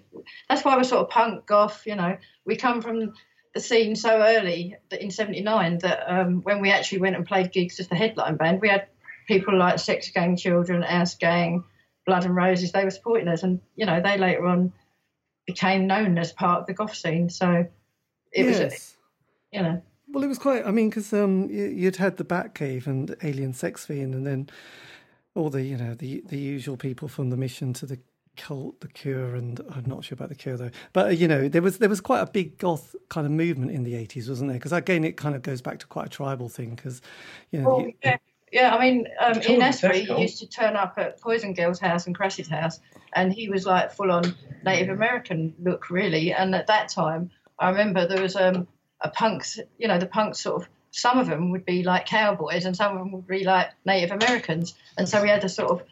that's 0.49 0.65
why 0.65 0.77
we're 0.77 0.85
sort 0.85 1.03
of 1.03 1.11
punk 1.11 1.47
goth. 1.47 1.83
You 1.87 1.97
know, 1.97 2.17
we 2.45 2.57
come 2.57 2.83
from 2.83 3.15
the 3.55 3.61
scene 3.61 3.97
so 3.97 4.21
early 4.21 4.77
that 4.91 5.03
in 5.03 5.11
'79 5.11 5.79
that 5.79 6.05
um, 6.07 6.43
when 6.43 6.61
we 6.61 6.71
actually 6.71 7.01
went 7.01 7.17
and 7.17 7.27
played 7.27 7.53
gigs 7.53 7.81
as 7.81 7.89
the 7.89 7.97
headline 7.97 8.37
band, 8.37 8.61
we 8.61 8.69
had 8.69 8.87
people 9.27 9.57
like 9.57 9.79
Sex 9.79 10.11
Gang 10.11 10.37
Children, 10.37 10.83
House 10.83 11.15
Gang, 11.17 11.65
Blood 12.07 12.25
and 12.25 12.37
Roses. 12.37 12.73
They 12.73 12.85
were 12.85 12.91
supporting 12.91 13.29
us, 13.29 13.43
and 13.43 13.61
you 13.77 13.87
know 13.87 14.01
they 14.01 14.19
later 14.19 14.47
on 14.47 14.73
became 15.47 15.87
known 15.87 16.19
as 16.19 16.33
part 16.33 16.61
of 16.61 16.67
the 16.67 16.75
goth 16.75 16.95
scene. 16.95 17.29
So 17.29 17.67
it 18.33 18.47
was, 18.47 18.59
yes. 18.59 18.97
you 19.53 19.63
know, 19.63 19.83
Well, 20.15 20.23
it 20.23 20.29
was 20.29 20.39
quite. 20.39 20.65
I 20.65 20.71
mean, 20.71 20.91
because 20.91 21.13
um, 21.13 21.51
you, 21.51 21.65
you'd 21.65 21.97
had 21.97 22.17
the 22.17 22.25
Batcave 22.25 22.87
and 22.87 23.15
Alien 23.23 23.53
Sex 23.53 23.85
Fiend, 23.85 24.15
and 24.15 24.25
then 24.25 24.49
all 25.35 25.51
the 25.51 25.63
you 25.63 25.77
know 25.77 25.95
the 25.95 26.23
the 26.27 26.39
usual 26.39 26.77
people 26.77 27.09
from 27.09 27.31
the 27.31 27.37
Mission 27.37 27.73
to 27.75 27.87
the 27.87 27.99
Cult, 28.37 28.81
the 28.81 28.89
Cure, 28.89 29.35
and 29.35 29.61
I'm 29.75 29.85
not 29.87 30.05
sure 30.05 30.15
about 30.15 30.29
the 30.29 30.35
Cure 30.35 30.57
though. 30.57 30.71
But 30.93 31.07
uh, 31.07 31.11
you 31.11 31.29
know, 31.29 31.49
there 31.49 31.63
was 31.63 31.79
there 31.79 31.89
was 31.89 32.01
quite 32.01 32.21
a 32.21 32.27
big 32.27 32.59
goth 32.59 32.95
kind 33.09 33.27
of 33.27 33.33
movement 33.33 33.73
in 33.73 33.83
the 33.85 33.95
80s, 33.95 34.29
wasn't 34.29 34.51
there? 34.51 34.59
Because 34.59 34.73
again, 34.73 35.05
it 35.05 35.17
kind 35.17 35.35
of 35.35 35.43
goes 35.43 35.61
back 35.61 35.81
to 35.81 35.87
quite 35.87 36.07
a 36.07 36.11
tribal 36.11 36.49
thing. 36.49 36.75
Because 36.75 37.01
you 37.51 37.61
know, 37.61 37.69
Well, 37.69 37.81
you- 37.83 37.95
yeah, 38.03 38.17
yeah. 38.53 38.75
I 38.75 38.81
mean, 38.81 39.09
um, 39.21 39.41
Ian 39.49 39.61
Astbury, 39.63 39.81
technical. 39.81 40.17
he 40.17 40.23
used 40.23 40.39
to 40.39 40.49
turn 40.49 40.77
up 40.77 40.95
at 40.97 41.21
Poison 41.21 41.55
Girl's 41.55 41.81
house 41.81 42.07
and 42.07 42.15
Crass's 42.15 42.49
house, 42.49 42.81
and 43.15 43.33
he 43.33 43.49
was 43.49 43.67
like 43.67 43.93
full 43.93 44.11
on 44.13 44.35
Native 44.65 44.91
American 44.91 45.55
look, 45.61 45.91
really. 45.91 46.33
And 46.33 46.55
at 46.55 46.69
that 46.69 46.89
time, 46.89 47.31
I 47.59 47.71
remember 47.71 48.07
there 48.07 48.23
was 48.23 48.37
um, 48.37 48.67
a 49.05 49.11
punks, 49.11 49.61
you 49.79 49.87
know, 49.87 49.99
the 49.99 50.07
punks 50.07 50.41
sort 50.41 50.63
of 50.63 50.69
some 50.91 51.19
of 51.19 51.27
them 51.27 51.51
would 51.51 51.65
be 51.65 51.83
like 51.83 52.07
cowboys 52.07 52.65
and 52.65 52.77
some 52.77 52.93
of 52.93 52.99
them 52.99 53.13
would 53.13 53.27
be 53.27 53.45
like 53.45 53.71
Native 53.85 54.11
Americans. 54.11 54.75
And 54.97 55.09
so 55.09 55.23
we 55.23 55.29
had 55.29 55.45
a 55.45 55.49
sort 55.49 55.71
of 55.71 55.83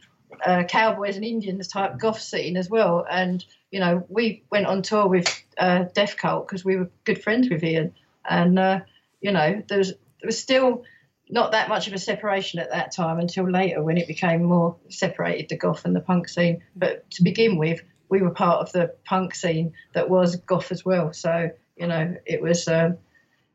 uh, 0.45 0.63
cowboys 0.65 1.17
and 1.17 1.25
Indians 1.25 1.69
type 1.69 1.99
goth 1.99 2.21
scene 2.21 2.57
as 2.57 2.71
well. 2.71 3.05
And, 3.09 3.45
you 3.71 3.81
know, 3.81 4.07
we 4.09 4.45
went 4.51 4.67
on 4.67 4.83
tour 4.83 5.07
with 5.07 5.27
uh, 5.59 5.85
Death 5.93 6.17
Cult 6.17 6.47
because 6.47 6.65
we 6.65 6.77
were 6.77 6.91
good 7.05 7.23
friends 7.23 7.51
with 7.51 7.63
Ian. 7.63 7.95
And, 8.29 8.59
uh, 8.59 8.81
you 9.21 9.33
know, 9.33 9.63
there 9.69 9.79
was, 9.79 9.89
there 9.91 10.27
was 10.27 10.39
still 10.39 10.85
not 11.29 11.53
that 11.53 11.69
much 11.69 11.89
of 11.89 11.95
a 11.95 11.99
separation 11.99 12.61
at 12.61 12.71
that 12.71 12.93
time 12.93 13.19
until 13.19 13.51
later 13.51 13.83
when 13.83 13.99
it 13.99 14.07
became 14.07 14.45
more 14.45 14.77
separated, 14.89 15.49
the 15.49 15.57
goth 15.57 15.85
and 15.85 15.97
the 15.97 16.01
punk 16.01 16.29
scene. 16.29 16.63
But 16.77 17.11
to 17.13 17.25
begin 17.25 17.59
with, 17.59 17.83
we 18.09 18.21
were 18.21 18.31
part 18.31 18.61
of 18.61 18.73
the 18.73 18.95
punk 19.05 19.35
scene 19.35 19.73
that 19.95 20.09
was 20.09 20.37
goth 20.37 20.71
as 20.71 20.85
well. 20.85 21.13
So, 21.13 21.51
you 21.83 21.89
know, 21.89 22.17
it 22.25 22.41
was. 22.41 22.67
Um, 22.69 22.97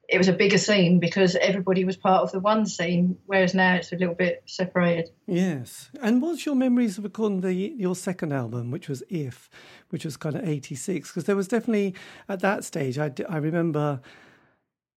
it 0.10 0.18
was 0.18 0.30
a 0.30 0.34
bigger 0.34 0.58
scene 0.58 1.00
because 1.00 1.36
everybody 1.36 1.84
was 1.84 1.98
part 1.98 2.24
of 2.24 2.32
the 2.32 2.40
one 2.40 2.66
scene, 2.66 3.18
whereas 3.26 3.54
now 3.54 3.76
it's 3.76 3.92
a 3.92 3.98
little 3.98 4.16
bit 4.16 4.42
separated. 4.46 5.10
Yes. 5.26 5.90
And 6.02 6.22
what's 6.22 6.46
your 6.46 6.56
memories 6.56 6.98
of 6.98 7.04
recording 7.04 7.42
the 7.42 7.54
your 7.54 7.94
second 7.94 8.32
album, 8.32 8.72
which 8.72 8.88
was 8.88 9.04
If, 9.10 9.50
which 9.90 10.06
was 10.06 10.16
kind 10.16 10.38
of 10.38 10.48
86? 10.48 11.10
Because 11.10 11.26
there 11.26 11.36
was 11.36 11.50
definitely, 11.50 11.94
at 12.30 12.40
that 12.40 12.63
stage, 12.63 12.98
I, 12.98 13.12
I 13.28 13.36
remember 13.36 14.00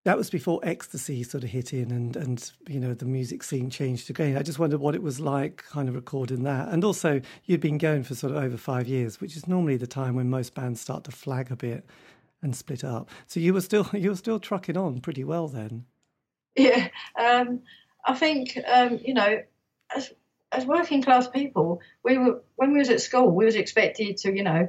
that 0.05 0.17
was 0.17 0.31
before 0.31 0.61
ecstasy 0.63 1.25
sort 1.25 1.43
of 1.43 1.51
hit 1.51 1.73
in 1.73 1.91
and, 1.91 2.17
and, 2.17 2.53
you 2.69 2.79
know, 2.79 2.95
the 2.95 3.05
music 3.05 3.43
scene 3.43 3.69
changed 3.69 4.09
again. 4.11 4.37
I 4.37 4.43
just 4.43 4.61
wondered 4.61 4.81
what 4.81 4.95
it 4.95 5.03
was 5.03 5.21
like 5.21 5.65
kind 5.69 5.89
of 5.89 5.97
recording 5.97 6.45
that. 6.45 6.69
And 6.69 6.85
also, 6.85 7.21
you'd 7.47 7.61
been 7.61 7.79
going 7.79 8.05
for 8.05 8.15
sort 8.15 8.35
of 8.35 8.43
over 8.43 8.57
five 8.57 8.87
years, 8.87 9.21
which 9.21 9.37
is 9.37 9.49
normally 9.49 9.77
the 9.77 9.89
time 9.89 10.15
when 10.15 10.31
most 10.31 10.55
bands 10.55 10.81
start 10.81 11.03
to 11.05 11.11
flag 11.11 11.51
a 11.51 11.57
bit 11.57 11.85
and 12.43 12.55
split 12.55 12.85
up. 12.85 13.11
So 13.27 13.41
you 13.41 13.55
were 13.55 13.61
still 13.61 13.89
you 13.95 14.11
were 14.11 14.17
still 14.17 14.41
trucking 14.41 14.77
on 14.77 15.01
pretty 15.01 15.25
well 15.25 15.49
then. 15.49 15.85
Yeah, 16.57 16.89
um, 17.19 17.61
I 18.05 18.15
think 18.15 18.59
um, 18.67 19.01
you 19.05 19.15
know, 19.15 19.43
as 19.95 20.11
as 20.53 20.65
working 20.65 21.03
class 21.03 21.29
people, 21.29 21.81
we 22.05 22.19
were 22.19 22.43
when 22.57 22.73
we 22.73 22.79
was 22.79 22.91
at 22.91 23.01
school, 23.01 23.31
we 23.31 23.45
was 23.45 23.57
expected 23.57 24.17
to 24.19 24.35
you 24.35 24.43
know 24.43 24.69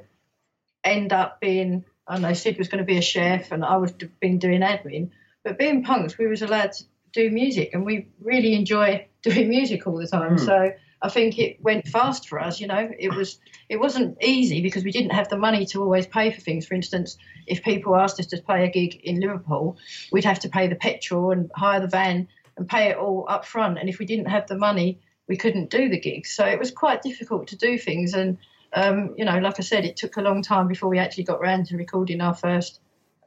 end 0.83 1.13
up 1.13 1.39
being. 1.39 1.85
I 2.07 2.19
know 2.19 2.33
Sid 2.33 2.57
was 2.57 2.67
going 2.67 2.79
to 2.79 2.85
be 2.85 2.97
a 2.97 3.01
chef, 3.01 3.51
and 3.51 3.63
I 3.63 3.77
would 3.77 4.01
have 4.01 4.19
been 4.19 4.39
doing 4.39 4.61
admin. 4.61 5.11
But 5.43 5.57
being 5.57 5.83
punks, 5.83 6.17
we 6.17 6.27
was 6.27 6.41
allowed 6.41 6.73
to 6.73 6.83
do 7.13 7.29
music, 7.29 7.71
and 7.73 7.85
we 7.85 8.07
really 8.19 8.53
enjoy 8.53 9.07
doing 9.21 9.49
music 9.49 9.87
all 9.87 9.97
the 9.97 10.07
time. 10.07 10.37
Mm. 10.37 10.45
So 10.45 10.71
I 11.01 11.09
think 11.09 11.39
it 11.39 11.61
went 11.61 11.87
fast 11.87 12.29
for 12.29 12.39
us. 12.39 12.59
You 12.59 12.67
know, 12.67 12.89
it 12.97 13.15
was 13.15 13.39
it 13.69 13.79
wasn't 13.79 14.17
easy 14.21 14.61
because 14.61 14.83
we 14.83 14.91
didn't 14.91 15.11
have 15.11 15.29
the 15.29 15.37
money 15.37 15.65
to 15.67 15.81
always 15.81 16.05
pay 16.05 16.31
for 16.31 16.39
things. 16.41 16.67
For 16.67 16.75
instance, 16.75 17.17
if 17.47 17.63
people 17.63 17.95
asked 17.95 18.19
us 18.19 18.27
to 18.27 18.41
play 18.41 18.65
a 18.65 18.69
gig 18.69 18.95
in 19.03 19.19
Liverpool, 19.19 19.77
we'd 20.11 20.25
have 20.25 20.39
to 20.39 20.49
pay 20.49 20.67
the 20.67 20.75
petrol 20.75 21.31
and 21.31 21.49
hire 21.55 21.79
the 21.79 21.87
van 21.87 22.27
and 22.57 22.69
pay 22.69 22.89
it 22.89 22.97
all 22.97 23.25
up 23.27 23.45
front. 23.45 23.79
And 23.79 23.89
if 23.89 23.97
we 23.97 24.05
didn't 24.05 24.27
have 24.27 24.47
the 24.47 24.57
money, 24.57 24.99
we 25.27 25.37
couldn't 25.37 25.71
do 25.71 25.89
the 25.89 25.99
gigs. 25.99 26.31
So 26.31 26.45
it 26.45 26.59
was 26.59 26.71
quite 26.71 27.01
difficult 27.01 27.47
to 27.47 27.57
do 27.57 27.79
things. 27.79 28.13
And 28.13 28.37
um, 28.73 29.15
you 29.17 29.25
know, 29.25 29.39
like 29.39 29.59
I 29.59 29.63
said, 29.63 29.85
it 29.85 29.97
took 29.97 30.17
a 30.17 30.21
long 30.21 30.43
time 30.43 30.67
before 30.67 30.89
we 30.89 30.99
actually 30.99 31.23
got 31.23 31.39
around 31.39 31.67
to 31.67 31.77
recording 31.77 32.21
our 32.21 32.35
first 32.35 32.79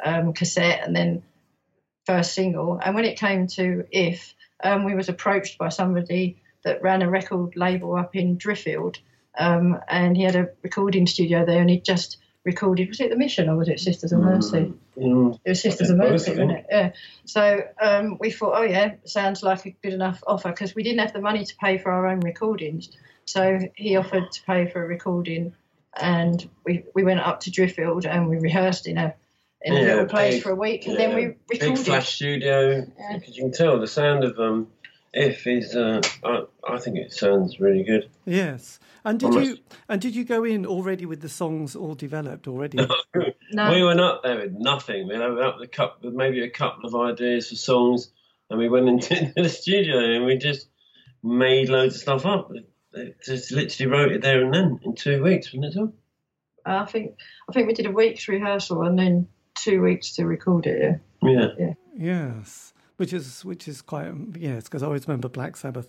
um, 0.03 0.33
cassette 0.33 0.87
and 0.87 0.95
then 0.95 1.23
first 2.07 2.35
single. 2.35 2.79
And 2.83 2.95
when 2.95 3.05
it 3.05 3.19
came 3.19 3.47
to 3.49 3.85
If, 3.91 4.35
um, 4.63 4.85
we 4.85 4.95
was 4.95 5.09
approached 5.09 5.59
by 5.59 5.71
somebody 5.71 6.41
that 6.65 6.83
ran 6.83 7.03
a 7.03 7.11
record 7.11 7.57
label 7.57 7.95
up 7.97 8.17
in 8.17 8.37
Driffield, 8.37 8.97
um, 9.39 9.79
and 9.89 10.17
he 10.17 10.23
had 10.23 10.37
a 10.37 10.49
recording 10.63 11.07
studio 11.07 11.45
there, 11.45 11.61
and 11.61 11.71
he 11.71 11.81
just 11.81 12.19
recorded. 12.45 12.89
Was 12.89 13.01
it 13.01 13.11
the 13.11 13.17
Mission 13.17 13.49
or 13.49 13.57
was 13.57 13.69
it 13.69 13.81
Sisters 13.81 14.13
of 14.13 14.21
Mercy? 14.21 14.73
Mm. 14.99 15.39
It 15.45 15.49
was 15.51 15.63
Sisters 15.63 15.91
of 15.91 15.97
Mercy, 15.97 16.33
wasn't 16.33 16.53
it? 16.53 16.67
Yeah. 16.71 16.93
So 17.25 17.63
um, 17.81 18.19
we 18.21 18.31
thought, 18.31 18.55
oh 18.57 18.63
yeah, 18.63 18.95
sounds 19.05 19.43
like 19.43 19.67
a 19.67 19.71
good 19.71 19.93
enough 19.93 20.23
offer 20.27 20.51
because 20.51 20.75
we 20.75 20.83
didn't 20.83 21.01
have 21.01 21.13
the 21.13 21.21
money 21.21 21.45
to 21.45 21.57
pay 21.57 21.79
for 21.79 21.91
our 21.91 22.07
own 22.07 22.21
recordings. 22.21 22.91
So 23.25 23.59
he 23.75 23.97
offered 23.97 24.31
to 24.33 24.43
pay 24.43 24.67
for 24.67 24.85
a 24.85 24.87
recording, 24.87 25.55
and 25.97 26.49
we 26.65 26.85
we 26.95 27.03
went 27.03 27.21
up 27.21 27.41
to 27.41 27.51
Driffield 27.51 28.07
and 28.07 28.29
we 28.29 28.37
rehearsed 28.37 28.87
in 28.87 28.99
a 28.99 29.15
in 29.63 29.73
yeah, 29.73 29.81
a 29.81 29.85
little 29.85 30.07
place 30.07 30.35
big, 30.35 30.43
for 30.43 30.51
a 30.51 30.55
week, 30.55 30.87
and 30.87 30.95
yeah, 30.95 31.07
then 31.07 31.17
we 31.17 31.25
recorded. 31.25 31.77
Big 31.77 31.79
flash 31.79 32.15
studio, 32.15 32.83
because 32.83 33.29
yeah. 33.29 33.35
you 33.35 33.43
can 33.45 33.53
tell 33.53 33.81
the 33.81 33.87
sound 33.87 34.23
of 34.23 34.39
um, 34.39 34.69
if 35.15 35.47
is 35.47 35.77
uh, 35.77 36.03
I, 36.25 36.43
I 36.69 36.79
think 36.79 36.99
it 36.99 37.13
sounds 37.13 37.61
really 37.61 37.85
good. 37.85 38.11
Yes. 38.25 38.81
And 39.05 39.21
did 39.21 39.27
Almost. 39.27 39.47
you 39.47 39.59
and 39.89 40.01
did 40.01 40.17
you 40.17 40.25
go 40.25 40.45
in 40.45 40.67
already 40.67 41.07
with 41.07 41.21
the 41.21 41.29
songs 41.29 41.77
all 41.77 41.95
developed 41.95 42.49
already? 42.49 42.79
no. 43.53 43.73
We 43.73 43.85
went 43.85 44.01
up 44.01 44.23
there 44.23 44.41
with 44.41 44.53
nothing. 44.53 45.09
We 45.09 45.19
went 45.19 45.41
up 45.41 45.59
the 45.59 45.69
cup 45.69 46.03
with 46.03 46.15
maybe 46.15 46.43
a 46.43 46.51
couple 46.51 46.89
of 46.89 46.95
ideas 46.97 47.49
for 47.49 47.57
songs, 47.57 48.11
and 48.51 48.59
we 48.59 48.69
went 48.69 48.89
into 49.11 49.33
the 49.37 49.49
studio 49.49 49.99
and 49.99 50.25
we 50.25 50.37
just 50.37 50.69
made 51.23 51.69
loads 51.69 51.95
of 51.95 52.01
stuff 52.01 52.27
up. 52.27 52.51
just 53.25 53.53
literally 53.53 53.91
wrote 53.91 54.13
it 54.13 54.23
there 54.23 54.43
and 54.43 54.53
then 54.53 54.81
in 54.83 54.95
two 54.95 55.23
weeks, 55.23 55.53
wasn't 55.55 55.77
it? 55.77 55.79
All? 55.79 55.95
I 56.67 56.87
think 56.87 57.17
I 57.49 57.53
think 57.53 57.69
we 57.69 57.75
did 57.75 57.87
a 57.87 57.93
week's 57.93 58.27
rehearsal 58.27 58.83
and 58.83 58.99
then 58.99 59.29
two 59.55 59.81
weeks 59.81 60.17
to 60.17 60.27
record 60.27 60.67
it. 60.67 61.01
Yeah. 61.23 61.31
Yeah. 61.31 61.49
yeah. 61.59 61.75
Yes 61.97 62.74
which 62.97 63.13
is 63.13 63.45
which 63.45 63.69
is 63.69 63.83
quite 63.83 64.13
yes 64.39 64.65
because 64.65 64.83
I 64.83 64.87
always 64.87 65.07
remember 65.07 65.29
Black 65.29 65.57
Sabbath. 65.57 65.89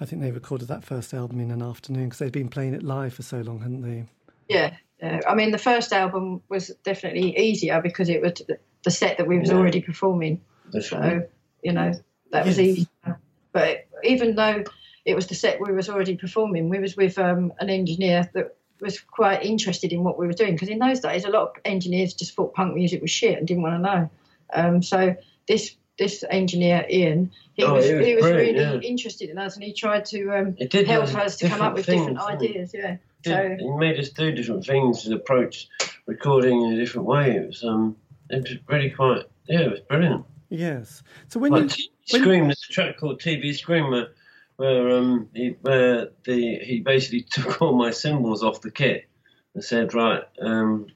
I 0.00 0.04
think 0.04 0.22
they 0.22 0.30
recorded 0.30 0.68
that 0.68 0.84
first 0.84 1.12
album 1.14 1.40
in 1.40 1.50
an 1.50 1.62
afternoon 1.62 2.04
because 2.04 2.18
they'd 2.18 2.32
been 2.32 2.48
playing 2.48 2.74
it 2.74 2.82
live 2.82 3.14
for 3.14 3.22
so 3.22 3.40
long, 3.40 3.60
hadn't 3.60 3.82
they? 3.82 4.04
Yeah, 4.48 4.74
yeah. 5.02 5.20
I 5.28 5.34
mean 5.34 5.50
the 5.50 5.58
first 5.58 5.92
album 5.92 6.42
was 6.48 6.68
definitely 6.84 7.36
easier 7.38 7.80
because 7.82 8.08
it 8.08 8.22
was 8.22 8.42
the 8.84 8.90
set 8.90 9.18
that 9.18 9.26
we 9.26 9.38
was 9.38 9.50
yeah. 9.50 9.56
already 9.56 9.80
performing. 9.80 10.40
so 10.80 11.26
you 11.62 11.72
know 11.72 11.92
that 12.30 12.46
was 12.46 12.58
yes. 12.58 12.66
easier. 12.68 13.18
But 13.52 13.86
even 14.04 14.36
though 14.36 14.64
it 15.04 15.14
was 15.14 15.26
the 15.26 15.34
set 15.34 15.60
we 15.60 15.72
was 15.72 15.88
already 15.88 16.16
performing, 16.16 16.68
we 16.68 16.78
was 16.78 16.96
with 16.96 17.18
um, 17.18 17.52
an 17.58 17.70
engineer 17.70 18.30
that 18.34 18.56
was 18.80 19.00
quite 19.00 19.42
interested 19.42 19.92
in 19.92 20.04
what 20.04 20.18
we 20.18 20.26
were 20.26 20.32
doing 20.32 20.52
because 20.52 20.68
in 20.68 20.78
those 20.78 21.00
days 21.00 21.24
a 21.24 21.30
lot 21.30 21.48
of 21.48 21.56
engineers 21.64 22.14
just 22.14 22.34
thought 22.34 22.54
punk 22.54 22.74
music 22.74 23.02
was 23.02 23.10
shit 23.10 23.36
and 23.36 23.48
didn't 23.48 23.62
want 23.62 23.74
to 23.74 23.90
know. 23.90 24.10
Um, 24.52 24.82
so 24.82 25.16
this 25.46 25.74
this 25.98 26.24
engineer 26.30 26.86
Ian, 26.88 27.32
he 27.54 27.64
oh, 27.64 27.74
was, 27.74 27.86
he 27.86 27.94
was, 27.94 28.06
he 28.06 28.14
was 28.14 28.24
really 28.24 28.56
yeah. 28.56 28.74
interested 28.74 29.30
in 29.30 29.38
us, 29.38 29.56
and 29.56 29.64
he 29.64 29.72
tried 29.72 30.04
to 30.06 30.30
um, 30.30 30.56
help 30.86 31.14
us 31.14 31.36
to 31.36 31.48
come 31.48 31.60
up 31.60 31.74
with 31.74 31.86
things, 31.86 32.06
different 32.06 32.20
ideas. 32.20 32.72
Yeah, 32.72 32.96
so 33.24 33.56
he 33.58 33.70
made 33.76 33.98
us 33.98 34.10
do 34.10 34.32
different 34.32 34.64
things 34.64 35.04
and 35.04 35.14
approach 35.14 35.68
recording 36.06 36.62
in 36.62 36.72
a 36.72 36.76
different 36.76 37.06
way. 37.06 37.36
It 37.36 37.46
was 37.46 37.64
um, 37.64 37.96
it 38.30 38.42
was 38.42 38.56
really 38.68 38.90
quite 38.90 39.24
yeah, 39.48 39.60
it 39.60 39.70
was 39.70 39.80
brilliant. 39.80 40.24
Yes. 40.50 41.02
So 41.28 41.40
when 41.40 41.52
like 41.52 41.78
you 41.78 41.88
when 42.10 42.22
Scream, 42.22 42.44
there's 42.44 42.66
a 42.68 42.72
track 42.72 42.98
called 42.98 43.20
TV 43.20 43.54
Scream 43.54 43.90
where, 43.90 44.08
where 44.56 44.90
um 44.90 45.28
he 45.34 45.56
where 45.60 46.10
the 46.24 46.58
he 46.58 46.80
basically 46.80 47.22
took 47.30 47.60
all 47.60 47.76
my 47.76 47.90
cymbals 47.90 48.42
off 48.42 48.60
the 48.60 48.70
kit 48.70 49.08
and 49.54 49.64
said 49.64 49.94
right 49.94 50.22
um 50.40 50.86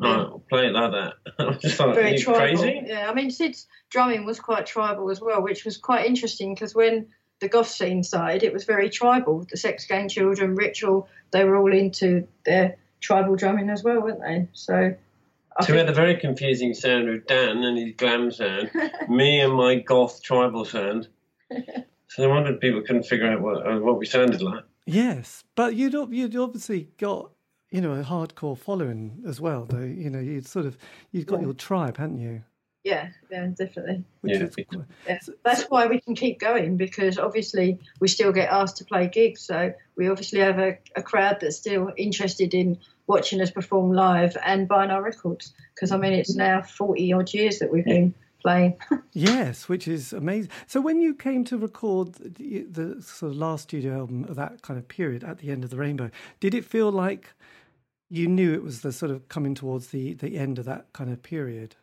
Right, 0.00 0.48
play 0.48 0.66
it 0.66 0.72
like 0.72 0.92
that. 0.92 1.12
I 1.38 1.52
just 1.54 1.76
thought, 1.76 1.94
Very 1.94 2.18
tribal. 2.18 2.40
crazy? 2.40 2.82
Yeah, 2.86 3.08
I 3.08 3.14
mean, 3.14 3.30
Sid's 3.30 3.66
drumming 3.90 4.24
was 4.24 4.40
quite 4.40 4.66
tribal 4.66 5.10
as 5.10 5.20
well, 5.20 5.42
which 5.42 5.64
was 5.64 5.76
quite 5.76 6.06
interesting 6.06 6.54
because 6.54 6.74
when 6.74 7.08
the 7.40 7.48
goth 7.48 7.68
scene 7.68 8.02
started, 8.02 8.42
it 8.42 8.52
was 8.52 8.64
very 8.64 8.90
tribal. 8.90 9.46
The 9.50 9.56
Sex 9.56 9.86
Gang 9.86 10.08
Children, 10.08 10.54
Ritual, 10.54 11.08
they 11.32 11.44
were 11.44 11.56
all 11.56 11.72
into 11.72 12.26
their 12.44 12.76
tribal 13.00 13.36
drumming 13.36 13.70
as 13.70 13.82
well, 13.82 14.00
weren't 14.02 14.20
they? 14.20 14.48
So. 14.52 14.94
I 15.56 15.64
so 15.64 15.72
we 15.72 15.78
had 15.78 15.88
a 15.88 15.94
very 15.94 16.16
confusing 16.16 16.74
sound 16.74 17.08
with 17.08 17.26
Dan 17.26 17.58
and 17.64 17.76
his 17.76 17.94
glam 17.96 18.30
sound, 18.30 18.70
me 19.08 19.40
and 19.40 19.52
my 19.52 19.76
goth 19.76 20.22
tribal 20.22 20.64
sound. 20.64 21.08
So 22.10 22.24
no 22.24 22.30
wonder 22.30 22.54
people 22.54 22.82
couldn't 22.82 23.04
figure 23.04 23.30
out 23.30 23.40
what, 23.40 23.64
uh, 23.64 23.78
what 23.78 23.96
we 23.96 24.04
sounded 24.04 24.42
like. 24.42 24.64
Yes, 24.84 25.44
but 25.54 25.76
you'd 25.76 25.94
you'd 26.10 26.34
obviously 26.34 26.88
got 26.98 27.30
you 27.70 27.80
know, 27.80 27.92
a 27.92 28.02
hardcore 28.02 28.58
following 28.58 29.22
as 29.26 29.40
well. 29.40 29.64
Though 29.64 29.84
you 29.84 30.10
know, 30.10 30.20
you'd 30.20 30.46
sort 30.46 30.66
of 30.66 30.76
you've 31.12 31.26
got 31.26 31.40
yeah. 31.40 31.46
your 31.46 31.54
tribe, 31.54 31.96
hadn't 31.96 32.18
you? 32.18 32.42
Yeah, 32.82 33.08
yeah, 33.30 33.46
definitely. 33.48 34.04
Yeah. 34.22 34.36
Is, 34.36 34.56
yeah. 35.06 35.18
That's 35.44 35.64
why 35.64 35.86
we 35.86 36.00
can 36.00 36.14
keep 36.14 36.40
going 36.40 36.78
because 36.78 37.18
obviously 37.18 37.78
we 38.00 38.08
still 38.08 38.32
get 38.32 38.50
asked 38.50 38.78
to 38.78 38.86
play 38.86 39.06
gigs. 39.06 39.42
So 39.42 39.74
we 39.96 40.08
obviously 40.08 40.40
have 40.40 40.58
a, 40.58 40.78
a 40.96 41.02
crowd 41.02 41.38
that's 41.40 41.58
still 41.58 41.92
interested 41.98 42.54
in 42.54 42.78
watching 43.06 43.42
us 43.42 43.50
perform 43.50 43.92
live 43.92 44.34
and 44.44 44.66
buying 44.66 44.90
our 44.90 45.02
records. 45.02 45.52
Because 45.74 45.92
I 45.92 45.98
mean, 45.98 46.14
it's 46.14 46.34
now 46.34 46.62
forty 46.62 47.12
odd 47.12 47.32
years 47.34 47.58
that 47.58 47.70
we've 47.70 47.84
been 47.84 48.14
playing. 48.40 48.76
yes, 49.12 49.68
which 49.68 49.86
is 49.86 50.14
amazing. 50.14 50.50
So 50.66 50.80
when 50.80 51.00
you 51.00 51.14
came 51.14 51.44
to 51.44 51.58
record 51.58 52.14
the, 52.14 52.62
the, 52.62 53.02
sort 53.02 53.32
of 53.32 53.38
last 53.38 53.64
studio 53.64 53.98
album 53.98 54.24
of 54.24 54.36
that 54.36 54.62
kind 54.62 54.78
of 54.78 54.88
period 54.88 55.22
at 55.22 55.38
the 55.38 55.50
end 55.50 55.64
of 55.64 55.70
the 55.70 55.76
Rainbow, 55.76 56.10
did 56.40 56.54
it 56.54 56.64
feel 56.64 56.90
like 56.90 57.34
you 58.10 58.26
knew 58.26 58.52
it 58.52 58.62
was 58.62 58.80
the 58.80 58.92
sort 58.92 59.12
of 59.12 59.28
coming 59.28 59.54
towards 59.54 59.88
the 59.88 60.14
the 60.14 60.36
end 60.36 60.58
of 60.58 60.64
that 60.66 60.92
kind 60.92 61.10
of 61.10 61.22
period. 61.22 61.76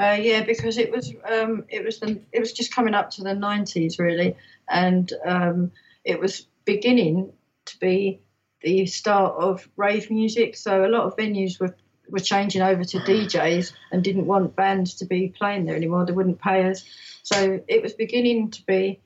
Uh, 0.00 0.16
yeah, 0.18 0.42
because 0.42 0.78
it 0.78 0.90
was 0.90 1.12
um, 1.30 1.64
it 1.68 1.84
was 1.84 2.00
the, 2.00 2.20
it 2.32 2.40
was 2.40 2.52
just 2.52 2.74
coming 2.74 2.94
up 2.94 3.10
to 3.10 3.22
the 3.22 3.34
nineties 3.34 3.98
really, 3.98 4.34
and 4.68 5.12
um, 5.26 5.70
it 6.04 6.18
was 6.18 6.46
beginning 6.64 7.32
to 7.66 7.78
be 7.78 8.20
the 8.62 8.86
start 8.86 9.34
of 9.36 9.68
rave 9.76 10.10
music. 10.10 10.56
So 10.56 10.86
a 10.86 10.88
lot 10.88 11.04
of 11.04 11.16
venues 11.16 11.60
were 11.60 11.76
were 12.08 12.18
changing 12.18 12.62
over 12.62 12.82
to 12.82 12.98
DJs 12.98 13.72
and 13.92 14.02
didn't 14.02 14.26
want 14.26 14.56
bands 14.56 14.94
to 14.94 15.04
be 15.04 15.28
playing 15.28 15.66
there 15.66 15.76
anymore. 15.76 16.06
They 16.06 16.12
wouldn't 16.12 16.40
pay 16.40 16.64
us, 16.64 16.82
so 17.22 17.60
it 17.68 17.82
was 17.82 17.92
beginning 17.92 18.52
to 18.52 18.64
be 18.64 19.00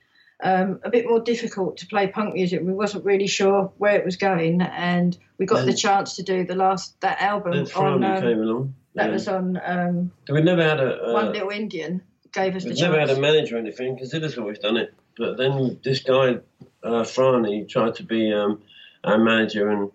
um, 0.45 0.79
a 0.85 0.91
bit 0.91 1.07
more 1.07 1.21
difficult 1.21 1.79
to 1.79 1.87
play 1.87 2.07
punk 2.07 2.35
music. 2.35 2.61
We 2.63 2.73
wasn't 2.75 3.05
really 3.05 3.27
sure 3.27 3.73
where 3.79 3.97
it 3.97 4.05
was 4.05 4.17
going, 4.17 4.61
and 4.63 5.17
we 5.39 5.47
got 5.47 5.57
Then- 5.57 5.67
the 5.67 5.75
chance 5.75 6.17
to 6.17 6.23
do 6.23 6.45
the 6.45 6.55
last 6.55 7.01
that 7.01 7.21
album 7.21 7.67
on. 7.75 8.05
Um, 8.05 8.21
came 8.23 8.41
along. 8.43 8.75
that 8.95 9.07
Yeah. 9.07 9.13
was 9.13 9.27
on 9.27 9.61
um, 9.65 10.13
We 10.29 10.43
never 10.43 10.63
had 10.63 10.79
a. 10.79 11.03
Uh, 11.03 11.13
One 11.15 11.33
Little 11.33 11.51
Indian. 11.51 12.03
Gave 12.33 12.57
us 12.57 12.65
the 12.65 12.75
never 12.75 12.99
had 12.99 13.11
a 13.11 13.19
manager 13.21 13.57
or 13.57 13.59
anything 13.59 13.95
because 13.95 14.13
it 14.13 14.23
has 14.23 14.37
always 14.37 14.59
done 14.59 14.77
it. 14.77 14.93
But 15.17 15.37
then 15.37 15.79
this 15.85 16.01
guy, 16.01 16.39
uh, 16.83 17.03
Franny, 17.05 17.69
tried 17.69 17.95
to 17.97 18.03
be 18.03 18.33
um, 18.33 18.61
our 19.05 19.19
manager 19.19 19.71
and 19.71 19.91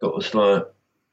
got 0.00 0.14
us 0.14 0.34
like 0.34 0.64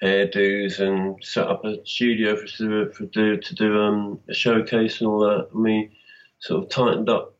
hairdos 0.03 0.79
and 0.79 1.23
set 1.23 1.47
up 1.47 1.63
a 1.65 1.83
studio 1.85 2.35
for, 2.35 2.91
for 2.91 3.05
do 3.05 3.37
to 3.37 3.55
do 3.55 3.81
um, 3.81 4.19
a 4.29 4.33
showcase 4.33 4.99
and 4.99 5.07
all 5.09 5.19
that. 5.21 5.47
And 5.53 5.63
we 5.63 5.89
sort 6.39 6.63
of 6.63 6.69
tightened 6.69 7.09
up 7.09 7.33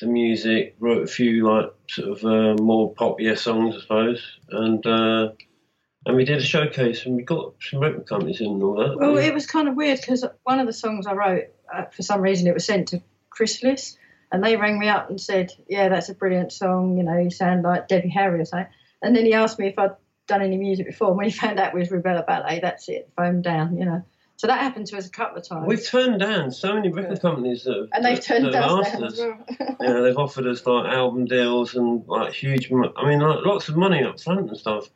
the 0.00 0.06
music, 0.06 0.76
wrote 0.78 1.02
a 1.02 1.06
few 1.06 1.48
like 1.48 1.72
sort 1.88 2.08
of 2.08 2.24
uh, 2.24 2.62
more 2.62 2.92
pop 2.94 3.20
yeah 3.20 3.34
songs, 3.34 3.76
I 3.76 3.80
suppose, 3.80 4.38
and 4.50 4.84
uh, 4.86 5.30
and 6.06 6.16
we 6.16 6.24
did 6.24 6.38
a 6.38 6.42
showcase 6.42 7.04
and 7.04 7.16
we 7.16 7.22
got 7.22 7.54
some 7.60 7.80
record 7.80 8.06
companies 8.06 8.40
in 8.40 8.46
and 8.48 8.62
all 8.62 8.76
that. 8.76 8.98
Well, 8.98 9.18
it 9.18 9.34
was 9.34 9.46
kind 9.46 9.68
of 9.68 9.76
weird 9.76 10.00
because 10.00 10.24
one 10.44 10.58
of 10.58 10.66
the 10.66 10.72
songs 10.72 11.06
I 11.06 11.12
wrote, 11.12 11.44
uh, 11.72 11.84
for 11.86 12.02
some 12.02 12.22
reason, 12.22 12.46
it 12.46 12.54
was 12.54 12.64
sent 12.64 12.88
to 12.88 13.02
Chrysalis, 13.30 13.96
and 14.32 14.42
they 14.42 14.56
rang 14.56 14.78
me 14.78 14.88
up 14.88 15.10
and 15.10 15.20
said, 15.20 15.52
"Yeah, 15.68 15.88
that's 15.88 16.08
a 16.08 16.14
brilliant 16.14 16.52
song. 16.52 16.96
You 16.96 17.04
know, 17.04 17.18
you 17.18 17.30
sound 17.30 17.62
like 17.62 17.88
Debbie 17.88 18.08
Harry 18.08 18.40
or 18.40 18.44
something." 18.44 18.72
And 19.02 19.14
then 19.14 19.24
he 19.24 19.34
asked 19.34 19.58
me 19.58 19.68
if 19.68 19.78
I'd 19.78 19.96
done 20.26 20.42
any 20.42 20.56
music 20.56 20.86
before. 20.86 21.08
And 21.08 21.16
when 21.16 21.26
he 21.26 21.32
found 21.38 21.58
out 21.58 21.74
it 21.74 21.78
was 21.78 21.88
Rubella 21.88 22.26
Ballet, 22.26 22.60
that's 22.60 22.88
it, 22.88 23.10
phone 23.16 23.42
down. 23.42 23.76
You 23.76 23.84
know, 23.84 24.04
so 24.40 24.46
that 24.46 24.60
happened 24.60 24.86
to 24.86 24.96
us 24.96 25.06
a 25.06 25.10
couple 25.10 25.36
of 25.36 25.46
times. 25.46 25.66
We've 25.66 25.86
turned 25.86 26.18
down 26.18 26.50
so 26.50 26.72
many 26.72 26.90
record 26.90 27.20
companies 27.20 27.64
that 27.64 27.76
have, 27.76 27.88
and 27.92 28.02
they've 28.02 28.24
turned 28.24 28.46
that 28.46 28.54
have 28.54 28.70
us 28.70 28.86
asked 28.86 28.92
down 28.94 29.04
us. 29.04 29.18
well. 29.18 29.76
You 29.82 29.86
know, 29.86 30.02
they've 30.02 30.16
offered 30.16 30.46
us 30.46 30.64
like 30.64 30.86
album 30.86 31.26
deals 31.26 31.74
and 31.74 32.08
like 32.08 32.32
huge, 32.32 32.72
I 32.72 33.06
mean, 33.06 33.18
like 33.20 33.44
lots 33.44 33.68
of 33.68 33.76
money 33.76 34.02
up 34.02 34.18
front 34.18 34.48
and 34.48 34.56
stuff. 34.56 34.88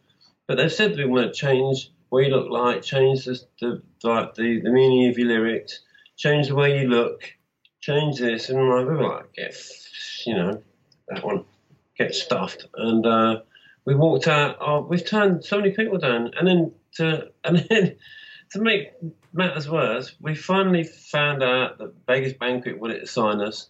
But 0.47 0.57
they've 0.57 0.73
said 0.73 0.97
we 0.97 1.05
want 1.05 1.27
to 1.27 1.39
change 1.39 1.91
what 2.09 2.25
you 2.25 2.35
look 2.35 2.49
like, 2.49 2.81
change 2.81 3.27
the, 3.27 3.39
the 3.61 3.83
like 4.03 4.35
the, 4.35 4.63
the 4.63 4.71
meaning 4.71 5.11
of 5.11 5.19
your 5.19 5.29
lyrics, 5.29 5.81
change 6.17 6.49
the 6.49 6.55
way 6.55 6.81
you 6.81 6.89
look, 6.89 7.31
change 7.83 8.21
this, 8.21 8.49
and 8.49 8.59
like 8.67 8.89
we 8.89 8.95
were 8.95 9.09
like, 9.09 9.31
get, 9.35 9.55
you 10.25 10.37
know, 10.37 10.63
that 11.09 11.23
one, 11.23 11.45
get 11.99 12.15
stuffed, 12.15 12.65
and 12.77 13.05
uh, 13.05 13.41
we 13.85 13.95
walked 13.95 14.27
out. 14.27 14.57
Oh, 14.63 14.81
we've 14.81 15.05
turned 15.05 15.45
so 15.45 15.59
many 15.59 15.73
people 15.73 15.99
down, 15.99 16.31
and 16.39 16.49
then 16.49 16.73
to 16.95 17.29
and 17.45 17.59
then 17.69 17.97
to 18.53 18.61
make 18.61 18.93
matters 19.33 19.69
worse, 19.69 20.15
we 20.21 20.35
finally 20.35 20.85
found 20.85 21.43
out 21.43 21.79
that 21.79 22.07
Beggars 22.07 22.35
Banquet 22.35 22.79
wanted 22.79 23.01
to 23.01 23.07
sign 23.07 23.41
us, 23.41 23.69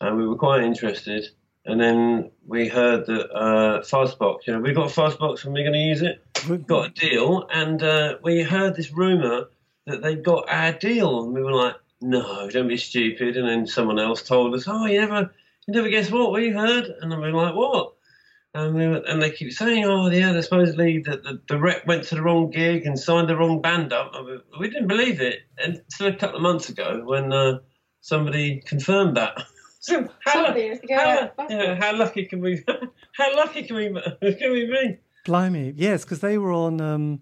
and 0.00 0.16
we 0.16 0.26
were 0.26 0.36
quite 0.36 0.62
interested. 0.64 1.26
And 1.64 1.80
then 1.80 2.30
we 2.46 2.68
heard 2.68 3.06
that 3.06 3.30
uh, 3.32 3.80
Fuzzbox, 3.80 4.46
you 4.46 4.52
know, 4.52 4.60
we 4.60 4.72
got 4.72 4.90
Fuzzbox 4.90 5.44
and 5.44 5.52
we're 5.52 5.64
going 5.64 5.72
to 5.72 5.78
use 5.78 6.02
it. 6.02 6.22
We 6.48 6.58
Got 6.58 6.86
a 6.86 6.90
deal, 6.90 7.48
and 7.50 7.82
uh, 7.82 8.18
we 8.22 8.42
heard 8.42 8.76
this 8.76 8.92
rumor 8.92 9.48
that 9.86 10.00
they 10.02 10.14
got 10.14 10.48
our 10.48 10.72
deal, 10.72 11.24
and 11.24 11.32
we 11.32 11.42
were 11.42 11.52
like, 11.52 11.74
"No, 12.00 12.48
don't 12.50 12.68
be 12.68 12.76
stupid." 12.76 13.36
And 13.36 13.48
then 13.48 13.66
someone 13.66 13.98
else 13.98 14.22
told 14.22 14.54
us, 14.54 14.66
"Oh, 14.68 14.86
you 14.86 15.00
never, 15.00 15.32
you 15.66 15.74
never 15.74 15.88
guess 15.88 16.10
what 16.10 16.32
we 16.32 16.50
heard?" 16.50 16.84
And 16.84 17.10
then 17.10 17.20
we 17.20 17.32
were 17.32 17.42
like, 17.42 17.54
"What?" 17.56 17.95
And, 18.56 18.74
we 18.74 18.88
were, 18.88 19.02
and 19.06 19.20
they 19.20 19.30
keep 19.30 19.52
saying, 19.52 19.84
"Oh, 19.84 20.08
yeah, 20.08 20.32
they 20.32 20.40
supposedly 20.40 21.02
that 21.04 21.22
the, 21.22 21.42
the 21.46 21.58
rep 21.58 21.86
went 21.86 22.04
to 22.04 22.14
the 22.14 22.22
wrong 22.22 22.50
gig 22.50 22.86
and 22.86 22.98
signed 22.98 23.28
the 23.28 23.36
wrong 23.36 23.60
band 23.60 23.92
up." 23.92 24.12
And 24.14 24.26
we, 24.26 24.38
we 24.58 24.70
didn't 24.70 24.88
believe 24.88 25.20
it 25.20 25.40
until 25.58 26.06
a 26.06 26.16
couple 26.16 26.36
of 26.36 26.42
months 26.42 26.70
ago 26.70 27.02
when 27.04 27.34
uh, 27.34 27.58
somebody 28.00 28.62
confirmed 28.64 29.18
that. 29.18 29.44
so 29.80 30.08
how, 30.24 30.32
Somebody 30.32 30.68
has 30.68 30.80
to 30.80 30.86
go 30.86 30.96
how, 30.96 31.32
you 31.50 31.58
know, 31.58 31.74
how 31.80 31.96
lucky 31.98 32.24
can 32.24 32.40
we? 32.40 32.64
How 33.12 33.36
lucky 33.36 33.64
can 33.64 33.76
we? 33.76 33.88
Can 34.32 34.52
we 34.52 34.64
be? 34.64 34.98
Blimey, 35.26 35.74
yes, 35.76 36.04
because 36.04 36.20
they 36.20 36.38
were 36.38 36.52
on 36.52 36.80
um, 36.80 37.20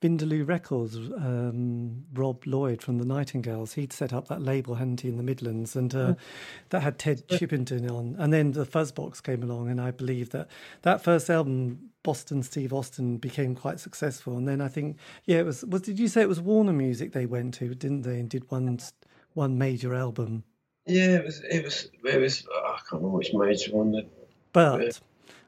Vindaloo 0.00 0.46
Records. 0.46 0.96
Um, 0.96 2.04
Rob 2.14 2.46
Lloyd 2.46 2.82
from 2.82 2.98
the 2.98 3.04
Nightingales, 3.04 3.72
he'd 3.74 3.92
set 3.92 4.12
up 4.12 4.28
that 4.28 4.42
label, 4.42 4.76
hadn't 4.76 5.00
he, 5.00 5.08
in 5.08 5.16
the 5.16 5.22
Midlands, 5.22 5.74
and 5.74 5.94
uh, 5.94 6.14
that 6.70 6.82
had 6.82 6.98
Ted 6.98 7.26
Chippington 7.28 7.90
on. 7.90 8.14
And 8.18 8.32
then 8.32 8.52
the 8.52 8.64
Fuzzbox 8.64 9.22
came 9.22 9.42
along, 9.42 9.70
and 9.70 9.80
I 9.80 9.90
believe 9.90 10.30
that 10.30 10.48
that 10.82 11.02
first 11.02 11.28
album, 11.28 11.90
Bostin' 12.04 12.42
Steve 12.42 12.72
Austin, 12.72 13.16
became 13.16 13.54
quite 13.54 13.80
successful. 13.80 14.36
And 14.36 14.46
then 14.46 14.60
I 14.60 14.68
think, 14.68 14.98
yeah, 15.24 15.38
it 15.38 15.46
was. 15.46 15.64
Was 15.64 15.82
did 15.82 15.98
you 15.98 16.08
say 16.08 16.22
it 16.22 16.28
was 16.28 16.40
Warner 16.40 16.72
Music 16.72 17.12
they 17.12 17.26
went 17.26 17.54
to, 17.54 17.74
didn't 17.74 18.02
they, 18.02 18.20
and 18.20 18.28
did 18.28 18.48
one 18.50 18.78
one 19.34 19.58
major 19.58 19.94
album? 19.94 20.44
Yeah, 20.86 21.16
it 21.16 21.24
was. 21.24 21.40
It 21.40 21.64
was. 21.64 21.90
It 22.04 22.20
was. 22.20 22.46
oh, 22.50 22.74
I 22.74 22.78
can't 22.78 23.02
remember 23.02 23.18
which 23.18 23.34
major 23.34 23.72
one. 23.76 23.92
That, 23.92 24.06
But 24.52 25.00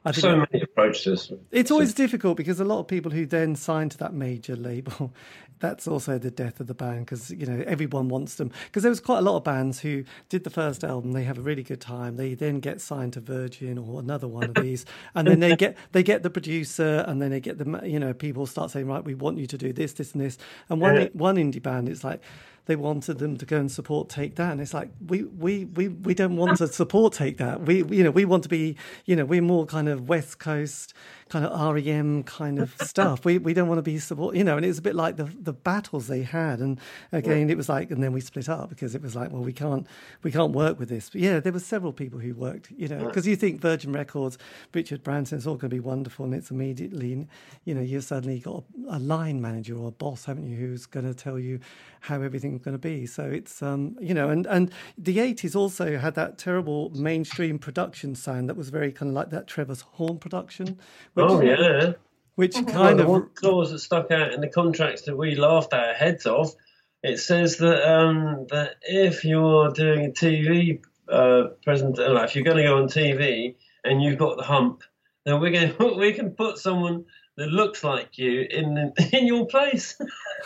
I 0.04 0.12
think 0.12 0.22
so 0.22 0.36
many 0.36 0.62
approached 0.62 1.06
us. 1.06 1.30
It's 1.50 1.70
always 1.70 1.92
difficult 1.92 2.36
because 2.36 2.58
a 2.58 2.64
lot 2.64 2.80
of 2.80 2.88
people 2.88 3.10
who 3.10 3.26
then 3.26 3.54
sign 3.54 3.90
to 3.90 3.98
that 3.98 4.14
major 4.14 4.56
label, 4.56 5.12
that's 5.60 5.86
also 5.86 6.16
the 6.18 6.30
death 6.30 6.58
of 6.58 6.68
the 6.68 6.74
band 6.74 7.00
because 7.04 7.30
you 7.30 7.44
know 7.44 7.62
everyone 7.66 8.08
wants 8.08 8.36
them. 8.36 8.50
Because 8.66 8.82
there 8.82 8.90
was 8.90 9.00
quite 9.00 9.18
a 9.18 9.22
lot 9.22 9.36
of 9.36 9.44
bands 9.44 9.80
who 9.80 10.04
did 10.30 10.44
the 10.44 10.50
first 10.50 10.84
album, 10.84 11.12
they 11.12 11.24
have 11.24 11.36
a 11.36 11.42
really 11.42 11.62
good 11.62 11.82
time, 11.82 12.16
they 12.16 12.32
then 12.34 12.60
get 12.60 12.80
signed 12.80 13.12
to 13.12 13.20
Virgin 13.20 13.76
or 13.76 14.00
another 14.00 14.26
one 14.26 14.48
of 14.48 14.56
these, 14.56 14.86
and 15.14 15.28
then 15.28 15.40
they 15.40 15.54
get 15.54 15.76
they 15.92 16.02
get 16.02 16.22
the 16.22 16.30
producer, 16.30 17.04
and 17.06 17.20
then 17.20 17.30
they 17.30 17.40
get 17.40 17.58
the 17.58 17.80
you 17.86 18.00
know 18.00 18.14
people 18.14 18.46
start 18.46 18.70
saying 18.70 18.86
right, 18.86 19.04
we 19.04 19.14
want 19.14 19.36
you 19.36 19.46
to 19.46 19.58
do 19.58 19.72
this, 19.72 19.92
this, 19.92 20.12
and 20.12 20.22
this, 20.22 20.38
and 20.70 20.80
one 20.80 20.96
Yeah. 20.96 21.08
one 21.12 21.36
indie 21.36 21.62
band, 21.62 21.88
it's 21.88 22.04
like. 22.04 22.22
They 22.70 22.76
wanted 22.76 23.18
them 23.18 23.36
to 23.38 23.44
go 23.44 23.56
and 23.56 23.68
support 23.68 24.08
Take 24.08 24.36
That, 24.36 24.52
and 24.52 24.60
it's 24.60 24.72
like 24.72 24.90
we 25.04 25.24
we 25.24 25.64
we, 25.64 25.88
we 25.88 26.14
don't 26.14 26.36
want 26.36 26.58
to 26.58 26.68
support 26.68 27.12
Take 27.12 27.38
That. 27.38 27.62
We 27.62 27.82
you 27.82 28.04
know 28.04 28.12
we 28.12 28.24
want 28.24 28.44
to 28.44 28.48
be 28.48 28.76
you 29.06 29.16
know 29.16 29.24
we're 29.24 29.42
more 29.42 29.66
kind 29.66 29.88
of 29.88 30.08
West 30.08 30.38
Coast 30.38 30.94
kind 31.30 31.46
of 31.46 31.74
REM 31.74 32.24
kind 32.24 32.58
of 32.58 32.74
stuff. 32.82 33.24
We 33.24 33.38
we 33.38 33.54
don't 33.54 33.68
want 33.68 33.78
to 33.78 33.82
be 33.82 33.98
support, 33.98 34.36
you 34.36 34.44
know. 34.44 34.56
And 34.56 34.64
it 34.64 34.68
was 34.68 34.78
a 34.78 34.82
bit 34.82 34.94
like 34.94 35.16
the 35.16 35.24
the 35.24 35.52
battles 35.52 36.08
they 36.08 36.22
had. 36.22 36.58
And 36.58 36.78
again, 37.12 37.48
it 37.48 37.56
was 37.56 37.68
like, 37.68 37.90
and 37.90 38.02
then 38.02 38.12
we 38.12 38.20
split 38.20 38.48
up 38.48 38.68
because 38.68 38.94
it 38.94 39.00
was 39.00 39.16
like, 39.16 39.30
well, 39.30 39.42
we 39.42 39.52
can't 39.52 39.86
we 40.22 40.30
can't 40.30 40.52
work 40.52 40.78
with 40.78 40.88
this. 40.88 41.08
But 41.10 41.20
yeah, 41.22 41.40
there 41.40 41.52
were 41.52 41.60
several 41.60 41.92
people 41.92 42.18
who 42.18 42.34
worked, 42.34 42.70
you 42.72 42.88
know, 42.88 43.06
because 43.06 43.26
you 43.26 43.36
think 43.36 43.60
Virgin 43.60 43.92
Records, 43.92 44.36
Richard 44.74 45.02
Branson, 45.02 45.38
it's 45.38 45.46
all 45.46 45.54
going 45.54 45.70
to 45.70 45.76
be 45.76 45.80
wonderful, 45.80 46.24
and 46.24 46.34
it's 46.34 46.50
immediately, 46.50 47.26
you 47.64 47.74
know, 47.74 47.80
you've 47.80 48.04
suddenly 48.04 48.40
got 48.40 48.64
a, 48.88 48.96
a 48.96 48.98
line 48.98 49.40
manager 49.40 49.76
or 49.76 49.88
a 49.88 49.92
boss, 49.92 50.24
haven't 50.24 50.48
you, 50.48 50.56
who's 50.56 50.86
going 50.86 51.06
to 51.06 51.14
tell 51.14 51.38
you 51.38 51.60
how 52.00 52.20
everything's 52.22 52.62
going 52.62 52.74
to 52.74 52.78
be. 52.78 53.06
So 53.06 53.24
it's 53.24 53.62
um, 53.62 53.96
you 54.00 54.14
know, 54.14 54.28
and 54.28 54.46
and 54.46 54.72
the 54.98 55.20
eighties 55.20 55.54
also 55.54 55.98
had 55.98 56.14
that 56.16 56.38
terrible 56.38 56.90
mainstream 56.90 57.58
production 57.58 58.14
sound 58.14 58.48
that 58.48 58.56
was 58.56 58.70
very 58.70 58.92
kind 58.92 59.10
of 59.10 59.14
like 59.14 59.30
that 59.30 59.46
Trevor's 59.46 59.82
Horn 59.82 60.18
production. 60.18 60.78
Which, 61.22 61.30
Oh 61.30 61.40
yeah. 61.42 61.92
which 62.34 62.54
kind 62.54 62.98
the 62.98 63.04
of 63.04 63.08
one 63.08 63.30
clause 63.34 63.70
that 63.70 63.78
stuck 63.80 64.10
out 64.10 64.32
in 64.32 64.40
the 64.40 64.48
contracts 64.48 65.02
that 65.02 65.16
we 65.16 65.34
laughed 65.34 65.74
our 65.74 65.94
heads 65.94 66.26
off. 66.26 66.54
It 67.02 67.18
says 67.18 67.58
that 67.58 67.90
um, 67.90 68.46
that 68.50 68.76
if 68.82 69.24
you're 69.24 69.70
doing 69.70 70.06
a 70.06 70.10
TV 70.10 70.82
uh, 71.08 71.48
present, 71.64 71.98
uh, 71.98 72.12
like 72.12 72.28
if 72.28 72.36
you're 72.36 72.44
going 72.44 72.58
to 72.58 72.62
go 72.62 72.78
on 72.78 72.88
TV 72.88 73.56
and 73.84 74.02
you've 74.02 74.18
got 74.18 74.36
the 74.36 74.42
hump, 74.42 74.82
then 75.24 75.40
we're 75.40 75.50
going 75.50 75.74
we 75.98 76.12
can 76.12 76.30
put 76.30 76.58
someone 76.58 77.06
that 77.36 77.48
looks 77.48 77.82
like 77.82 78.18
you 78.18 78.46
in 78.50 78.92
in 79.12 79.26
your 79.26 79.46
place. 79.46 79.96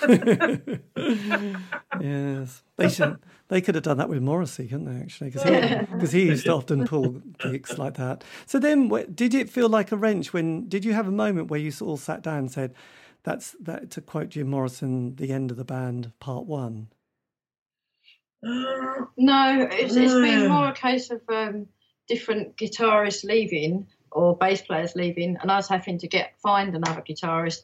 yes, 2.01 2.63
they 2.77 2.89
should. 2.89 3.19
They 3.49 3.61
could 3.61 3.75
have 3.75 3.85
done 3.85 3.99
that 3.99 4.09
with 4.09 4.23
Morrissey, 4.23 4.69
couldn't 4.69 4.87
they? 4.87 5.01
Actually, 5.03 5.31
because 5.31 5.43
he, 5.43 5.87
because 5.93 6.13
he 6.13 6.23
used 6.23 6.47
to 6.47 6.55
often 6.55 6.87
pull 6.87 7.21
gigs 7.39 7.77
like 7.79 7.95
that. 7.95 8.25
So 8.47 8.59
then, 8.59 8.89
did 9.15 9.35
it 9.35 9.51
feel 9.51 9.69
like 9.69 9.93
a 9.93 9.97
wrench 9.97 10.33
when? 10.33 10.69
Did 10.69 10.85
you 10.85 10.95
have 10.95 11.07
a 11.07 11.13
moment 11.13 11.51
where 11.51 11.61
you 11.61 11.73
all 11.83 11.97
sat 11.97 12.23
down 12.23 12.39
and 12.39 12.51
said, 12.51 12.75
"That's 13.23 13.55
that"? 13.61 13.91
To 13.93 14.01
quote 14.01 14.31
Jim 14.31 14.49
Morrison, 14.49 15.17
"The 15.17 15.33
end 15.33 15.51
of 15.51 15.57
the 15.57 15.65
band, 15.65 16.13
part 16.21 16.47
one." 16.47 16.89
Uh, 18.47 19.07
No, 19.17 19.69
it's, 19.71 19.97
it's 19.97 20.15
been 20.15 20.49
more 20.49 20.69
a 20.69 20.75
case 20.75 21.11
of 21.11 21.23
um, 21.29 21.67
different 22.09 22.57
guitarists 22.57 23.25
leaving 23.25 23.87
or 24.15 24.37
bass 24.37 24.63
players 24.63 24.95
leaving, 24.97 25.37
and 25.41 25.51
us 25.51 25.69
having 25.69 25.99
to 25.99 26.09
get 26.09 26.33
find 26.43 26.75
another 26.75 27.03
guitarist 27.03 27.63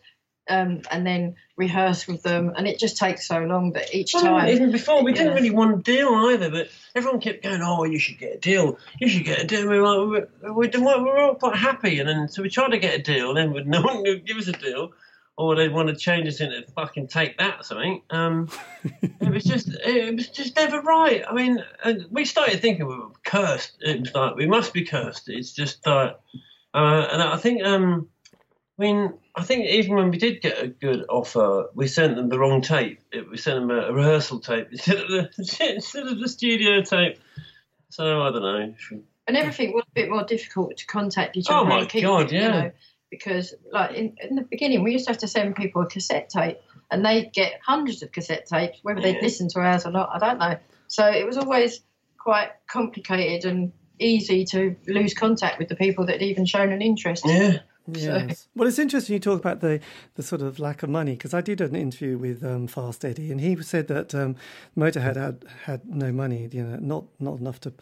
um, 0.48 0.82
and 0.90 1.06
then 1.06 1.36
rehearse 1.56 2.08
with 2.08 2.22
them, 2.22 2.52
and 2.56 2.66
it 2.66 2.78
just 2.78 2.96
takes 2.96 3.26
so 3.28 3.38
long 3.40 3.72
that 3.72 3.94
each 3.94 4.14
Well, 4.14 4.24
time. 4.24 4.48
even 4.48 4.72
before, 4.72 5.04
we 5.04 5.12
didn't 5.12 5.34
really 5.34 5.50
want 5.50 5.78
a 5.78 5.82
deal 5.82 6.08
either, 6.08 6.50
but 6.50 6.68
everyone 6.94 7.20
kept 7.20 7.42
going, 7.42 7.60
"Oh, 7.62 7.84
you 7.84 7.98
should 7.98 8.18
get 8.18 8.34
a 8.34 8.38
deal. 8.38 8.78
You 9.00 9.08
should 9.08 9.24
get 9.24 9.40
a 9.42 9.46
deal." 9.46 9.68
We 9.68 9.78
were 9.80 10.16
like, 10.16 10.28
we 10.42 10.50
we 10.50 10.68
we 10.68 11.00
were 11.02 11.18
all 11.18 11.34
quite 11.36 11.56
happy, 11.56 12.00
and 12.00 12.08
then 12.08 12.28
so 12.28 12.42
we 12.42 12.50
tried 12.50 12.70
to 12.72 12.78
get 12.78 12.98
a 12.98 13.02
deal. 13.02 13.28
and 13.30 13.36
Then 13.38 13.52
would 13.52 13.68
no 13.68 13.80
one 13.90 14.02
would 14.02 14.26
give 14.26 14.38
us 14.38 14.48
a 14.48 14.52
deal, 14.52 14.92
or 15.40 15.56
they'd 15.56 15.72
want 15.72 15.88
to 15.88 15.96
change 15.96 16.28
us 16.28 16.40
into 16.40 16.62
fucking 16.76 17.08
take 17.08 17.38
that 17.38 17.60
or 17.60 17.62
something. 17.62 18.02
Um, 18.10 18.50
it 19.02 19.32
was 19.32 19.42
just 19.42 19.68
it 19.68 20.14
was 20.14 20.28
just 20.28 20.54
never 20.54 20.82
right. 20.82 21.24
I 21.26 21.32
mean, 21.32 21.64
and 21.82 22.04
we 22.10 22.26
started 22.26 22.60
thinking 22.60 22.86
we 22.86 22.98
were 22.98 23.08
cursed. 23.24 23.78
It 23.80 24.00
was 24.00 24.14
like 24.14 24.36
we 24.36 24.46
must 24.46 24.74
be 24.74 24.84
cursed. 24.84 25.30
It's 25.30 25.52
just 25.52 25.86
like, 25.86 26.18
uh, 26.74 27.06
and 27.10 27.22
I 27.22 27.38
think 27.38 27.64
um, 27.64 28.08
I 28.78 28.82
mean, 28.82 29.14
I 29.34 29.42
think 29.42 29.64
even 29.64 29.96
when 29.96 30.10
we 30.10 30.18
did 30.18 30.42
get 30.42 30.62
a 30.62 30.68
good 30.68 31.06
offer, 31.08 31.70
we 31.74 31.86
sent 31.86 32.16
them 32.16 32.28
the 32.28 32.38
wrong 32.38 32.60
tape. 32.60 33.00
It, 33.10 33.30
we 33.30 33.38
sent 33.38 33.60
them 33.60 33.70
a, 33.70 33.86
a 33.86 33.92
rehearsal 33.94 34.40
tape 34.40 34.68
instead 34.72 34.98
of, 34.98 35.08
the, 35.08 35.74
instead 35.74 36.06
of 36.06 36.20
the 36.20 36.28
studio 36.28 36.82
tape. 36.82 37.18
So 37.88 38.20
I 38.20 38.30
don't 38.30 38.42
know. 38.42 38.74
And 39.26 39.36
everything 39.38 39.72
was 39.72 39.84
a 39.86 39.94
bit 39.94 40.10
more 40.10 40.24
difficult 40.24 40.76
to 40.76 40.86
contact 40.86 41.38
each 41.38 41.46
other. 41.48 41.60
Oh 41.60 41.64
my 41.64 41.80
and 41.80 41.88
keep 41.88 42.02
God, 42.02 42.26
it, 42.26 42.32
you 42.32 42.40
yeah. 42.40 42.48
know, 42.48 42.72
because 43.10 43.54
like 43.72 43.92
in, 43.94 44.16
in 44.22 44.36
the 44.36 44.42
beginning, 44.42 44.82
we 44.82 44.92
used 44.92 45.06
to 45.06 45.10
have 45.10 45.18
to 45.18 45.28
send 45.28 45.56
people 45.56 45.82
a 45.82 45.86
cassette 45.86 46.30
tape, 46.30 46.58
and 46.90 47.04
they'd 47.04 47.32
get 47.32 47.60
hundreds 47.66 48.02
of 48.02 48.12
cassette 48.12 48.46
tapes, 48.46 48.78
whether 48.82 49.00
they'd 49.00 49.16
Yeah. 49.16 49.22
listen 49.22 49.48
to 49.50 49.60
ours 49.60 49.86
or 49.86 49.90
not, 49.92 50.10
I 50.12 50.18
don't 50.18 50.38
know. 50.38 50.56
So 50.88 51.06
it 51.06 51.26
was 51.26 51.36
always 51.36 51.80
quite 52.18 52.50
complicated 52.68 53.50
and 53.50 53.72
easy 53.98 54.44
to 54.46 54.76
lose 54.86 55.14
contact 55.14 55.58
with 55.58 55.68
the 55.68 55.76
people 55.76 56.06
that 56.06 56.12
had 56.12 56.22
even 56.22 56.46
shown 56.46 56.72
an 56.72 56.82
interest. 56.82 57.24
Yeah. 57.26 57.58
Yes. 57.92 58.46
Well, 58.54 58.68
it's 58.68 58.78
interesting 58.78 59.14
you 59.14 59.20
talk 59.20 59.40
about 59.40 59.60
the, 59.60 59.80
the 60.14 60.22
sort 60.22 60.42
of 60.42 60.58
lack 60.58 60.82
of 60.82 60.90
money 60.90 61.12
because 61.12 61.34
I 61.34 61.40
did 61.40 61.60
an 61.60 61.74
interview 61.74 62.18
with 62.18 62.44
um, 62.44 62.66
Fast 62.66 63.04
Eddie 63.04 63.32
and 63.32 63.40
he 63.40 63.60
said 63.62 63.88
that 63.88 64.14
um, 64.14 64.36
Motorhead 64.76 65.16
had 65.16 65.44
had 65.64 65.86
no 65.88 66.12
money, 66.12 66.48
you 66.52 66.62
know, 66.62 66.76
not 66.80 67.04
not 67.18 67.38
enough 67.40 67.60
to. 67.62 67.72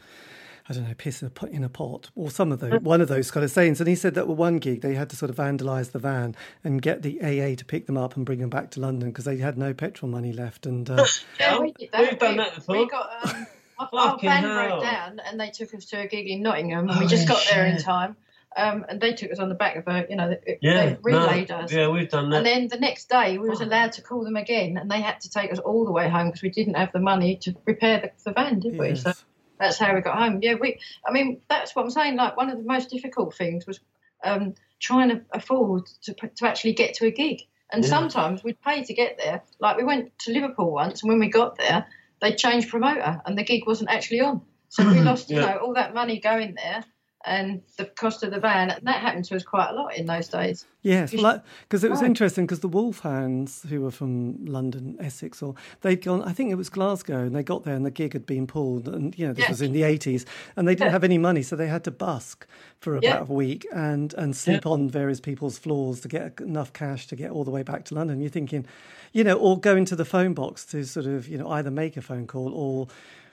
I 0.70 0.74
don't 0.74 0.86
know, 0.86 0.94
piss 0.98 1.22
in 1.22 1.28
a, 1.28 1.30
pot- 1.30 1.48
in 1.50 1.64
a 1.64 1.68
pot, 1.70 2.10
or 2.14 2.30
some 2.30 2.52
of 2.52 2.60
those, 2.60 2.80
one 2.82 3.00
of 3.00 3.08
those 3.08 3.30
kind 3.30 3.42
of 3.42 3.50
sayings. 3.50 3.80
And 3.80 3.88
he 3.88 3.94
said 3.94 4.14
that 4.14 4.28
with 4.28 4.36
one 4.36 4.58
gig, 4.58 4.82
they 4.82 4.94
had 4.94 5.08
to 5.10 5.16
sort 5.16 5.30
of 5.30 5.36
vandalise 5.36 5.92
the 5.92 5.98
van 5.98 6.36
and 6.62 6.82
get 6.82 7.02
the 7.02 7.18
AA 7.22 7.54
to 7.56 7.64
pick 7.64 7.86
them 7.86 7.96
up 7.96 8.16
and 8.16 8.26
bring 8.26 8.40
them 8.40 8.50
back 8.50 8.70
to 8.72 8.80
London 8.80 9.10
because 9.10 9.24
they 9.24 9.38
had 9.38 9.56
no 9.56 9.72
petrol 9.72 10.10
money 10.10 10.32
left. 10.32 10.66
And 10.66 10.88
uh, 10.90 11.06
Yeah, 11.40 11.58
we 11.58 11.72
did 11.72 11.90
that. 11.92 12.00
We've 12.02 12.18
done 12.18 12.32
we, 12.32 12.36
that 12.36 12.54
before. 12.54 12.76
We 12.76 12.86
got 12.86 13.08
um, 13.24 13.46
our, 13.78 13.88
our 13.92 14.18
van 14.18 14.42
hell. 14.42 14.68
broke 14.68 14.82
down, 14.82 15.20
and 15.20 15.40
they 15.40 15.50
took 15.50 15.72
us 15.72 15.86
to 15.86 16.00
a 16.00 16.06
gig 16.06 16.28
in 16.28 16.42
Nottingham, 16.42 16.88
and 16.90 17.00
we 17.00 17.06
just 17.06 17.26
got 17.26 17.42
there 17.50 17.64
in 17.66 17.78
time. 17.78 18.16
Um, 18.56 18.84
and 18.88 19.00
they 19.00 19.12
took 19.12 19.30
us 19.30 19.38
on 19.38 19.50
the 19.50 19.54
back 19.54 19.76
of 19.76 19.86
a, 19.86 20.06
you 20.10 20.16
know, 20.16 20.30
they, 20.30 20.58
Yeah. 20.60 20.86
they 20.86 20.98
relayed 21.02 21.50
no, 21.50 21.56
us. 21.56 21.72
Yeah, 21.72 21.88
we've 21.88 22.08
done 22.08 22.30
that. 22.30 22.38
And 22.38 22.46
then 22.46 22.68
the 22.68 22.78
next 22.78 23.08
day, 23.08 23.38
we 23.38 23.48
was 23.48 23.60
allowed 23.60 23.92
to 23.92 24.02
call 24.02 24.24
them 24.24 24.36
again, 24.36 24.76
and 24.78 24.90
they 24.90 25.00
had 25.00 25.20
to 25.20 25.30
take 25.30 25.52
us 25.52 25.58
all 25.58 25.84
the 25.84 25.92
way 25.92 26.08
home 26.08 26.28
because 26.28 26.42
we 26.42 26.50
didn't 26.50 26.74
have 26.74 26.90
the 26.92 26.98
money 26.98 27.36
to 27.42 27.54
repair 27.66 28.00
the, 28.00 28.10
the 28.24 28.32
van, 28.32 28.58
did 28.58 28.76
we? 28.76 28.96
So 28.96 29.12
that's 29.58 29.78
how 29.78 29.94
we 29.94 30.00
got 30.00 30.18
home. 30.18 30.40
Yeah, 30.42 30.54
we. 30.54 30.78
I 31.06 31.12
mean, 31.12 31.40
that's 31.48 31.74
what 31.74 31.84
I'm 31.84 31.90
saying. 31.90 32.16
Like 32.16 32.36
one 32.36 32.50
of 32.50 32.58
the 32.58 32.64
most 32.64 32.90
difficult 32.90 33.34
things 33.34 33.66
was 33.66 33.80
um, 34.24 34.54
trying 34.80 35.08
to 35.10 35.22
afford 35.32 35.86
to 36.02 36.14
to 36.14 36.46
actually 36.46 36.74
get 36.74 36.94
to 36.94 37.06
a 37.06 37.10
gig. 37.10 37.42
And 37.70 37.84
Yeah. 37.84 37.90
sometimes 37.90 38.42
we'd 38.42 38.60
pay 38.62 38.82
to 38.84 38.94
get 38.94 39.18
there. 39.18 39.42
Like 39.60 39.76
we 39.76 39.84
went 39.84 40.18
to 40.20 40.32
Liverpool 40.32 40.72
once, 40.72 41.02
and 41.02 41.10
when 41.10 41.18
we 41.20 41.28
got 41.28 41.58
there, 41.58 41.86
they 42.20 42.32
changed 42.34 42.68
promoter, 42.70 43.20
and 43.26 43.36
the 43.36 43.44
gig 43.44 43.66
wasn't 43.66 43.90
actually 43.90 44.20
on. 44.20 44.42
So 44.70 44.88
we 44.90 45.00
lost, 45.02 45.30
you 45.30 45.40
know, 45.40 45.58
all 45.58 45.74
that 45.74 45.94
money 45.94 46.20
going 46.20 46.54
there, 46.54 46.84
and 47.26 47.60
the 47.76 47.84
cost 47.84 48.22
of 48.22 48.30
the 48.30 48.38
van. 48.40 48.70
And 48.70 48.86
that 48.86 49.00
happened 49.00 49.24
to 49.26 49.36
us 49.36 49.42
quite 49.42 49.70
a 49.70 49.74
lot 49.74 49.96
in 49.96 50.06
those 50.06 50.28
days. 50.28 50.64
Yes, 50.82 51.10
because 51.10 51.82
it 51.84 51.90
was 51.90 52.00
Right. 52.00 52.06
interesting 52.06 52.46
because 52.46 52.60
the 52.60 52.68
Wolfhounds, 52.68 53.68
who 53.68 53.80
were 53.80 53.90
from 53.90 54.46
London, 54.46 54.96
Essex, 55.00 55.42
or 55.42 55.54
they'd 55.80 56.02
gone, 56.02 56.22
I 56.22 56.32
think 56.32 56.52
it 56.52 56.54
was 56.54 56.70
Glasgow, 56.70 57.18
and 57.24 57.34
they 57.34 57.42
got 57.42 57.64
there 57.64 57.74
and 57.74 57.84
the 57.84 57.90
gig 57.90 58.12
had 58.12 58.24
been 58.24 58.46
pulled, 58.46 58.86
and 58.88 59.18
you 59.18 59.26
know 59.26 59.32
this 59.32 59.44
Yeah. 59.46 59.50
was 59.50 59.60
in 59.62 59.72
the 59.72 59.82
eighties, 59.82 60.24
and 60.56 60.68
they 60.68 60.74
didn't 60.74 60.86
Yeah. 60.86 60.92
have 60.92 61.04
any 61.04 61.18
money, 61.18 61.42
so 61.42 61.56
they 61.56 61.66
had 61.66 61.82
to 61.84 61.90
busk 61.90 62.46
for 62.78 62.92
about 62.92 63.02
Yeah. 63.02 63.20
a 63.28 63.32
week 63.32 63.66
and 63.74 64.14
and 64.14 64.36
sleep 64.36 64.64
on 64.64 64.88
various 64.88 65.20
people's 65.20 65.58
floors 65.58 66.00
to 66.02 66.08
get 66.08 66.40
enough 66.40 66.72
cash 66.72 67.08
to 67.08 67.16
get 67.16 67.32
all 67.32 67.42
the 67.44 67.50
way 67.50 67.64
back 67.64 67.84
to 67.86 67.94
London. 67.96 68.20
You're 68.20 68.30
thinking, 68.30 68.64
you 69.12 69.24
know, 69.24 69.34
or 69.36 69.58
go 69.58 69.76
into 69.76 69.96
the 69.96 70.04
phone 70.04 70.32
box 70.34 70.64
to 70.66 70.84
sort 70.84 71.06
of 71.06 71.28
you 71.28 71.36
know 71.36 71.48
either 71.50 71.70
make 71.72 71.96
a 71.96 72.00
phone 72.02 72.26
call 72.28 72.54
or 72.54 72.86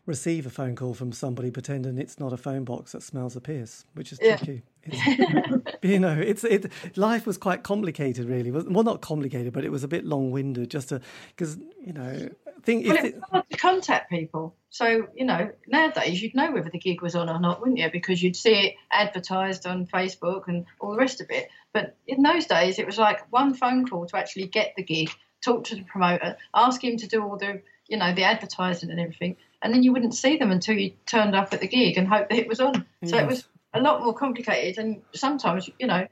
receive 0.06 0.46
a 0.46 0.50
phone 0.50 0.76
call 0.76 0.94
from 0.94 1.12
somebody 1.12 1.52
pretending 1.52 1.98
it's 1.98 2.20
not 2.20 2.32
a 2.34 2.38
phone 2.38 2.64
box 2.64 2.92
that 2.92 3.02
smells 3.04 3.36
of 3.36 3.44
piss, 3.44 3.86
which 3.94 4.12
is 4.12 4.20
Yeah. 4.22 4.38
tricky. 4.38 4.64
It's, 4.84 5.76
you 5.82 6.00
know, 6.00 6.14
it's 6.14 6.44
it. 6.44 6.72
Life 6.96 7.26
was 7.26 7.38
quite 7.38 7.64
complicated, 7.64 8.28
really. 8.28 8.52
Well, 8.52 8.66
well, 8.68 8.84
not 8.84 9.02
complicated, 9.02 9.52
but 9.54 9.64
it 9.66 9.72
was 9.72 9.84
a 9.84 9.88
bit 9.88 10.06
long-winded. 10.06 10.70
Just 10.70 10.90
to 10.90 11.02
because 11.36 11.58
you 11.84 11.94
know, 11.94 12.30
think 12.64 12.86
Well, 12.86 12.98
if 12.98 13.04
it 13.04 13.16
it, 13.16 13.22
hard 13.32 13.50
to 13.50 13.58
contact 13.58 14.10
people. 14.12 14.56
So, 14.70 15.08
you 15.16 15.26
know, 15.26 15.52
nowadays 15.68 16.22
you'd 16.22 16.36
know 16.36 16.52
whether 16.52 16.70
the 16.70 16.80
gig 16.80 17.02
was 17.02 17.16
on 17.16 17.30
or 17.30 17.40
not, 17.40 17.62
wouldn't 17.62 17.78
you? 17.80 17.90
Because 17.90 18.22
you'd 18.22 18.36
see 18.36 18.54
it 18.68 18.76
advertised 18.92 19.66
on 19.66 19.88
Facebook 19.88 20.48
and 20.48 20.66
all 20.80 20.92
the 20.92 20.98
rest 20.98 21.22
of 21.22 21.28
it. 21.30 21.50
But 21.74 21.96
in 22.08 22.22
those 22.24 22.46
days, 22.46 22.78
it 22.78 22.86
was 22.86 22.98
like 22.98 23.32
one 23.32 23.54
phone 23.54 23.88
call 23.88 24.06
to 24.08 24.18
actually 24.18 24.48
get 24.48 24.74
the 24.76 24.84
gig, 24.84 25.10
talk 25.44 25.64
to 25.66 25.76
the 25.76 25.84
promoter, 25.84 26.36
ask 26.54 26.84
him 26.84 26.98
to 26.98 27.08
do 27.08 27.24
all 27.24 27.38
the, 27.38 27.62
you 27.88 27.98
know, 27.98 28.14
the 28.14 28.24
advertising 28.24 28.92
and 28.92 29.00
everything. 29.00 29.38
And 29.62 29.74
then 29.74 29.84
you 29.84 29.94
wouldn't 29.94 30.14
see 30.14 30.38
them 30.38 30.52
until 30.52 30.76
you 30.76 30.92
turned 31.06 31.36
up 31.36 31.54
at 31.54 31.62
the 31.62 31.68
gig 31.68 31.98
and 31.98 32.08
hoped 32.08 32.30
that 32.30 32.38
it 32.38 32.48
was 32.48 32.60
on. 32.60 32.86
So 33.04 33.18
it 33.18 33.28
was 33.28 33.48
a 33.74 33.82
lot 33.82 34.04
more 34.04 34.14
complicated. 34.14 34.84
And 34.84 35.02
sometimes, 35.14 35.70
you 35.80 35.88
know, 35.88 36.08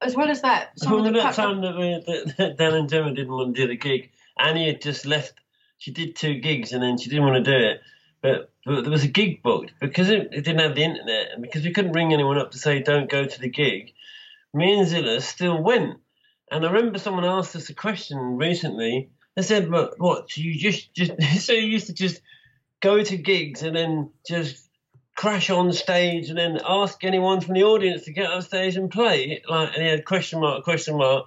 as 0.00 0.14
well 0.14 0.30
as 0.30 0.42
that, 0.42 0.78
some 0.78 0.92
Well, 0.92 1.06
of 1.06 1.14
the 1.14 1.20
that 1.20 1.34
time 1.34 1.60
that, 1.62 1.76
we, 1.76 2.02
that, 2.06 2.34
that 2.36 2.56
Dan 2.56 2.74
and 2.74 2.88
Gemma 2.88 3.14
didn't 3.14 3.32
want 3.32 3.54
to 3.54 3.62
do 3.62 3.68
the 3.68 3.76
gig, 3.76 4.10
Annie 4.38 4.66
had 4.66 4.82
just 4.82 5.06
left. 5.06 5.34
She 5.78 5.92
did 5.92 6.16
two 6.16 6.40
gigs 6.40 6.72
and 6.72 6.82
then 6.82 6.98
she 6.98 7.10
didn't 7.10 7.24
want 7.24 7.44
to 7.44 7.50
do 7.50 7.56
it. 7.56 7.80
But, 8.20 8.50
but 8.64 8.82
there 8.82 8.90
was 8.90 9.04
a 9.04 9.08
gig 9.08 9.42
booked 9.42 9.72
because 9.80 10.08
it, 10.08 10.28
it 10.32 10.44
didn't 10.44 10.60
have 10.60 10.74
the 10.74 10.82
internet 10.82 11.32
and 11.32 11.42
because 11.42 11.62
we 11.62 11.72
couldn't 11.72 11.92
ring 11.92 12.12
anyone 12.12 12.38
up 12.38 12.52
to 12.52 12.58
say 12.58 12.82
don't 12.82 13.10
go 13.10 13.24
to 13.24 13.40
the 13.40 13.50
gig. 13.50 13.92
Me 14.54 14.78
and 14.78 14.88
Zillah 14.88 15.20
still 15.20 15.62
went. 15.62 15.98
And 16.50 16.64
I 16.64 16.70
remember 16.70 16.98
someone 16.98 17.24
asked 17.24 17.56
us 17.56 17.68
a 17.68 17.74
question 17.74 18.18
recently. 18.36 19.10
They 19.34 19.42
said, 19.42 19.70
"What? 19.70 19.94
What? 19.98 20.36
You 20.36 20.56
just 20.56 20.94
just 20.94 21.12
so 21.44 21.52
you 21.52 21.66
used 21.66 21.88
to 21.88 21.92
just 21.92 22.20
go 22.84 23.02
to 23.02 23.16
gigs 23.16 23.62
and 23.62 23.74
then 23.74 24.10
just 24.28 24.68
crash 25.16 25.48
on 25.48 25.72
stage 25.72 26.28
and 26.28 26.38
then 26.38 26.60
ask 26.66 27.02
anyone 27.02 27.40
from 27.40 27.54
the 27.54 27.64
audience 27.64 28.04
to 28.04 28.12
get 28.12 28.30
on 28.30 28.42
stage 28.42 28.76
and 28.76 28.90
play 28.90 29.42
like 29.48 29.70
and 29.74 29.82
he 29.82 29.88
had 29.88 30.04
question 30.04 30.40
mark 30.40 30.64
question 30.64 30.98
mark 30.98 31.26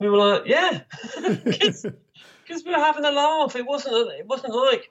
we 0.00 0.08
were 0.08 0.18
like 0.18 0.42
yeah 0.46 0.80
because 1.44 1.84
we 2.64 2.72
were 2.72 2.78
having 2.78 3.04
a 3.04 3.10
laugh 3.10 3.56
it 3.56 3.64
wasn't 3.64 3.94
it 4.18 4.26
wasn't 4.26 4.52
like 4.54 4.90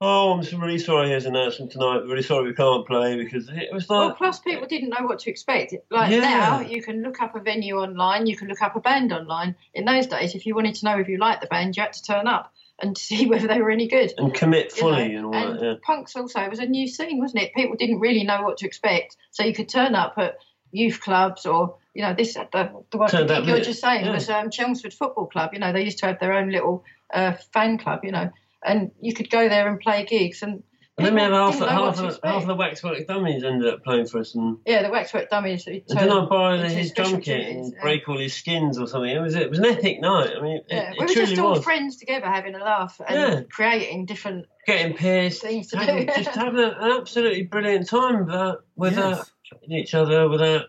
oh 0.00 0.32
i'm 0.32 0.60
really 0.60 0.78
sorry 0.78 1.08
here's 1.08 1.24
an 1.24 1.36
announcement 1.36 1.72
tonight 1.72 2.02
really 2.04 2.22
sorry 2.22 2.48
we 2.48 2.54
can't 2.54 2.86
play 2.86 3.16
because 3.16 3.48
it 3.48 3.72
was 3.72 3.88
like. 3.88 3.98
Well, 3.98 4.08
like 4.08 4.18
plus 4.18 4.40
people 4.40 4.66
didn't 4.66 4.90
know 4.90 5.06
what 5.06 5.20
to 5.20 5.30
expect. 5.30 5.72
Like 5.90 6.10
Yeah. 6.10 6.20
now, 6.20 6.60
you 6.60 6.82
can 6.82 7.02
look 7.02 7.22
up 7.22 7.34
a 7.34 7.40
venue 7.40 7.76
online, 7.76 8.26
you 8.26 8.36
can 8.36 8.48
look 8.48 8.60
up 8.60 8.76
a 8.76 8.80
band 8.80 9.10
online. 9.10 9.54
In 9.72 9.86
those 9.86 10.06
days, 10.06 10.34
if 10.34 10.44
you 10.44 10.54
wanted 10.54 10.74
to 10.74 10.84
know 10.84 10.98
if 10.98 11.08
you 11.08 11.16
liked 11.16 11.40
the 11.40 11.46
band, 11.46 11.78
you 11.78 11.82
had 11.82 11.94
to 11.94 12.02
turn 12.02 12.26
up 12.26 12.52
and 12.80 12.96
see 12.96 13.26
whether 13.28 13.48
they 13.48 13.60
were 13.60 13.70
any 13.70 13.88
good. 13.88 14.12
and 14.18 14.34
commit 14.34 14.76
you 14.76 14.82
fully 14.82 15.08
know. 15.08 15.16
and 15.16 15.26
all 15.26 15.34
and 15.34 15.58
that 15.58 15.64
yeah. 15.64 15.74
punks 15.82 16.16
also 16.16 16.40
it 16.40 16.50
was 16.50 16.58
a 16.58 16.66
new 16.66 16.86
scene, 16.86 17.18
wasn't 17.18 17.42
it? 17.42 17.54
People 17.54 17.76
didn't 17.76 18.00
really 18.00 18.24
know 18.24 18.42
what 18.42 18.58
to 18.58 18.66
expect, 18.66 19.16
so 19.30 19.44
you 19.44 19.54
could 19.54 19.68
turn 19.68 19.94
up 19.94 20.14
at 20.18 20.38
youth 20.72 21.00
clubs 21.00 21.46
or 21.46 21.76
you 21.94 22.02
know 22.02 22.14
this 22.14 22.34
the, 22.34 22.84
the 22.90 22.98
one 22.98 23.08
Turned 23.08 23.30
that 23.30 23.42
up 23.42 23.46
you 23.46 23.52
were 23.52 23.60
just 23.60 23.80
saying 23.80 24.04
yeah. 24.04 24.12
was 24.12 24.28
um, 24.28 24.50
Chelmsford 24.50 24.92
Football 24.92 25.26
Club. 25.26 25.50
You 25.52 25.60
know 25.60 25.72
they 25.72 25.84
used 25.84 25.98
to 25.98 26.06
have 26.06 26.20
their 26.20 26.34
own 26.34 26.50
little 26.50 26.84
uh, 27.12 27.34
fan 27.52 27.78
club. 27.78 28.00
You 28.04 28.12
know, 28.12 28.30
and 28.64 28.90
you 29.00 29.14
could 29.14 29.30
go 29.30 29.48
there 29.48 29.68
and 29.68 29.80
play 29.80 30.04
gigs 30.04 30.42
and. 30.42 30.62
And 30.98 31.06
then 31.06 31.14
we 31.14 31.20
had 31.20 31.28
people 31.28 31.38
half, 31.38 31.52
didn't 31.58 31.68
know 31.74 31.82
what 31.82 31.94
half, 31.96 31.96
to 31.96 32.06
of, 32.06 32.20
half 32.24 32.42
of 32.42 32.48
the 32.48 32.54
waxwork 32.54 33.06
dummies 33.06 33.44
ended 33.44 33.72
up 33.72 33.84
playing 33.84 34.06
for 34.06 34.18
us 34.20 34.34
and 34.34 34.58
Yeah, 34.64 34.82
the 34.82 34.90
waxwork 34.90 35.28
dummies. 35.28 35.64
who 35.64 35.72
and 35.72 35.82
then 35.98 36.10
I 36.10 36.24
borrowed 36.24 36.60
into 36.60 36.74
his 36.74 36.88
special 36.88 37.12
drum 37.12 37.20
kit 37.22 37.48
and 37.48 37.72
yeah. 37.74 37.82
break 37.82 38.08
all 38.08 38.18
his 38.18 38.32
skins 38.34 38.78
or 38.78 38.86
something. 38.86 39.10
It 39.10 39.20
was 39.20 39.34
it 39.34 39.50
was 39.50 39.58
an 39.58 39.66
epic 39.66 40.00
night. 40.00 40.30
I 40.36 40.40
mean, 40.40 40.56
it, 40.56 40.64
Yeah, 40.70 40.92
it 40.92 40.96
we 40.98 41.04
were 41.06 41.12
just 41.12 41.38
all 41.38 41.50
was. 41.52 41.64
friends 41.64 41.96
together 41.96 42.26
having 42.26 42.54
a 42.54 42.58
laugh 42.58 42.98
and 43.06 43.14
Yeah. 43.18 43.40
creating 43.50 44.06
different. 44.06 44.46
Getting 44.66 44.96
pissed, 44.96 45.42
Things 45.42 45.68
to 45.68 45.78
having, 45.78 46.06
do. 46.06 46.12
just 46.16 46.30
having 46.36 46.58
an 46.64 46.74
absolutely 46.98 47.42
brilliant 47.44 47.88
time 47.88 48.24
without 48.26 48.64
without 48.74 49.16
yes. 49.18 49.60
each 49.68 49.94
other, 49.94 50.28
without 50.28 50.66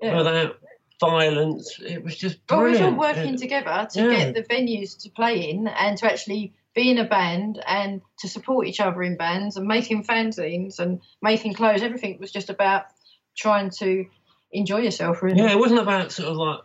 Yeah. 0.00 0.16
without 0.16 0.56
violence. 0.98 1.78
It 1.84 2.02
was 2.02 2.16
just 2.16 2.38
But 2.46 2.58
we 2.58 2.64
was 2.70 2.78
brilliant. 2.78 2.98
all 2.98 3.00
working 3.08 3.34
It- 3.34 3.38
together 3.38 3.86
to 3.92 4.00
Yeah. 4.02 4.16
get 4.16 4.34
the 4.34 4.42
venues 4.54 5.02
to 5.02 5.10
play 5.10 5.50
in 5.50 5.68
and 5.68 5.98
to 5.98 6.10
actually 6.10 6.52
be 6.74 6.90
in 6.90 6.98
a 6.98 7.04
band 7.04 7.62
and 7.66 8.00
to 8.20 8.28
support 8.28 8.66
each 8.66 8.80
other 8.80 9.02
in 9.02 9.16
bands 9.16 9.56
and 9.56 9.66
making 9.66 10.04
fanzines 10.04 10.78
and 10.78 11.00
making 11.20 11.54
clothes. 11.54 11.82
Everything 11.82 12.18
was 12.20 12.30
just 12.32 12.50
about 12.50 12.84
trying 13.36 13.70
to 13.78 14.06
enjoy 14.50 14.78
yourself, 14.78 15.22
really. 15.22 15.38
yeah, 15.38 15.50
it 15.52 15.58
wasn't 15.58 15.80
about 15.80 16.12
sort 16.12 16.28
of 16.28 16.36
like 16.36 16.60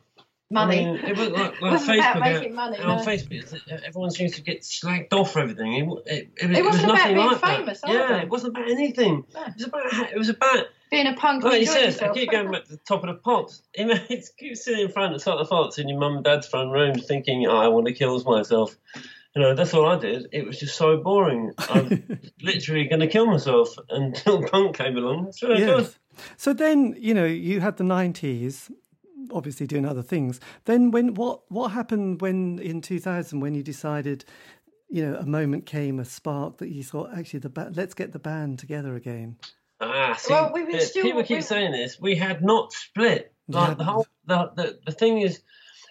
Money. 0.50 0.80
I 0.80 0.92
mean, 0.94 1.04
it 1.04 1.18
was 1.18 1.30
like, 1.32 1.62
wasn't 1.62 2.00
about 2.00 2.20
making 2.22 2.54
uh, 2.54 2.56
money, 2.56 2.78
On 2.80 2.98
no. 2.98 3.04
Facebook, 3.04 3.84
everyone 3.86 4.12
seems 4.12 4.36
to 4.36 4.42
get 4.42 4.62
slagged 4.62 5.12
off 5.12 5.34
for 5.34 5.40
everything. 5.40 5.74
It, 5.74 5.84
it, 6.06 6.30
it, 6.38 6.48
was- 6.48 6.58
It 6.58 6.58
it 6.60 6.64
was 6.64 6.72
wasn't 6.72 6.84
about 6.86 6.96
nothing 6.96 7.16
being 7.16 7.28
like 7.28 7.42
famous 7.42 7.82
that. 7.82 7.90
Yeah, 7.92 8.22
it 8.22 8.30
wasn't 8.30 8.58
about 8.58 8.70
anything. 8.70 9.26
No. 9.34 9.42
It 9.44 9.54
was 9.58 9.66
about. 9.66 10.12
It 10.14 10.18
was 10.18 10.30
about 10.30 10.66
Being 10.90 11.08
a 11.08 11.16
punk, 11.16 11.44
Like 11.44 11.56
and 11.56 11.64
you 11.66 11.70
enjoying 11.74 11.92
said, 11.92 12.10
I 12.10 12.14
keep 12.14 12.32
going 12.32 12.50
back 12.50 12.64
to 12.64 12.72
the 12.72 12.78
Top 12.88 13.04
of 13.04 13.08
the 13.14 13.16
Pops. 13.16 13.62
It 13.74 14.30
keeps 14.40 14.64
sitting 14.64 14.86
in 14.86 14.92
front 14.94 15.14
of 15.16 15.22
Top 15.22 15.38
of 15.38 15.50
the 15.50 15.54
Pops 15.54 15.80
in 15.80 15.90
your 15.90 16.00
mum 16.00 16.16
and 16.16 16.24
dad's 16.24 16.48
front 16.48 16.72
room, 16.72 16.96
thinking, 16.96 17.46
oh, 17.46 17.58
I 17.58 17.68
want 17.68 17.88
to 17.88 17.94
kill 17.94 18.18
myself. 18.24 18.74
You 19.38 19.44
know, 19.44 19.54
that's 19.54 19.72
all 19.76 19.86
I 19.86 20.00
did. 20.00 20.30
It 20.32 20.48
was 20.48 20.58
just 20.60 20.76
so 20.76 20.98
boring. 20.98 21.54
I'm 21.70 22.20
literally 22.42 22.86
going 22.86 23.02
to 23.02 23.08
kill 23.08 23.28
myself 23.28 23.70
until 23.88 24.42
punk 24.50 24.76
came 24.78 24.98
along. 24.98 25.26
That's 25.26 25.44
what 25.44 25.52
I 25.52 25.58
did. 25.60 25.90
So 26.38 26.54
then, 26.54 26.96
you 26.98 27.14
know, 27.14 27.26
you 27.26 27.60
had 27.62 27.78
the 27.78 27.84
nineties, 27.84 28.72
obviously 29.32 29.68
doing 29.68 29.86
other 29.86 30.02
things. 30.02 30.40
Then, 30.66 30.90
when 30.90 31.14
what 31.14 31.42
what 31.52 31.68
happened 31.70 32.20
when 32.20 32.58
in 32.58 32.82
two 32.82 33.00
thousand 33.00 33.42
when 33.42 33.54
you 33.54 33.62
decided, 33.62 34.26
you 34.90 35.06
know, 35.06 35.18
a 35.20 35.26
moment 35.28 35.68
came, 35.68 36.00
a 36.00 36.06
spark 36.06 36.58
that 36.58 36.70
you 36.70 36.84
thought, 36.84 37.16
actually, 37.16 37.42
the 37.42 37.50
ba- 37.50 37.72
let's 37.76 37.94
get 37.94 38.14
the 38.14 38.20
band 38.20 38.58
together 38.58 38.96
again. 38.96 39.38
Ah, 39.80 40.16
see, 40.18 40.34
Well, 40.34 40.52
we 40.52 40.64
were 40.64 40.80
still- 40.80 41.04
people 41.04 41.22
keep 41.22 41.38
we- 41.38 41.42
saying 41.44 41.74
this. 41.74 42.02
We 42.02 42.16
had 42.16 42.44
not 42.44 42.74
split. 42.74 43.32
Like 43.48 43.68
Yeah. 43.70 43.74
the 43.76 43.84
whole 43.84 44.08
the, 44.26 44.52
the 44.56 44.80
the 44.88 44.92
thing 44.94 45.22
is, 45.22 45.44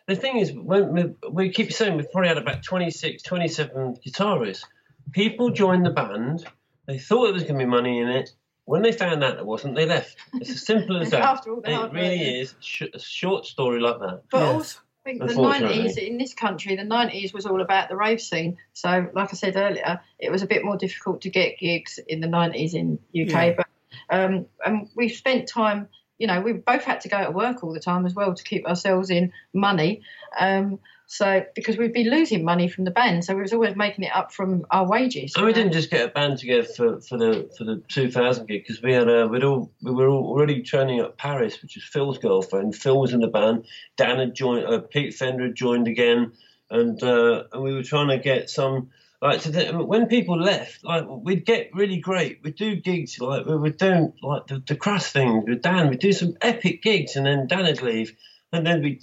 the 0.07 0.17
thing 0.17 0.39
is, 0.39 0.53
when 0.53 0.93
we, 0.93 1.15
we 1.31 1.51
keep 1.51 1.73
saying 1.73 1.97
we've 1.97 2.11
probably 2.11 2.29
had 2.29 2.39
about 2.39 2.63
26, 2.63 3.23
27 3.23 3.97
guitarists. 4.07 4.65
People 5.13 5.51
joined 5.51 5.85
the 5.87 5.91
band. 5.91 6.45
They 6.87 6.99
thought 6.99 7.25
there 7.25 7.33
was 7.33 7.43
going 7.43 7.55
to 7.55 7.65
be 7.65 7.67
money 7.67 8.01
in 8.01 8.09
it. 8.09 8.31
When 8.65 8.83
they 8.83 8.93
found 8.93 9.23
out 9.23 9.37
there 9.37 9.45
wasn't, 9.45 9.77
they 9.77 9.87
left. 9.87 10.17
It's 10.35 10.51
as 10.51 10.67
simple 10.67 11.01
as 11.01 11.11
that. 11.11 11.23
After 11.23 11.53
all 11.53 11.61
the 11.61 11.71
it 11.71 11.75
hard 11.75 11.93
work, 11.93 12.01
really 12.01 12.17
yeah. 12.17 12.43
is 12.43 12.55
sh- 12.61 12.83
a 12.93 12.99
short 12.99 13.47
story 13.47 13.81
like 13.81 14.01
that. 14.01 14.23
But 14.31 14.41
Yes. 14.41 14.55
also, 14.55 14.79
I 15.05 15.11
think 15.11 15.23
the 15.23 15.35
90s 15.35 15.99
in 15.99 16.19
this 16.19 16.35
country, 16.35 16.75
the 16.75 16.83
90s 16.83 17.33
was 17.33 17.47
all 17.47 17.61
about 17.61 17.89
the 17.89 17.97
rave 17.97 18.21
scene. 18.21 18.57
So, 18.73 19.09
like 19.15 19.29
I 19.33 19.37
said 19.37 19.55
earlier, 19.55 20.01
it 20.19 20.33
was 20.33 20.43
a 20.43 20.47
bit 20.47 20.65
more 20.65 20.77
difficult 20.77 21.21
to 21.23 21.31
get 21.31 21.59
gigs 21.61 22.01
in 22.09 22.21
the 22.21 22.27
90s 22.27 22.75
in 22.75 22.99
UK. 23.15 23.31
Yeah. 23.31 23.55
But 23.57 23.67
um, 24.11 24.47
and 24.65 24.89
we 24.97 25.09
spent 25.09 25.49
time, 25.49 25.89
you 26.19 26.27
know, 26.27 26.41
we 26.41 26.53
both 26.53 26.85
had 26.85 27.03
to 27.03 27.09
go 27.09 27.25
to 27.25 27.31
work 27.31 27.62
all 27.62 27.73
the 27.73 27.81
time 27.81 28.07
as 28.07 28.14
well 28.14 28.35
to 28.35 28.43
keep 28.43 28.67
ourselves 28.67 29.11
in 29.11 29.33
money. 29.53 30.03
Um, 30.39 30.79
so 31.09 31.45
because 31.55 31.79
we'd 31.79 31.93
be 31.93 32.05
losing 32.05 32.45
money 32.45 32.69
from 32.69 32.85
the 32.85 32.91
band, 32.91 33.25
so 33.25 33.35
we 33.35 33.43
was 33.43 33.53
always 33.53 33.77
making 33.77 34.05
it 34.05 34.14
up 34.14 34.33
from 34.33 34.67
our 34.71 34.89
wages. 34.89 35.35
And 35.37 35.45
we 35.45 35.53
know. 35.53 35.55
didn't 35.55 35.73
just 35.73 35.89
get 35.89 36.05
a 36.05 36.12
band 36.12 36.39
together 36.39 36.64
for, 36.64 37.01
for 37.01 37.17
the 37.17 37.49
for 37.57 37.62
the 37.62 37.81
2000 37.89 38.47
gig 38.47 38.64
because 38.64 38.83
we 38.83 38.93
had 38.93 39.09
a 39.09 39.29
we'd 39.29 39.45
all 39.45 39.71
we 39.83 39.93
were 39.93 40.09
all 40.09 40.27
already 40.27 40.62
training 40.62 40.99
at 40.99 41.17
Paris, 41.17 41.62
which 41.62 41.77
is 41.77 41.85
Phil's 41.85 42.19
girlfriend. 42.19 42.75
Phil 42.75 43.01
was 43.01 43.12
in 43.12 43.21
the 43.21 43.29
band. 43.29 43.67
Dan 43.97 44.19
had 44.19 44.35
joined. 44.35 44.67
Uh, 44.67 44.81
Pete 44.81 45.14
Fender 45.14 45.45
had 45.45 45.55
joined 45.55 45.87
again, 45.87 46.33
and 46.71 47.01
uh, 47.01 47.45
and 47.53 47.62
we 47.62 47.73
were 47.73 47.85
trying 47.85 48.09
to 48.09 48.19
get 48.19 48.51
some. 48.51 48.91
Like 49.23 49.41
to 49.43 49.51
the, 49.51 49.73
when 49.73 50.07
people 50.07 50.39
left, 50.39 50.85
like 50.85 51.05
we'd 51.09 51.47
get 51.47 51.71
really 51.73 51.99
great. 51.99 52.41
We'd 52.43 52.57
do 52.57 52.77
gigs 52.77 53.19
like 53.19 53.47
we 53.47 53.57
were 53.57 53.71
doing 53.71 54.12
like 54.23 54.47
the, 54.47 54.62
the 54.67 54.77
crass 54.77 55.11
thing 55.11 55.45
with 55.47 55.62
Dan. 55.62 55.89
We'd 55.89 56.01
do 56.01 56.12
some 56.12 56.35
epic 56.43 56.83
gigs, 56.83 57.17
and 57.17 57.25
then 57.25 57.47
Dan 57.47 57.64
would 57.64 57.83
leave, 57.83 58.14
and 58.53 58.67
then 58.67 58.83
we'd 58.83 59.03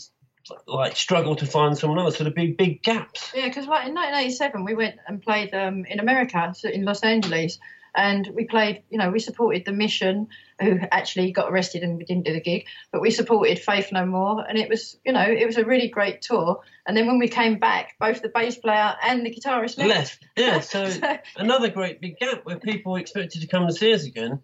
like 0.67 0.95
struggle 0.95 1.35
to 1.37 1.45
find 1.45 1.77
someone 1.77 1.99
else. 1.99 2.17
So 2.17 2.23
there'd 2.25 2.35
be 2.35 2.51
big 2.51 2.83
gaps. 2.83 3.31
Yeah, 3.33 3.47
because 3.47 3.65
like 3.65 3.87
in 3.87 3.95
1987, 3.95 4.63
we 4.63 4.75
went 4.75 4.95
and 5.07 5.21
played 5.21 5.53
um, 5.53 5.85
in 5.85 5.99
America, 5.99 6.53
so 6.55 6.69
in 6.69 6.83
Los 6.85 7.01
Angeles, 7.01 7.57
and 7.95 8.27
we 8.33 8.45
played. 8.45 8.83
You 8.89 8.97
know, 8.97 9.11
we 9.11 9.19
supported 9.19 9.65
the 9.65 9.71
Mission, 9.71 10.27
who 10.59 10.79
actually 10.91 11.31
got 11.31 11.51
arrested 11.51 11.83
and 11.83 11.97
we 11.97 12.05
didn't 12.05 12.25
do 12.25 12.33
the 12.33 12.41
gig, 12.41 12.65
but 12.91 13.01
we 13.01 13.11
supported 13.11 13.59
Faith 13.59 13.91
No 13.91 14.05
More, 14.05 14.45
and 14.47 14.57
it 14.57 14.69
was, 14.69 14.97
you 15.05 15.13
know, 15.13 15.23
it 15.23 15.45
was 15.45 15.57
a 15.57 15.65
really 15.65 15.87
great 15.87 16.21
tour. 16.21 16.61
And 16.85 16.95
then 16.95 17.07
when 17.07 17.19
we 17.19 17.27
came 17.27 17.59
back, 17.59 17.95
both 17.99 18.21
the 18.21 18.29
bass 18.29 18.57
player 18.57 18.95
and 19.03 19.25
the 19.25 19.33
guitarist 19.33 19.77
left. 19.77 19.89
left. 19.89 20.25
Yeah, 20.37 20.59
so 20.61 20.91
another 21.35 21.69
great 21.69 22.01
big 22.01 22.17
gap 22.17 22.45
where 22.45 22.59
people 22.59 22.95
expected 22.95 23.41
to 23.41 23.47
come 23.47 23.63
and 23.63 23.75
see 23.75 23.93
us 23.93 24.05
again. 24.05 24.41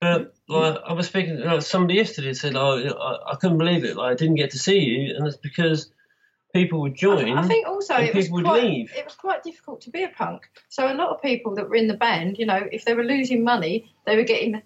But 0.00 0.34
like 0.48 0.78
I 0.86 0.92
was 0.92 1.06
speaking 1.06 1.38
to 1.38 1.44
like, 1.44 1.62
somebody 1.62 1.94
yesterday 1.94 2.34
said, 2.34 2.56
"Oh, 2.56 2.78
I, 2.78 3.32
I 3.32 3.36
couldn't 3.36 3.58
believe 3.58 3.84
it. 3.84 3.96
Like 3.96 4.12
I 4.12 4.14
didn't 4.14 4.34
get 4.34 4.50
to 4.50 4.58
see 4.58 4.80
you," 4.80 5.16
and 5.16 5.26
it's 5.26 5.36
because 5.36 5.90
people 6.54 6.80
would 6.80 6.94
join. 6.94 7.36
I 7.36 7.46
think 7.46 7.66
also 7.66 7.94
and 7.94 8.06
it 8.06 8.14
was 8.14 8.26
people 8.26 8.36
would 8.36 8.44
quite, 8.46 8.62
leave. 8.62 8.92
it 8.96 9.04
was 9.04 9.14
quite 9.14 9.42
difficult 9.42 9.82
to 9.82 9.90
be 9.90 10.04
a 10.04 10.08
punk. 10.08 10.48
So 10.68 10.90
a 10.90 10.94
lot 10.94 11.10
of 11.10 11.20
people 11.20 11.56
that 11.56 11.68
were 11.68 11.74
in 11.74 11.88
the 11.88 11.94
band, 11.96 12.38
you 12.38 12.46
know, 12.46 12.66
if 12.72 12.84
they 12.84 12.94
were 12.94 13.04
losing 13.04 13.44
money, 13.44 13.92
they 14.06 14.16
were 14.16 14.22
getting 14.22 14.62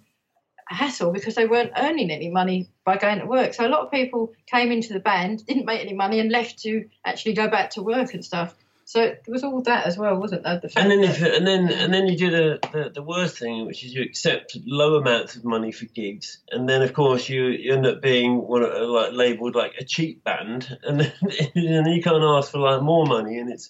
a 0.70 0.74
hassle 0.74 1.10
because 1.12 1.34
they 1.34 1.46
weren't 1.46 1.72
earning 1.76 2.10
any 2.10 2.30
money 2.30 2.68
by 2.84 2.98
going 2.98 3.18
to 3.18 3.26
work. 3.26 3.54
So 3.54 3.66
a 3.66 3.70
lot 3.70 3.80
of 3.80 3.90
people 3.90 4.34
came 4.46 4.70
into 4.70 4.92
the 4.92 5.00
band, 5.00 5.46
didn't 5.46 5.64
make 5.64 5.80
any 5.80 5.94
money, 5.94 6.20
and 6.20 6.30
left 6.30 6.58
to 6.60 6.84
actually 7.04 7.32
go 7.32 7.48
back 7.48 7.70
to 7.70 7.82
work 7.82 8.12
and 8.12 8.24
stuff. 8.24 8.54
So 8.88 9.02
it 9.02 9.24
was 9.28 9.44
all 9.44 9.60
that 9.64 9.84
as 9.84 9.98
well, 9.98 10.16
wasn't 10.16 10.44
there? 10.44 10.60
The 10.60 10.72
and 10.74 10.90
then 10.90 11.04
if 11.04 11.20
and 11.20 11.46
then 11.46 11.70
and 11.70 11.92
then 11.92 12.06
you 12.06 12.16
do 12.16 12.30
the, 12.30 12.58
the, 12.72 12.88
the 12.88 13.02
worst 13.02 13.36
thing, 13.36 13.66
which 13.66 13.84
is 13.84 13.92
you 13.92 14.02
accept 14.02 14.56
low 14.64 14.94
amounts 14.94 15.36
of 15.36 15.44
money 15.44 15.72
for 15.72 15.84
gigs, 15.84 16.38
and 16.50 16.66
then 16.66 16.80
of 16.80 16.94
course 16.94 17.28
you, 17.28 17.48
you 17.48 17.74
end 17.74 17.84
up 17.84 18.00
being 18.00 18.38
one 18.48 18.62
of, 18.62 18.88
like 18.88 19.12
labelled 19.12 19.54
like 19.54 19.74
a 19.78 19.84
cheap 19.84 20.24
band, 20.24 20.78
and 20.84 21.00
then 21.00 21.12
and 21.54 21.94
you 21.94 22.02
can't 22.02 22.24
ask 22.24 22.50
for 22.50 22.60
like 22.60 22.80
more 22.80 23.04
money, 23.04 23.38
and 23.38 23.52
it's 23.52 23.68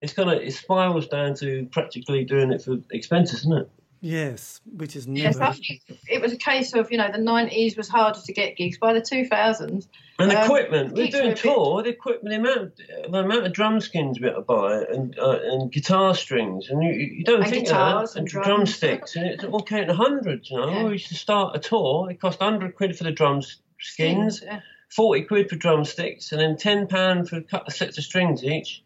it's 0.00 0.12
kind 0.12 0.30
of 0.30 0.40
it 0.40 0.54
spirals 0.54 1.08
down 1.08 1.34
to 1.34 1.66
practically 1.72 2.24
doing 2.24 2.52
it 2.52 2.62
for 2.62 2.76
expenses, 2.92 3.40
isn't 3.40 3.62
it? 3.62 3.70
Yes, 4.02 4.60
which 4.64 4.96
is 4.96 5.06
Yes, 5.06 5.36
never. 5.36 5.50
I 5.50 5.52
think 5.52 5.82
it 6.08 6.22
was 6.22 6.32
a 6.32 6.36
case 6.36 6.72
of 6.74 6.90
you 6.90 6.96
know 6.96 7.10
the 7.12 7.18
nineties 7.18 7.76
was 7.76 7.88
harder 7.88 8.18
to 8.24 8.32
get 8.32 8.56
gigs. 8.56 8.78
By 8.78 8.94
the 8.94 9.00
two 9.02 9.26
thousands, 9.26 9.88
And 10.18 10.32
Um, 10.32 10.44
equipment, 10.44 10.92
we're 10.94 11.08
doing 11.08 11.26
a 11.26 11.28
bit- 11.28 11.36
tour. 11.38 11.82
The 11.82 11.90
equipment, 11.90 12.28
the 12.30 12.36
amount, 12.36 12.76
the 13.10 13.18
amount 13.18 13.46
of 13.46 13.52
drum 13.52 13.80
skins 13.80 14.18
we 14.20 14.26
had 14.26 14.34
to 14.36 14.40
buy, 14.40 14.82
and 14.90 15.18
uh, 15.18 15.38
and 15.42 15.70
guitar 15.70 16.14
strings, 16.14 16.70
and 16.70 16.82
you, 16.82 16.92
you 16.92 17.24
don't 17.24 17.42
And 17.42 17.50
think 17.50 17.66
guitars 17.66 18.10
of 18.10 18.14
that, 18.14 18.20
and 18.20 18.28
and 18.34 18.44
drumsticks, 18.44 19.16
and 19.16 19.26
it's 19.26 19.44
all 19.44 19.62
counting 19.62 19.94
hundreds. 19.94 20.50
You 20.50 20.58
know, 20.58 20.70
Yeah. 20.70 20.84
we 20.84 20.92
used 20.92 21.08
to 21.08 21.14
start 21.14 21.54
a 21.54 21.58
tour. 21.58 22.10
It 22.10 22.20
cost 22.20 22.40
hundred 22.40 22.74
quid 22.76 22.96
for 22.96 23.04
the 23.04 23.12
drum 23.12 23.38
s- 23.38 23.56
skins, 23.80 24.40
yeah. 24.42 24.60
forty 24.90 25.22
quid 25.24 25.50
for 25.50 25.56
drumsticks, 25.56 26.32
and 26.32 26.40
then 26.40 26.56
ten 26.56 26.86
pound 26.86 27.28
for 27.28 27.36
a 27.36 27.42
couple 27.42 27.66
of 27.68 27.74
sets 27.74 27.98
of 27.98 28.04
strings 28.04 28.42
each. 28.44 28.82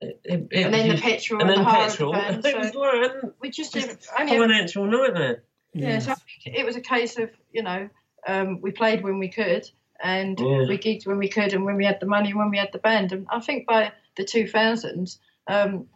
It, 0.00 0.20
it, 0.24 0.48
it 0.52 0.64
and 0.64 0.74
then 0.74 0.88
was 0.88 1.00
the 1.00 1.02
petrol 1.02 1.40
and 1.40 1.50
and, 1.50 1.58
then 1.58 1.64
the 1.64 1.70
hire 1.70 1.88
petrol. 1.88 2.14
of 2.14 2.42
the. 2.42 2.48
It 2.54 2.58
was 2.58 2.72
So 2.72 2.80
like 2.80 3.12
we 3.40 3.50
just 3.50 3.74
a 3.74 3.80
did 3.80 3.98
only 4.18 4.32
ever 4.36 4.46
financial 4.46 4.86
nightmare. 4.86 5.42
Yeah, 5.74 5.98
so 5.98 6.12
I 6.12 6.14
think 6.14 6.56
it 6.56 6.64
was 6.64 6.76
a 6.76 6.80
case 6.80 7.18
of, 7.18 7.30
you 7.52 7.62
know, 7.62 7.88
um, 8.26 8.60
we 8.60 8.70
played 8.70 9.02
when 9.02 9.18
we 9.18 9.28
could 9.28 9.68
and 10.02 10.38
Yeah. 10.38 10.66
we 10.68 10.78
gigged 10.78 11.06
when 11.06 11.18
we 11.18 11.28
could 11.28 11.52
and 11.52 11.64
when 11.64 11.76
we 11.76 11.84
had 11.84 12.00
the 12.00 12.06
money 12.06 12.30
and 12.30 12.38
when 12.38 12.50
we 12.50 12.58
had 12.58 12.70
the 12.72 12.78
band. 12.78 13.12
And 13.12 13.26
I 13.28 13.40
think 13.40 13.66
by 13.66 13.92
the 14.16 14.24
2000s, 14.24 15.18
um, 15.46 15.88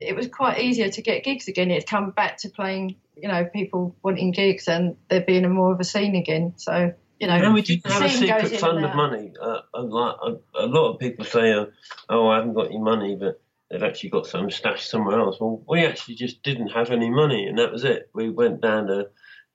it 0.00 0.16
was 0.16 0.28
quite 0.28 0.60
easier 0.60 0.88
to 0.90 1.02
get 1.02 1.24
gigs 1.24 1.48
again. 1.48 1.70
It 1.70 1.74
had 1.74 1.86
come 1.86 2.10
back 2.10 2.38
to 2.38 2.48
playing, 2.48 2.96
you 3.16 3.28
know, 3.28 3.44
people 3.44 3.94
wanting 4.02 4.32
gigs 4.32 4.66
and 4.68 4.96
there 5.08 5.20
being 5.20 5.44
a 5.44 5.48
more 5.48 5.72
of 5.72 5.80
a 5.80 5.84
scene 5.84 6.16
again. 6.16 6.54
So, 6.56 6.94
you 7.22 7.28
know, 7.28 7.34
And 7.34 7.54
we 7.54 7.62
didn't 7.62 7.86
have 7.86 8.02
a 8.02 8.08
secret 8.08 8.58
fund 8.58 8.84
of 8.84 8.96
money. 8.96 9.32
Uh, 9.40 9.60
a, 9.72 9.80
lot, 9.80 10.18
a, 10.26 10.64
a 10.64 10.66
lot 10.66 10.92
of 10.92 10.98
people 10.98 11.24
say, 11.24 11.52
uh, 11.52 11.66
"Oh, 12.08 12.26
I 12.26 12.36
haven't 12.36 12.54
got 12.54 12.66
any 12.66 12.80
money," 12.80 13.14
but 13.14 13.40
they've 13.70 13.82
actually 13.82 14.10
got 14.10 14.26
some 14.26 14.50
stashed 14.50 14.90
somewhere 14.90 15.20
else. 15.20 15.36
Well, 15.40 15.62
we 15.68 15.86
actually 15.86 16.16
just 16.16 16.42
didn't 16.42 16.70
have 16.70 16.90
any 16.90 17.10
money, 17.10 17.46
and 17.46 17.58
that 17.60 17.70
was 17.70 17.84
it. 17.84 18.10
We 18.12 18.28
went 18.28 18.60
down 18.60 18.88
to, 18.88 19.06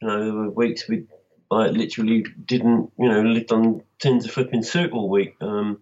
you 0.01 0.07
know, 0.07 0.23
there 0.23 0.33
were 0.33 0.49
weeks 0.49 0.87
we 0.87 1.07
like 1.51 1.73
literally 1.73 2.25
didn't, 2.45 2.91
you 2.97 3.09
know, 3.09 3.21
lived 3.21 3.51
on 3.51 3.83
tins 3.99 4.23
of 4.23 4.31
flipping 4.31 4.63
soup 4.63 4.93
all 4.93 5.09
week. 5.09 5.35
Um, 5.41 5.81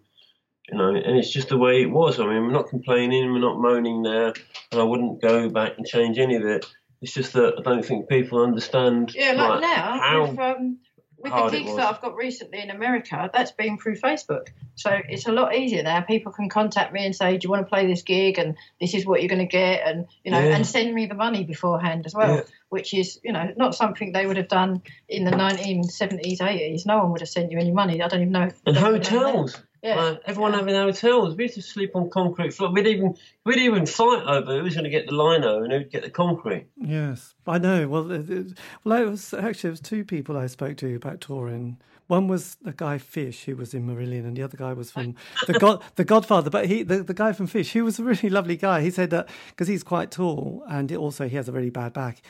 you 0.67 0.79
know, 0.79 0.89
and 0.89 1.17
it's 1.19 1.31
just 1.31 1.49
the 1.49 1.57
way 1.57 1.83
it 1.83 1.91
was. 1.91 2.19
I 2.19 2.25
mean, 2.25 2.47
we're 2.47 2.51
not 2.51 2.69
complaining, 2.69 3.31
we're 3.31 3.37
not 3.37 3.59
moaning 3.59 4.01
there, 4.01 4.33
and 4.71 4.81
I 4.81 4.83
wouldn't 4.83 5.21
go 5.21 5.49
back 5.49 5.73
and 5.77 5.85
change 5.85 6.17
any 6.17 6.35
of 6.35 6.45
it. 6.45 6.65
It's 7.03 7.13
just 7.13 7.33
that 7.33 7.53
I 7.59 7.61
don't 7.61 7.85
think 7.85 8.09
people 8.09 8.41
understand. 8.41 9.13
Yeah, 9.13 9.33
like 9.33 9.49
like, 9.49 9.61
now 9.61 9.99
how 9.99 10.21
with, 10.25 10.39
um, 10.39 10.79
with 11.25 11.51
the 11.51 11.57
gigs 11.57 11.75
that 11.75 11.85
I've 11.85 12.01
got 12.01 12.15
recently 12.15 12.61
in 12.61 12.69
America, 12.69 13.29
that's 13.33 13.51
been 13.51 13.77
through 13.77 13.97
Facebook. 13.97 14.47
So 14.75 14.89
it's 15.09 15.27
a 15.27 15.31
lot 15.31 15.55
easier 15.55 15.83
now. 15.83 16.01
People 16.01 16.31
can 16.31 16.49
contact 16.49 16.93
me 16.93 17.05
and 17.05 17.15
say, 17.15 17.37
"Do 17.37 17.45
you 17.45 17.49
want 17.49 17.65
to 17.65 17.69
play 17.69 17.87
this 17.87 18.01
gig?" 18.01 18.37
and 18.37 18.55
this 18.79 18.93
is 18.93 19.05
what 19.05 19.21
you're 19.21 19.29
going 19.29 19.39
to 19.39 19.45
get, 19.45 19.87
and 19.87 20.07
you 20.23 20.31
know, 20.31 20.39
Yeah. 20.39 20.55
and 20.55 20.65
send 20.67 20.93
me 20.93 21.05
the 21.05 21.15
money 21.15 21.43
beforehand 21.43 22.05
as 22.05 22.13
well, 22.13 22.35
Yeah. 22.35 22.41
which 22.69 22.93
is 22.93 23.19
you 23.23 23.31
know 23.31 23.51
not 23.57 23.75
something 23.75 24.11
they 24.11 24.25
would 24.25 24.37
have 24.37 24.47
done 24.47 24.81
in 25.09 25.23
the 25.23 25.31
1970s, 25.31 26.39
80s. 26.41 26.85
No 26.85 26.97
one 26.99 27.11
would 27.11 27.21
have 27.21 27.29
sent 27.29 27.51
you 27.51 27.59
any 27.59 27.71
money. 27.71 28.01
I 28.01 28.07
don't 28.07 28.21
even 28.21 28.33
know. 28.33 28.43
If 28.43 28.61
and 28.65 28.77
hotels. 28.77 29.61
That. 29.85 29.95
Yeah. 29.95 30.03
Like, 30.03 30.21
everyone 30.25 30.51
Yeah. 30.51 30.59
having 30.59 30.75
hotels. 30.75 31.35
We 31.35 31.43
used 31.45 31.55
to 31.55 31.61
sleep 31.61 31.95
on 31.95 32.09
concrete 32.09 32.53
floor. 32.53 32.71
We'd 32.71 32.87
even 32.87 33.15
we'd 33.45 33.57
even 33.59 33.85
fight 33.85 34.23
over 34.23 34.57
who 34.57 34.63
was 34.63 34.73
going 34.73 34.83
to 34.83 34.89
get 34.89 35.07
the 35.07 35.13
lino 35.15 35.63
and 35.63 35.71
who'd 35.71 35.89
get 35.91 36.03
the 36.03 36.09
concrete. 36.09 36.67
Yes, 36.77 37.35
I 37.47 37.57
know. 37.57 37.87
Well, 37.87 38.11
it, 38.11 38.29
it- 38.29 38.57
well, 38.83 39.01
it 39.01 39.09
was 39.09 39.33
actually 39.33 39.69
it 39.69 39.71
was 39.71 39.79
two 39.81 40.03
people 40.03 40.37
I 40.37 40.47
spoke 40.47 40.77
to 40.77 40.95
about 40.95 41.21
touring. 41.21 41.77
One 42.07 42.27
was 42.27 42.55
the 42.61 42.71
guy 42.71 42.99
Fish, 42.99 43.45
who 43.45 43.55
was 43.55 43.73
in 43.73 43.87
Marillion, 43.87 44.25
and 44.25 44.37
the 44.37 44.43
other 44.43 44.57
guy 44.57 44.73
was 44.73 44.91
from 44.91 45.15
the 45.47 45.53
God, 45.53 45.81
the 45.95 46.03
Godfather. 46.05 46.51
But 46.51 46.67
he, 46.67 46.83
the, 46.83 47.01
the 47.01 47.15
guy 47.15 47.31
from 47.33 47.47
Fish, 47.47 47.71
he 47.73 47.81
was 47.81 47.97
a 47.97 48.03
really 48.03 48.29
lovely 48.37 48.57
guy. 48.57 48.81
He 48.81 48.91
said 48.91 49.09
that 49.09 49.27
because 49.49 49.67
he's 49.67 49.83
quite 49.83 50.11
tall, 50.11 50.63
and 50.69 50.91
also 50.95 51.27
he 51.27 51.35
has 51.35 51.49
a 51.49 51.51
really 51.51 51.71
bad 51.71 51.93
back. 51.93 52.21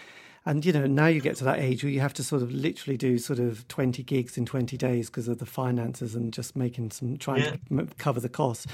And 0.48 0.64
you 0.64 0.72
know, 0.72 0.86
now 0.86 1.08
you 1.08 1.22
get 1.22 1.36
to 1.38 1.44
that 1.46 1.60
age 1.60 1.84
where 1.84 1.92
you 1.92 2.02
have 2.02 2.14
to 2.14 2.24
sort 2.24 2.44
of 2.44 2.52
literally 2.52 2.98
do 2.98 3.18
sort 3.18 3.40
of 3.40 3.68
twenty 3.68 4.04
gigs 4.04 4.38
in 4.38 4.46
twenty 4.46 4.78
days 4.78 5.10
because 5.10 5.28
of 5.28 5.40
the 5.40 5.46
finances 5.46 6.14
and 6.14 6.32
just 6.32 6.56
making 6.56 6.92
some 6.92 7.18
trying 7.18 7.42
Yeah. 7.42 7.52
to 7.52 7.60
m- 7.72 7.90
cover 7.98 8.20
the 8.20 8.30
costs. 8.30 8.68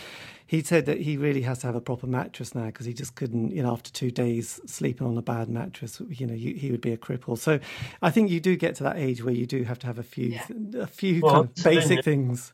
He 0.45 0.61
said 0.61 0.85
that 0.85 0.99
he 0.99 1.15
really 1.15 1.43
has 1.43 1.59
to 1.59 1.67
have 1.67 1.75
a 1.75 1.79
proper 1.81 2.07
mattress 2.07 2.53
now 2.53 2.65
because 2.65 2.85
he 2.85 2.93
just 2.93 3.15
couldn't, 3.15 3.51
you 3.51 3.63
know, 3.63 3.71
after 3.71 3.89
two 3.89 4.11
days 4.11 4.59
sleeping 4.65 5.07
on 5.07 5.17
a 5.17 5.21
bad 5.21 5.47
mattress, 5.47 6.01
you 6.09 6.27
know, 6.27 6.33
you, 6.33 6.55
he 6.55 6.71
would 6.71 6.81
be 6.81 6.91
a 6.91 6.97
cripple. 6.97 7.37
So 7.37 7.59
I 8.01 8.11
think 8.11 8.29
you 8.29 8.41
do 8.41 8.57
get 8.57 8.75
to 8.75 8.83
that 8.83 8.97
age 8.97 9.23
where 9.23 9.33
you 9.33 9.45
do 9.45 9.63
have 9.63 9.79
to 9.79 9.87
have 9.87 9.97
a 9.97 10.03
few, 10.03 10.37
a 10.77 10.87
few 10.87 11.21
Well, 11.21 11.33
kind 11.33 11.45
of 11.57 11.63
basic 11.63 11.95
yeah. 11.97 12.01
things. 12.01 12.51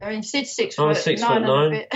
I 0.00 0.10
mean, 0.10 0.22
Sid's 0.22 0.52
six 0.52 0.78
I'm 0.78 0.94
foot 0.94 1.02
six 1.02 1.20
nine 1.20 1.42
foot 1.42 1.46
nine. 1.46 1.70
bit. 1.70 1.94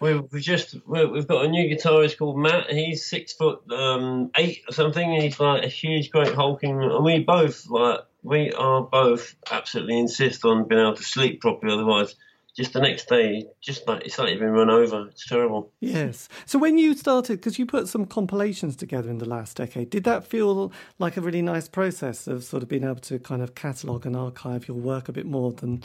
We 0.00 0.40
just 0.40 0.76
we 0.86 1.04
we've 1.04 1.26
got 1.26 1.44
a 1.44 1.48
new 1.48 1.74
guitarist 1.74 2.16
called 2.18 2.38
Matt. 2.38 2.70
He's 2.70 3.06
six 3.06 3.34
foot 3.34 3.70
um, 3.70 4.30
eight 4.36 4.62
or 4.68 4.72
something. 4.72 5.12
And 5.12 5.22
he's 5.22 5.38
like 5.38 5.64
a 5.64 5.68
huge, 5.68 6.10
great 6.10 6.34
hulking. 6.34 6.82
And 6.82 7.04
we 7.04 7.18
both 7.20 7.68
like 7.68 8.00
we 8.22 8.52
are 8.52 8.82
both 8.82 9.34
absolutely 9.50 9.98
insist 9.98 10.44
on 10.44 10.68
being 10.68 10.80
able 10.80 10.96
to 10.96 11.02
sleep 11.02 11.40
properly. 11.40 11.74
Otherwise, 11.74 12.14
just 12.56 12.72
the 12.72 12.80
next 12.80 13.08
day, 13.08 13.46
just 13.60 13.86
like 13.86 14.04
it's 14.04 14.18
like 14.18 14.30
you've 14.30 14.40
been 14.40 14.50
run 14.50 14.70
over. 14.70 15.08
It's 15.08 15.26
terrible. 15.26 15.72
Yes. 15.80 16.28
So 16.46 16.58
when 16.58 16.78
you 16.78 16.94
started, 16.94 17.38
because 17.38 17.58
you 17.58 17.66
put 17.66 17.88
some 17.88 18.06
compilations 18.06 18.76
together 18.76 19.10
in 19.10 19.18
the 19.18 19.28
last 19.28 19.56
decade, 19.56 19.90
did 19.90 20.04
that 20.04 20.24
feel 20.24 20.72
like 20.98 21.16
a 21.16 21.20
really 21.20 21.42
nice 21.42 21.68
process 21.68 22.26
of 22.26 22.44
sort 22.44 22.62
of 22.62 22.68
being 22.68 22.84
able 22.84 22.96
to 22.96 23.18
kind 23.18 23.42
of 23.42 23.54
catalogue 23.54 24.06
and 24.06 24.16
archive 24.16 24.68
your 24.68 24.76
work 24.76 25.08
a 25.08 25.12
bit 25.12 25.26
more 25.26 25.52
than? 25.52 25.82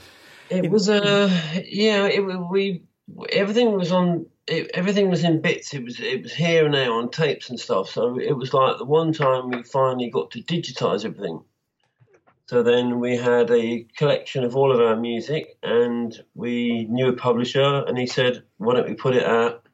It 0.49 0.70
was 0.70 0.89
a 0.89 1.03
uh, 1.03 1.30
yeah. 1.66 2.07
It, 2.07 2.22
we 2.22 2.84
everything 3.32 3.74
was 3.74 3.91
on. 3.91 4.28
It, 4.47 4.70
everything 4.74 5.09
was 5.09 5.24
in 5.24 5.41
bits. 5.41 5.74
It 5.74 5.84
was 5.84 5.99
it 5.99 6.24
was 6.24 6.34
here 6.34 6.66
and 6.66 6.74
there 6.74 6.91
on 6.91 7.09
tapes 7.09 7.49
and 7.49 7.59
stuff. 7.59 7.89
So 7.89 8.20
it 8.20 8.34
was 8.34 8.53
like 8.53 8.78
the 8.78 8.86
one 8.86 9.13
time 9.13 9.49
we 9.49 9.63
finally 9.63 10.09
got 10.09 10.32
to 10.32 10.41
digitize 10.41 11.05
everything 11.05 11.41
so 12.47 12.61
then 12.63 12.99
we 12.99 13.17
had 13.17 13.49
a 13.51 13.87
collection 13.97 14.43
of 14.43 14.55
all 14.55 14.71
of 14.71 14.79
our 14.79 14.95
music, 14.95 15.57
and 15.63 16.15
we 16.35 16.85
knew 16.89 17.09
a 17.09 17.13
publisher, 17.13 17.83
and 17.87 17.97
he 17.97 18.07
said, 18.07 18.43
"Why 18.57 18.75
don't 18.75 18.87
we 18.87 18.95
put 18.95 19.15
it 19.15 19.25
out 19.25 19.65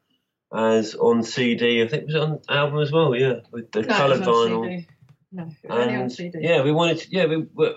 as 0.53 0.95
on 0.95 1.23
CD? 1.23 1.83
I 1.83 1.87
think 1.87 2.03
it 2.03 2.07
was 2.07 2.15
on 2.15 2.39
album 2.49 2.79
as 2.79 2.91
well, 2.91 3.15
yeah, 3.15 3.41
with 3.51 3.71
the 3.71 3.81
No, 3.81 3.87
it 3.87 3.97
coloured 3.97 4.19
was 4.19 4.27
on 4.27 4.49
vinyl." 4.49 4.63
CD. 4.63 4.87
No, 5.33 5.43
it 5.43 5.69
was 5.69 5.79
only 5.79 5.95
on 5.95 6.01
And, 6.01 6.11
CD. 6.11 6.39
Yeah, 6.41 6.63
we 6.63 6.71
wanted. 6.71 6.99
To, 6.99 7.07
yeah, 7.11 7.25
we 7.25 7.45
were. 7.53 7.75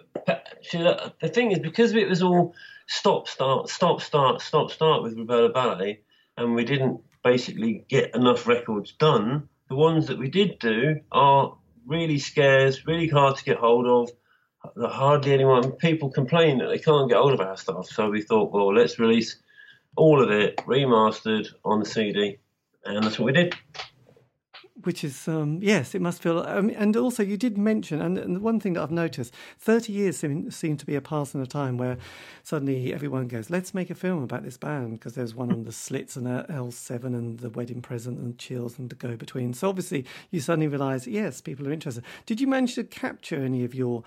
The 0.72 1.30
thing 1.32 1.52
is, 1.52 1.58
because 1.58 1.92
it 1.94 2.08
was 2.08 2.22
all 2.22 2.54
stop, 2.86 3.28
start, 3.28 3.68
stop, 3.68 4.00
start, 4.00 4.40
stop, 4.40 4.70
start 4.70 5.02
with 5.02 5.16
Rubella 5.16 5.52
Ballet, 5.52 6.00
and 6.36 6.54
we 6.54 6.64
didn't 6.64 7.00
basically 7.22 7.84
get 7.88 8.14
enough 8.14 8.46
records 8.46 8.92
done. 8.92 9.48
The 9.68 9.76
ones 9.76 10.06
that 10.06 10.18
we 10.18 10.28
did 10.28 10.58
do 10.58 11.00
are 11.10 11.56
really 11.86 12.18
scarce, 12.18 12.86
really 12.86 13.08
hard 13.08 13.36
to 13.36 13.44
get 13.44 13.56
hold 13.56 13.86
of. 13.86 14.10
Hardly 14.76 15.32
anyone. 15.32 15.72
People 15.72 16.10
complain 16.10 16.58
that 16.58 16.68
they 16.68 16.78
can't 16.78 17.08
get 17.08 17.18
hold 17.18 17.34
of 17.34 17.40
our 17.40 17.56
stuff. 17.56 17.86
So 17.86 18.10
we 18.10 18.22
thought, 18.22 18.52
well, 18.52 18.72
let's 18.72 18.98
release 18.98 19.36
all 19.96 20.20
of 20.20 20.30
it 20.30 20.56
remastered 20.58 21.48
on 21.64 21.80
the 21.80 21.86
CD, 21.86 22.38
and 22.84 23.04
that's 23.04 23.18
what 23.18 23.26
we 23.26 23.32
did. 23.32 23.54
Which 24.82 25.02
is 25.02 25.28
um, 25.28 25.60
yes, 25.62 25.94
it 25.94 26.02
must 26.02 26.20
feel. 26.20 26.40
Um, 26.40 26.70
and 26.76 26.94
also, 26.96 27.22
you 27.22 27.38
did 27.38 27.56
mention, 27.56 28.02
and, 28.02 28.18
and 28.18 28.36
the 28.36 28.40
one 28.40 28.60
thing 28.60 28.74
that 28.74 28.82
I've 28.82 28.90
noticed, 28.90 29.32
thirty 29.58 29.92
years 29.92 30.18
seem, 30.18 30.50
seem 30.50 30.76
to 30.76 30.84
be 30.84 30.94
a 30.94 31.00
passing 31.00 31.40
of 31.40 31.48
time 31.48 31.78
where 31.78 31.96
suddenly 32.42 32.92
everyone 32.92 33.28
goes, 33.28 33.48
"Let's 33.48 33.72
make 33.72 33.88
a 33.88 33.94
film 33.94 34.22
about 34.22 34.42
this 34.42 34.58
band," 34.58 34.98
because 34.98 35.14
there's 35.14 35.34
one 35.34 35.50
on 35.52 35.64
the 35.64 35.72
Slits 35.72 36.16
and 36.16 36.28
L 36.50 36.70
seven 36.70 37.14
and 37.14 37.38
the 37.38 37.48
Wedding 37.48 37.80
Present 37.80 38.18
and 38.18 38.36
Chills 38.36 38.78
and 38.78 38.90
the 38.90 38.96
Go 38.96 39.16
Between. 39.16 39.54
So 39.54 39.70
obviously, 39.70 40.04
you 40.30 40.40
suddenly 40.40 40.68
realise, 40.68 41.06
yes, 41.06 41.40
people 41.40 41.66
are 41.66 41.72
interested. 41.72 42.04
Did 42.26 42.40
you 42.40 42.46
manage 42.46 42.74
to 42.74 42.84
capture 42.84 43.42
any 43.42 43.64
of 43.64 43.74
your 43.74 44.02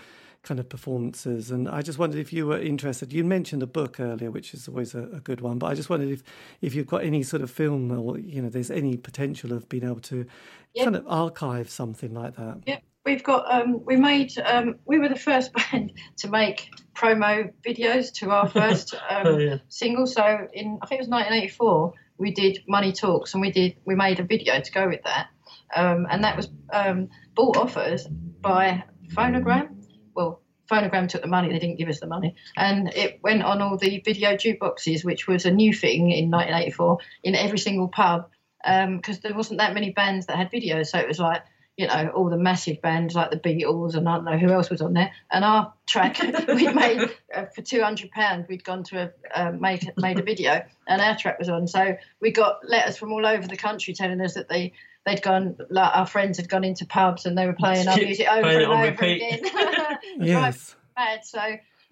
kind 0.48 0.60
of 0.60 0.70
performances. 0.70 1.52
And 1.52 1.68
I 1.68 1.82
just 1.82 2.00
wondered 2.00 2.20
if 2.20 2.32
you 2.32 2.48
were 2.48 2.60
interested. 2.60 3.12
You 3.12 3.24
mentioned 3.24 3.62
a 3.62 3.68
book 3.68 4.00
earlier, 4.00 4.32
which 4.32 4.54
is 4.54 4.68
always 4.68 4.96
a, 4.96 5.04
a, 5.04 5.20
good 5.20 5.42
one. 5.42 5.60
But 5.60 5.68
I 5.68 5.74
just 5.76 5.90
wondered 5.90 6.10
if 6.10 6.24
if 6.62 6.74
you've 6.74 6.88
got 6.88 7.04
any 7.04 7.22
sort 7.24 7.42
of 7.42 7.52
film 7.52 7.92
or 7.92 8.18
you 8.18 8.42
know, 8.42 8.50
there's 8.50 8.72
any 8.72 8.98
potential 8.98 9.52
of 9.54 9.68
being 9.70 9.84
able 9.84 10.00
to 10.02 10.26
Yep. 10.74 10.84
kind 10.86 10.96
of 10.96 11.06
archive 11.08 11.70
something 11.72 12.14
like 12.14 12.36
that. 12.36 12.60
Yep, 12.68 12.84
we've 13.04 13.24
got. 13.24 13.52
Um, 13.52 13.84
we 13.84 13.96
made. 13.96 14.32
Um, 14.38 14.76
we 14.86 15.00
were 15.00 15.10
the 15.10 15.16
first 15.16 15.52
band 15.72 15.94
to 16.18 16.30
make 16.30 16.70
promo 16.94 17.52
videos 17.66 18.14
to 18.16 18.30
our 18.30 18.48
first 18.48 18.94
um, 19.10 19.28
Oh, 19.28 19.38
yeah. 19.38 19.58
single. 19.70 20.06
So 20.06 20.22
in 20.54 20.78
I 20.82 20.86
think 20.86 21.00
it 21.00 21.04
was 21.04 21.10
1984, 21.10 21.94
we 22.20 22.32
did 22.32 22.60
Money 22.68 22.92
Talks, 22.92 23.34
and 23.34 23.42
we 23.42 23.52
did 23.52 23.78
we 23.86 23.96
made 23.96 24.20
a 24.20 24.24
video 24.24 24.60
to 24.62 24.72
go 24.72 24.88
with 24.88 25.02
that, 25.04 25.28
um, 25.76 26.06
and 26.12 26.24
that 26.24 26.36
was 26.38 26.48
um, 26.72 27.10
bought 27.34 27.58
off 27.58 27.76
us 27.78 28.06
by 28.42 28.84
Phonogram. 29.14 29.77
Well, 30.18 30.42
Phonogram 30.70 31.08
took 31.08 31.22
the 31.22 31.28
money; 31.28 31.50
they 31.50 31.60
didn't 31.60 31.78
give 31.78 31.88
us 31.88 32.00
the 32.00 32.08
money, 32.08 32.36
and 32.58 32.90
it 32.94 33.20
went 33.24 33.44
on 33.44 33.62
all 33.62 33.78
the 33.78 34.02
video 34.04 34.32
jukeboxes, 34.32 35.06
which 35.06 35.28
was 35.28 35.46
a 35.46 35.52
new 35.52 35.72
thing 35.72 36.12
in 36.12 36.32
1984 36.32 36.98
in 37.24 37.36
every 37.36 37.60
single 37.60 37.88
pub, 37.88 38.30
because 38.66 39.20
there 39.20 39.36
wasn't 39.36 39.60
that 39.60 39.76
many 39.76 39.92
bands 39.92 40.26
that 40.26 40.36
had 40.36 40.52
videos. 40.52 40.88
So 40.88 40.98
it 40.98 41.08
was 41.08 41.20
like 41.20 41.44
you 41.78 41.86
know, 41.86 42.12
all 42.16 42.30
the 42.30 42.38
massive 42.38 42.82
bands 42.82 43.14
like 43.14 43.30
the 43.30 43.38
Beatles 43.38 43.94
and 43.94 44.10
I 44.10 44.16
don't 44.16 44.26
know 44.26 44.38
who 44.38 44.52
else 44.52 44.72
was 44.72 44.82
on 44.82 44.94
there. 44.94 45.12
And 45.32 45.46
our 45.46 45.74
track 45.86 46.20
we 46.48 46.68
made 46.74 47.16
uh, 47.34 47.46
for 47.54 47.62
two 47.62 47.84
hundred 47.84 48.10
pounds. 48.10 48.48
We'd 48.50 48.64
gone 48.64 48.84
to 48.86 49.14
a 49.34 49.40
uh, 49.40 49.52
made 49.52 49.88
a 49.96 50.24
video, 50.24 50.66
and 50.88 51.02
our 51.02 51.16
track 51.16 51.38
was 51.38 51.50
on. 51.50 51.68
So 51.68 51.96
we 52.20 52.32
got 52.32 52.68
letters 52.68 52.98
from 52.98 53.14
all 53.14 53.26
over 53.26 53.48
the 53.48 53.58
country 53.58 53.94
telling 53.94 54.20
us 54.22 54.34
that 54.34 54.50
they 54.50 54.74
they'd 55.08 55.22
gone, 55.22 55.56
like 55.70 55.96
our 55.96 56.06
friends 56.06 56.38
had 56.38 56.50
gone 56.50 56.66
into 56.66 56.86
pubs 56.86 57.26
and 57.26 57.38
they 57.38 57.46
were 57.48 57.54
playing 57.54 57.88
our 57.88 57.98
music 58.08 58.28
over 58.28 58.48
and 58.48 58.66
over 58.66 58.82
repeat. 58.84 59.22
again. 59.22 59.98
Yes. 60.20 60.76
Mad. 60.98 61.24
So 61.24 61.40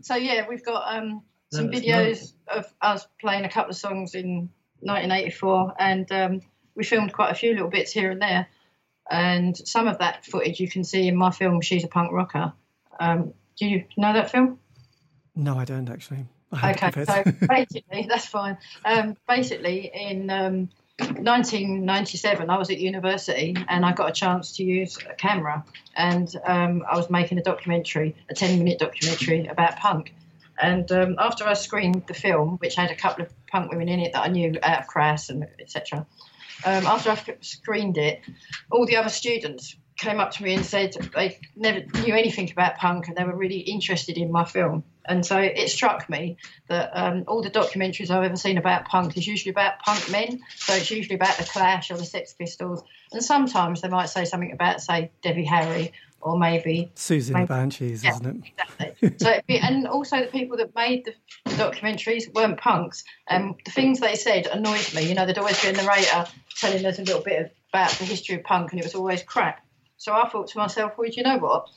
so 0.02 0.16
yeah, 0.16 0.46
we've 0.48 0.66
got 0.66 0.98
um 0.98 1.24
some 1.52 1.72
That's 1.72 1.80
videos 1.80 2.08
nice. 2.10 2.34
of 2.48 2.74
us 2.82 3.08
playing 3.22 3.46
a 3.46 3.50
couple 3.50 3.70
of 3.72 3.78
songs 3.78 4.16
in 4.16 4.50
1984, 4.82 5.74
and 5.80 6.12
um, 6.12 6.42
we 6.76 6.84
filmed 6.84 7.14
quite 7.14 7.32
a 7.32 7.36
few 7.36 7.54
little 7.54 7.70
bits 7.70 7.92
here 7.92 8.12
and 8.12 8.22
there. 8.22 8.48
And 9.10 9.56
some 9.56 9.88
of 9.88 10.00
that 10.00 10.26
footage 10.26 10.60
you 10.60 10.70
can 10.70 10.84
see 10.84 11.08
in 11.08 11.16
my 11.16 11.32
film 11.32 11.62
"She's 11.62 11.84
a 11.84 11.88
Punk 11.88 12.12
Rocker." 12.12 12.54
Um, 13.00 13.34
do 13.58 13.68
you 13.68 13.86
know 13.96 14.12
that 14.14 14.32
film? 14.32 14.60
No, 15.36 15.58
I 15.58 15.66
don't 15.66 15.90
actually. 15.90 16.26
I 16.52 16.72
Okay, 16.72 17.06
so 17.06 17.24
basically, 17.48 18.08
that's 18.10 18.26
fine. 18.26 18.58
Um, 18.84 19.16
basically, 19.28 19.92
in 19.94 20.30
um, 20.30 20.70
1997, 21.00 22.50
I 22.50 22.58
was 22.58 22.70
at 22.70 22.80
university 22.80 23.56
and 23.68 23.86
I 23.86 23.92
got 23.92 24.10
a 24.10 24.14
chance 24.14 24.56
to 24.58 24.64
use 24.64 24.98
a 25.10 25.14
camera, 25.14 25.66
and 25.96 26.34
um, 26.46 26.84
I 26.90 26.96
was 26.96 27.10
making 27.10 27.38
a 27.38 27.44
documentary, 27.44 28.16
a 28.30 28.34
10-minute 28.34 28.80
documentary 28.80 29.48
about 29.48 29.78
punk. 29.78 30.14
And 30.62 30.90
um, 30.92 31.16
after 31.20 31.46
I 31.46 31.54
screened 31.54 32.08
the 32.08 32.14
film, 32.14 32.58
which 32.58 32.76
had 32.76 32.92
a 32.92 32.96
couple 32.96 33.26
of 33.26 33.34
punk 33.48 33.72
women 33.72 33.90
in 33.90 34.00
it 34.00 34.14
that 34.14 34.22
I 34.22 34.28
knew 34.30 34.58
out 34.64 34.82
of 34.82 34.88
Crass 34.88 35.30
and 35.30 35.46
etc., 35.60 36.06
um, 36.66 36.86
after 36.86 37.12
I 37.12 37.36
screened 37.42 37.98
it, 37.98 38.22
all 38.72 38.86
the 38.86 38.96
other 38.96 39.10
students 39.10 39.76
came 39.98 40.20
up 40.20 40.32
to 40.32 40.44
me 40.44 40.54
and 40.54 40.66
said 40.66 40.94
they 41.16 41.38
never 41.56 41.80
knew 42.02 42.14
anything 42.14 42.52
about 42.52 42.78
punk 42.78 43.08
and 43.08 43.16
they 43.16 43.24
were 43.24 43.36
really 43.36 43.60
interested 43.60 44.18
in 44.18 44.32
my 44.32 44.44
film. 44.44 44.84
And 45.08 45.26
so 45.26 45.38
it 45.40 45.70
struck 45.70 46.10
me 46.10 46.38
that 46.68 46.90
um, 46.94 47.24
all 47.28 47.42
the 47.44 47.52
documentaries 47.52 48.10
I've 48.10 48.24
ever 48.24 48.36
seen 48.36 48.58
about 48.58 48.86
punk 48.86 49.16
is 49.18 49.28
usually 49.28 49.52
about 49.52 49.80
punk 49.80 50.10
men. 50.12 50.42
So 50.56 50.74
it's 50.74 50.90
usually 50.90 51.16
about 51.16 51.38
the 51.38 51.44
Clash 51.44 51.92
or 51.92 51.98
the 51.98 52.06
Sex 52.06 52.34
Pistols. 52.34 52.84
And 53.14 53.24
sometimes 53.24 53.82
they 53.82 53.88
might 53.88 54.10
say 54.10 54.26
something 54.26 54.52
about, 54.52 54.82
say, 54.82 55.12
Debbie 55.22 55.46
Harry 55.46 55.94
or 56.22 56.40
maybe 56.40 56.92
Siouxsie 56.96 57.28
and 57.28 57.34
Maybe- 57.36 57.46
Banshees, 57.48 58.04
Yeah. 58.04 58.12
isn't 58.16 58.26
it? 58.26 58.52
exactly. 58.80 59.14
so, 59.20 59.40
be- 59.48 59.60
and 59.60 59.88
also 59.88 60.22
the 60.22 60.28
people 60.28 60.58
that 60.58 60.74
made 60.76 61.06
the 61.06 61.52
documentaries 61.52 62.34
weren't 62.34 62.58
punks. 62.58 63.04
Um, 63.30 63.56
the 63.64 63.70
things 63.72 64.00
they 64.00 64.16
said 64.16 64.48
annoyed 64.48 64.92
me. 64.96 65.08
You 65.08 65.14
know, 65.14 65.26
there'd 65.26 65.38
always 65.38 65.62
be 65.62 65.70
a 65.70 65.74
narrator 65.74 66.26
telling 66.60 66.84
us 66.86 66.98
a 66.98 67.04
little 67.04 67.22
bit 67.22 67.46
of, 67.46 67.52
about 67.72 67.92
the 67.92 68.06
history 68.06 68.36
of 68.36 68.44
punk, 68.44 68.72
and 68.72 68.80
it 68.80 68.86
was 68.86 68.96
always 68.96 69.22
crap. 69.22 69.62
So 69.98 70.14
I 70.14 70.28
thought 70.30 70.48
to 70.50 70.58
myself, 70.58 70.98
well, 70.98 71.10
do 71.10 71.16
you 71.16 71.24
know 71.24 71.38
what? 71.38 71.68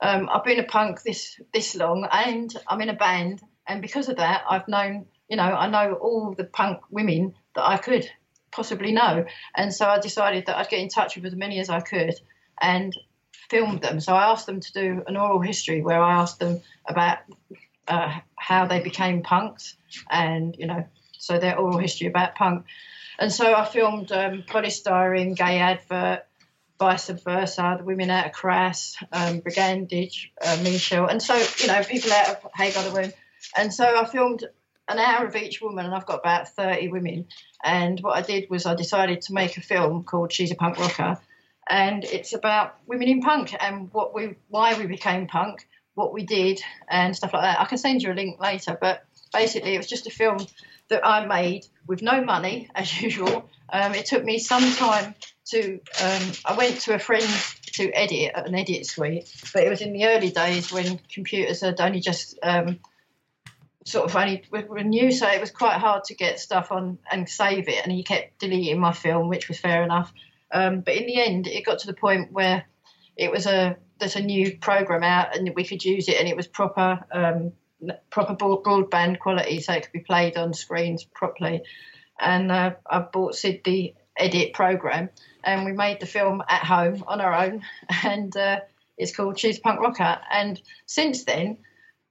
Um, 0.00 0.28
I've 0.32 0.44
been 0.44 0.58
a 0.58 0.64
punk 0.64 1.02
this 1.02 1.40
this 1.52 1.74
long, 1.74 2.08
and 2.10 2.54
I'm 2.66 2.80
in 2.80 2.88
a 2.88 2.94
band, 2.94 3.42
and 3.66 3.82
because 3.82 4.08
of 4.08 4.16
that, 4.16 4.44
I've 4.48 4.66
known, 4.66 5.06
you 5.28 5.36
know, 5.36 5.42
I 5.42 5.68
know 5.68 5.94
all 5.94 6.34
the 6.34 6.44
punk 6.44 6.80
women 6.90 7.34
that 7.54 7.64
I 7.68 7.76
could 7.76 8.10
possibly 8.50 8.92
know, 8.92 9.26
and 9.54 9.72
so 9.72 9.86
I 9.86 10.00
decided 10.00 10.46
that 10.46 10.56
I'd 10.56 10.68
get 10.68 10.80
in 10.80 10.88
touch 10.88 11.16
with 11.16 11.26
as 11.26 11.36
many 11.36 11.60
as 11.60 11.70
I 11.70 11.80
could, 11.80 12.14
and 12.60 12.96
filmed 13.48 13.82
them. 13.82 14.00
So 14.00 14.14
I 14.14 14.30
asked 14.30 14.46
them 14.46 14.60
to 14.60 14.72
do 14.72 15.02
an 15.06 15.16
oral 15.16 15.40
history 15.40 15.82
where 15.82 16.02
I 16.02 16.14
asked 16.14 16.40
them 16.40 16.60
about 16.86 17.18
uh, 17.86 18.20
how 18.36 18.66
they 18.66 18.80
became 18.80 19.22
punks, 19.22 19.76
and 20.10 20.56
you 20.58 20.66
know, 20.66 20.84
so 21.12 21.38
their 21.38 21.58
oral 21.58 21.78
history 21.78 22.06
about 22.06 22.34
punk. 22.34 22.64
And 23.18 23.30
so 23.30 23.54
I 23.54 23.66
filmed 23.66 24.10
um, 24.12 24.44
Polystyrene, 24.48 25.36
Gaye 25.36 25.58
Advert, 25.58 26.24
Vi 26.80 26.94
Subversa, 26.94 27.76
the 27.76 27.84
women 27.84 28.08
out 28.08 28.24
of 28.24 28.32
Crass, 28.32 28.96
um, 29.12 29.40
Brigandage, 29.40 30.32
uh, 30.42 30.58
Michelle, 30.62 31.08
and 31.08 31.22
so 31.22 31.34
you 31.58 31.66
know, 31.66 31.82
people 31.84 32.10
out 32.10 32.28
of 32.30 32.50
Hagar 32.56 32.82
the 32.84 32.90
Womb. 32.90 33.12
And 33.54 33.72
so 33.72 33.84
I 33.84 34.06
filmed 34.06 34.44
an 34.88 34.98
hour 34.98 35.26
of 35.26 35.36
each 35.36 35.60
woman, 35.60 35.84
and 35.84 35.94
I've 35.94 36.06
got 36.06 36.20
about 36.20 36.48
30 36.48 36.88
women. 36.88 37.26
And 37.62 38.00
what 38.00 38.16
I 38.16 38.22
did 38.22 38.48
was 38.48 38.64
I 38.64 38.74
decided 38.74 39.20
to 39.22 39.34
make 39.34 39.58
a 39.58 39.60
film 39.60 40.04
called 40.04 40.32
She's 40.32 40.52
a 40.52 40.54
Punk 40.54 40.78
Rocker, 40.78 41.18
and 41.68 42.02
it's 42.02 42.32
about 42.32 42.76
women 42.86 43.08
in 43.08 43.20
punk 43.20 43.54
and 43.60 43.92
what 43.92 44.14
we, 44.14 44.36
why 44.48 44.78
we 44.78 44.86
became 44.86 45.26
punk, 45.26 45.68
what 45.94 46.14
we 46.14 46.24
did, 46.24 46.62
and 46.88 47.14
stuff 47.14 47.34
like 47.34 47.42
that. 47.42 47.60
I 47.60 47.66
can 47.66 47.76
send 47.76 48.02
you 48.02 48.10
a 48.10 48.14
link 48.14 48.40
later, 48.40 48.78
but 48.80 49.04
basically 49.34 49.74
it 49.74 49.78
was 49.78 49.86
just 49.86 50.06
a 50.06 50.10
film 50.10 50.38
that 50.88 51.06
I 51.06 51.26
made 51.26 51.66
with 51.86 52.00
no 52.00 52.24
money 52.24 52.70
as 52.74 53.02
usual. 53.02 53.50
Um, 53.70 53.94
it 53.94 54.06
took 54.06 54.24
me 54.24 54.38
some 54.38 54.72
time 54.72 55.14
to. 55.46 55.80
Um, 56.02 56.22
I 56.44 56.54
went 56.56 56.80
to 56.82 56.94
a 56.94 56.98
friend 56.98 57.26
to 57.74 57.90
edit 57.92 58.32
at 58.34 58.46
an 58.46 58.54
edit 58.54 58.86
suite, 58.86 59.32
but 59.52 59.62
it 59.62 59.68
was 59.68 59.80
in 59.80 59.92
the 59.92 60.06
early 60.06 60.30
days 60.30 60.72
when 60.72 61.00
computers 61.12 61.60
had 61.60 61.80
only 61.80 62.00
just 62.00 62.38
um, 62.42 62.78
sort 63.84 64.04
of 64.06 64.16
only 64.16 64.44
were 64.50 64.82
new, 64.82 65.10
so 65.10 65.28
it 65.28 65.40
was 65.40 65.50
quite 65.50 65.78
hard 65.78 66.04
to 66.04 66.14
get 66.14 66.40
stuff 66.40 66.72
on 66.72 66.98
and 67.10 67.28
save 67.28 67.68
it. 67.68 67.82
And 67.82 67.92
he 67.92 68.02
kept 68.02 68.38
deleting 68.38 68.80
my 68.80 68.92
film, 68.92 69.28
which 69.28 69.48
was 69.48 69.58
fair 69.58 69.82
enough. 69.82 70.12
Um, 70.52 70.80
but 70.80 70.94
in 70.94 71.06
the 71.06 71.22
end, 71.22 71.46
it 71.46 71.64
got 71.64 71.80
to 71.80 71.86
the 71.86 71.94
point 71.94 72.32
where 72.32 72.64
it 73.16 73.30
was 73.30 73.46
a 73.46 73.76
there's 73.98 74.16
a 74.16 74.22
new 74.22 74.56
program 74.56 75.02
out 75.02 75.36
and 75.36 75.52
we 75.54 75.64
could 75.64 75.84
use 75.84 76.08
it, 76.08 76.18
and 76.18 76.28
it 76.28 76.36
was 76.36 76.46
proper. 76.46 77.04
Um, 77.12 77.52
proper 78.10 78.34
broadband 78.34 79.18
quality 79.18 79.60
so 79.60 79.72
it 79.72 79.84
could 79.84 79.92
be 79.92 80.00
played 80.00 80.36
on 80.36 80.52
screens 80.52 81.04
properly. 81.04 81.62
And 82.18 82.52
uh, 82.52 82.74
I 82.88 82.98
bought 83.00 83.34
Sid 83.34 83.62
the 83.64 83.94
edit 84.16 84.52
program 84.52 85.10
and 85.44 85.64
we 85.64 85.72
made 85.72 86.00
the 86.00 86.06
film 86.06 86.42
at 86.48 86.64
home 86.64 87.04
on 87.06 87.20
our 87.20 87.34
own. 87.34 87.62
And 88.04 88.36
uh, 88.36 88.60
it's 88.98 89.14
called 89.14 89.38
She's 89.38 89.58
Punk 89.58 89.80
Rocker. 89.80 90.18
And 90.30 90.60
since 90.86 91.24
then, 91.24 91.58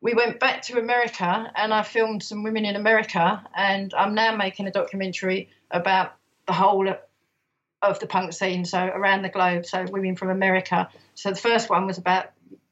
we 0.01 0.13
went 0.13 0.39
back 0.39 0.63
to 0.63 0.79
America 0.79 1.51
and 1.55 1.73
I 1.73 1.83
filmed 1.83 2.23
some 2.23 2.43
women 2.43 2.65
in 2.65 2.75
America. 2.75 3.43
And 3.55 3.93
I'm 3.93 4.15
now 4.15 4.35
making 4.35 4.67
a 4.67 4.71
documentary 4.71 5.49
about 5.71 6.15
the 6.47 6.53
whole 6.53 6.87
of 7.81 7.99
the 7.99 8.07
punk 8.07 8.33
scene, 8.33 8.65
so 8.65 8.83
around 8.83 9.21
the 9.21 9.29
globe, 9.29 9.65
so 9.65 9.85
women 9.89 10.15
from 10.15 10.29
America. 10.29 10.89
So 11.15 11.29
the 11.29 11.37
first 11.37 11.69
one 11.69 11.85
was 11.85 11.97
about 11.97 12.31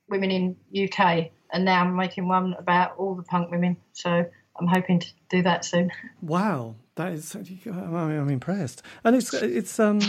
women 0.10 0.32
in 0.32 0.58
UK, 0.76 1.32
and 1.52 1.66
now 1.66 1.82
I'm 1.82 1.96
making 1.96 2.28
one 2.28 2.56
about 2.58 2.98
all 2.98 3.16
the 3.16 3.24
punk 3.24 3.52
women. 3.52 3.78
So 3.94 4.26
I'm 4.60 4.68
hoping 4.68 5.00
to 5.00 5.08
do 5.30 5.44
that 5.44 5.66
soon. 5.66 5.92
Wow, 6.22 6.76
that 6.98 7.14
is 7.14 7.34
I'm 7.36 8.30
impressed, 8.30 8.84
and 9.04 9.16
it's 9.16 9.34
it's 9.34 9.80
um. 9.80 10.02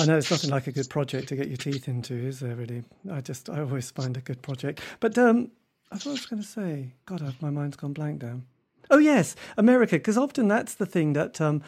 I 0.00 0.06
know 0.06 0.16
it's 0.16 0.30
nothing 0.30 0.50
like 0.50 0.66
a 0.66 0.72
good 0.72 0.88
project 0.88 1.28
to 1.28 1.36
get 1.36 1.48
your 1.48 1.56
teeth 1.56 1.88
into, 1.88 2.14
is 2.14 2.40
there? 2.40 2.54
Really, 2.56 2.82
I 3.10 3.20
just 3.20 3.48
I 3.48 3.60
always 3.60 3.90
find 3.90 4.16
a 4.16 4.20
good 4.20 4.42
project. 4.42 4.80
But 5.00 5.16
um, 5.18 5.50
I 5.92 5.98
thought 5.98 6.10
I 6.10 6.12
was 6.12 6.26
going 6.26 6.42
to 6.42 6.48
say, 6.48 6.92
God, 7.06 7.22
my 7.40 7.50
mind's 7.50 7.76
gone 7.76 7.92
blank 7.92 8.22
now. 8.22 8.40
Oh 8.90 8.98
yes, 8.98 9.36
America, 9.56 9.96
because 9.96 10.18
often 10.18 10.48
that's 10.48 10.74
the 10.74 10.86
thing 10.86 11.12
that 11.14 11.40
um, 11.40 11.62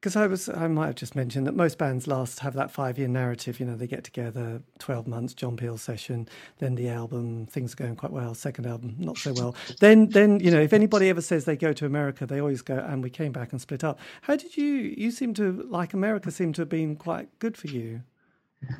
because 0.00 0.14
I 0.14 0.28
was, 0.28 0.48
I 0.48 0.68
might 0.68 0.86
have 0.86 0.94
just 0.94 1.16
mentioned 1.16 1.46
that 1.48 1.56
most 1.56 1.76
bands 1.76 2.06
last 2.06 2.38
have 2.40 2.54
that 2.54 2.70
five 2.70 2.98
year 2.98 3.08
narrative. 3.08 3.58
You 3.58 3.66
know, 3.66 3.74
they 3.74 3.88
get 3.88 4.04
together, 4.04 4.62
12 4.78 5.08
months, 5.08 5.34
John 5.34 5.56
Peel 5.56 5.76
session, 5.76 6.28
then 6.58 6.76
the 6.76 6.88
album, 6.88 7.46
things 7.46 7.72
are 7.72 7.76
going 7.76 7.96
quite 7.96 8.12
well, 8.12 8.34
second 8.34 8.66
album, 8.66 8.94
not 8.98 9.18
so 9.18 9.32
well. 9.32 9.56
then, 9.80 10.08
then, 10.10 10.38
you 10.38 10.52
know, 10.52 10.60
if 10.60 10.72
anybody 10.72 11.08
ever 11.08 11.20
says 11.20 11.46
they 11.46 11.56
go 11.56 11.72
to 11.72 11.84
America, 11.84 12.26
they 12.26 12.40
always 12.40 12.62
go, 12.62 12.76
and 12.76 13.02
we 13.02 13.10
came 13.10 13.32
back 13.32 13.50
and 13.50 13.60
split 13.60 13.82
up. 13.82 13.98
How 14.22 14.36
did 14.36 14.56
you, 14.56 14.66
you 14.66 15.10
seem 15.10 15.34
to, 15.34 15.66
like 15.68 15.94
America 15.94 16.30
seemed 16.30 16.54
to 16.56 16.62
have 16.62 16.68
been 16.68 16.94
quite 16.94 17.36
good 17.40 17.56
for 17.56 17.66
you? 17.66 18.02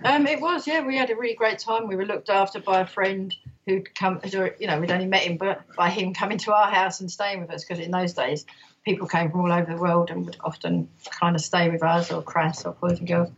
Um, 0.05 0.27
it 0.27 0.41
was, 0.41 0.67
yeah. 0.67 0.85
We 0.85 0.97
had 0.97 1.11
a 1.11 1.17
really 1.17 1.35
great 1.35 1.59
time. 1.59 1.87
We 1.87 1.97
were 1.97 2.07
looked 2.07 2.31
after 2.31 2.61
by 2.61 2.81
a 2.81 2.87
friend 2.87 3.35
who'd 3.67 3.95
come, 3.95 4.21
you 4.25 4.67
know, 4.67 4.81
we'd 4.81 4.91
only 4.91 5.07
met 5.07 5.23
him, 5.23 5.37
but 5.37 5.63
by 5.77 5.91
him 5.91 6.15
coming 6.15 6.39
to 6.39 6.53
our 6.53 6.71
house 6.71 7.01
and 7.01 7.11
staying 7.11 7.41
with 7.41 7.51
us, 7.51 7.65
because 7.65 7.85
in 7.85 7.91
those 7.91 8.13
days 8.13 8.45
people 8.89 9.07
came 9.07 9.31
from 9.31 9.41
all 9.41 9.53
over 9.53 9.71
the 9.71 9.79
world 9.79 10.11
and 10.11 10.25
would 10.25 10.39
often 10.41 10.89
kind 11.11 11.37
of 11.37 11.43
stay 11.43 11.69
with 11.69 11.83
us 11.83 12.11
or 12.11 12.23
Crass 12.23 12.65
or 12.65 12.73
Poison 12.73 13.05
Girls. 13.05 13.29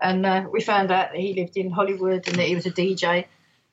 And 0.00 0.26
uh, 0.26 0.46
we 0.50 0.60
found 0.60 0.90
out 0.90 1.12
that 1.12 1.20
he 1.20 1.32
lived 1.32 1.56
in 1.56 1.70
Hollywood 1.70 2.26
and 2.26 2.36
that 2.36 2.48
he 2.48 2.56
was 2.56 2.66
a 2.66 2.72
DJ. 2.72 3.26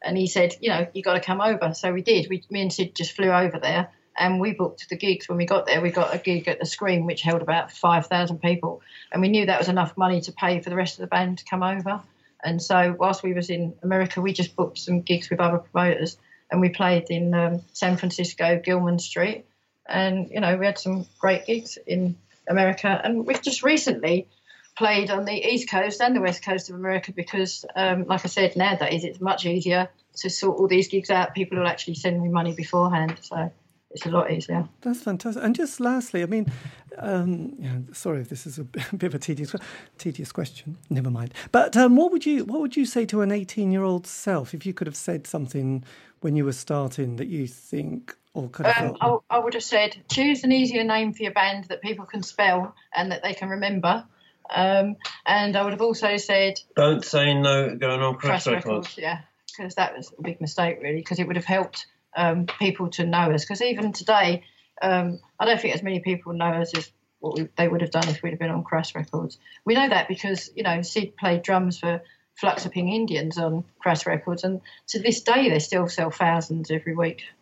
And 0.04 0.16
he 0.16 0.28
said, 0.28 0.54
you 0.62 0.70
know, 0.70 0.88
you 0.94 1.02
got 1.02 1.14
to 1.14 1.20
come 1.20 1.42
over. 1.42 1.74
So 1.74 1.92
we 1.92 2.04
did. 2.04 2.30
We, 2.30 2.44
me 2.52 2.62
and 2.62 2.72
Sid 2.72 2.96
just 2.96 3.14
flew 3.14 3.32
over 3.32 3.58
there 3.58 3.90
and 4.16 4.40
we 4.40 4.54
booked 4.54 4.88
the 4.90 4.96
gigs. 4.96 5.28
When 5.28 5.40
we 5.40 5.48
got 5.48 5.66
there, 5.66 5.82
we 5.82 5.90
got 5.90 6.14
a 6.14 6.20
gig 6.20 6.48
at 6.48 6.60
the 6.60 6.68
Scream, 6.68 7.08
which 7.08 7.24
held 7.24 7.42
about 7.42 7.72
5,000 7.72 8.40
people. 8.40 8.84
And 9.12 9.20
we 9.20 9.30
knew 9.30 9.48
that 9.48 9.58
was 9.58 9.70
enough 9.70 9.98
money 9.98 10.22
to 10.22 10.32
pay 10.34 10.62
for 10.62 10.70
the 10.70 10.76
rest 10.76 11.00
of 11.00 11.02
the 11.02 11.08
band 11.08 11.40
to 11.40 11.46
come 11.46 11.64
over. 11.64 12.00
And 12.44 12.62
so 12.62 12.96
whilst 13.00 13.24
we 13.24 13.34
was 13.34 13.50
in 13.50 13.74
America, 13.82 14.22
we 14.22 14.34
just 14.34 14.56
booked 14.56 14.78
some 14.78 15.02
gigs 15.02 15.32
with 15.32 15.40
other 15.40 15.58
promoters. 15.58 16.16
And 16.52 16.62
we 16.62 16.70
played 16.70 17.10
in 17.10 17.34
um, 17.34 17.62
San 17.74 17.98
Francisco, 17.98 18.62
Gilman 18.64 19.00
Street 19.00 19.48
and 19.86 20.30
you 20.30 20.40
know 20.40 20.58
we 20.58 20.66
had 20.66 20.78
some 20.78 21.06
great 21.20 21.46
gigs 21.46 21.78
in 21.86 22.16
America, 22.48 23.00
and 23.04 23.26
we've 23.26 23.42
just 23.42 23.64
recently 23.64 24.28
played 24.76 25.12
on 25.12 25.26
the 25.26 25.34
east 25.34 25.70
coast 25.70 26.02
and 26.02 26.16
the 26.16 26.22
west 26.22 26.44
coast 26.44 26.70
of 26.70 26.76
America 26.76 27.12
because, 27.12 27.64
um, 27.76 28.06
like 28.06 28.26
I 28.26 28.28
said, 28.28 28.56
nowadays 28.56 29.04
it's 29.04 29.22
much 29.22 29.46
easier 29.46 29.90
to 30.18 30.30
sort 30.30 30.58
all 30.58 30.68
these 30.68 30.88
gigs 30.88 31.10
out. 31.10 31.36
People 31.36 31.60
will 31.60 31.68
actually 31.68 31.96
send 31.96 32.22
me 32.22 32.30
money 32.30 32.54
beforehand, 32.54 33.18
so 33.22 33.52
it's 33.92 34.06
a 34.06 34.10
lot 34.10 34.32
easier. 34.32 34.68
That's 34.82 35.02
fantastic. 35.02 35.44
And 35.44 35.56
just 35.56 35.80
lastly, 35.80 36.24
I 36.24 36.26
mean, 36.26 36.52
um, 36.98 37.54
yeah, 37.60 37.78
sorry 37.94 38.22
if 38.22 38.30
this 38.30 38.48
is 38.48 38.58
a 38.58 38.64
bit 38.64 39.04
of 39.04 39.16
a 39.16 39.20
tedious, 39.20 39.56
tedious 39.98 40.32
question. 40.32 40.78
Never 40.90 41.12
mind. 41.12 41.34
But 41.52 41.78
um, 41.78 41.96
what 41.96 42.12
would 42.12 42.26
you 42.26 42.46
what 42.46 42.62
would 42.62 42.76
you 42.76 42.86
say 42.86 43.06
to 43.06 43.22
an 43.22 43.32
eighteen 43.32 43.72
year 43.72 43.84
old 43.84 44.08
self 44.08 44.54
if 44.54 44.66
you 44.66 44.74
could 44.74 44.88
have 44.88 44.96
said 44.96 45.28
something 45.28 45.84
when 46.24 46.36
you 46.36 46.46
were 46.46 46.54
starting 46.54 47.18
that 47.18 47.28
you 47.28 47.48
think 47.48 48.16
or 48.34 48.50
could 48.50 48.66
have 48.66 48.92
um, 48.92 49.24
I, 49.30 49.36
I, 49.36 49.40
would 49.40 49.54
have 49.54 49.64
said 49.64 49.96
choose 50.10 50.44
an 50.44 50.52
easier 50.52 50.84
name 50.84 51.14
for 51.14 51.24
your 51.24 51.34
band 51.34 51.66
that 51.66 51.82
people 51.82 52.06
can 52.06 52.24
spell 52.24 52.76
and 52.96 53.12
that 53.12 53.22
they 53.24 53.34
can 53.34 53.50
remember. 53.50 54.06
Um, 54.50 54.98
and 55.26 55.56
I 55.56 55.64
would 55.64 55.74
have 55.74 55.82
also 55.82 56.18
said 56.18 56.60
don't 56.76 57.04
say 57.04 57.34
no 57.34 57.76
going 57.76 58.02
on 58.02 58.16
Crass, 58.16 58.44
Crass 58.44 58.48
records. 58.48 58.68
records. 58.68 58.98
Yeah, 58.98 59.20
because 59.48 59.76
that 59.76 59.96
was 59.96 60.12
a 60.18 60.22
big 60.22 60.42
mistake 60.42 60.80
really 60.82 60.98
because 60.98 61.20
it 61.20 61.28
would 61.28 61.36
have 61.36 61.46
helped 61.46 61.86
um, 62.16 62.46
people 62.46 62.90
to 62.92 63.06
know 63.06 63.32
us. 63.32 63.44
Because 63.44 63.62
even 63.62 63.94
today, 63.94 64.44
um, 64.82 65.20
I 65.40 65.46
don't 65.46 65.60
think 65.60 65.76
as 65.76 65.84
many 65.84 66.00
people 66.00 66.34
know 66.34 66.46
us 66.46 66.76
as 66.76 66.92
what 67.20 67.38
we, 67.38 67.48
they 67.58 67.68
would 67.68 67.82
have 67.82 67.92
done 67.92 68.08
if 68.10 68.22
we'd 68.22 68.32
have 68.32 68.40
been 68.40 68.50
on 68.50 68.64
Crass 68.64 68.96
Records. 68.96 69.38
We 69.66 69.76
know 69.76 69.88
that 69.88 70.08
because 70.08 70.50
you 70.56 70.64
know 70.64 70.82
Sid 70.82 71.16
played 71.18 71.44
drums 71.44 71.80
for 71.80 72.02
Flux 72.36 72.66
of 72.66 72.72
Pink 72.72 72.92
Indians 72.92 73.38
on 73.38 73.64
Crass 73.80 74.06
Records, 74.06 74.44
and 74.44 74.62
to 74.88 75.00
this 75.00 75.22
day 75.22 75.50
they 75.50 75.60
still 75.60 75.88
sell 75.88 76.12
thousands 76.12 76.72
every 76.72 76.96
week. 76.96 77.24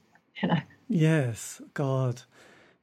You 0.41 0.47
know. 0.47 0.61
Yes, 0.87 1.61
God. 1.75 2.23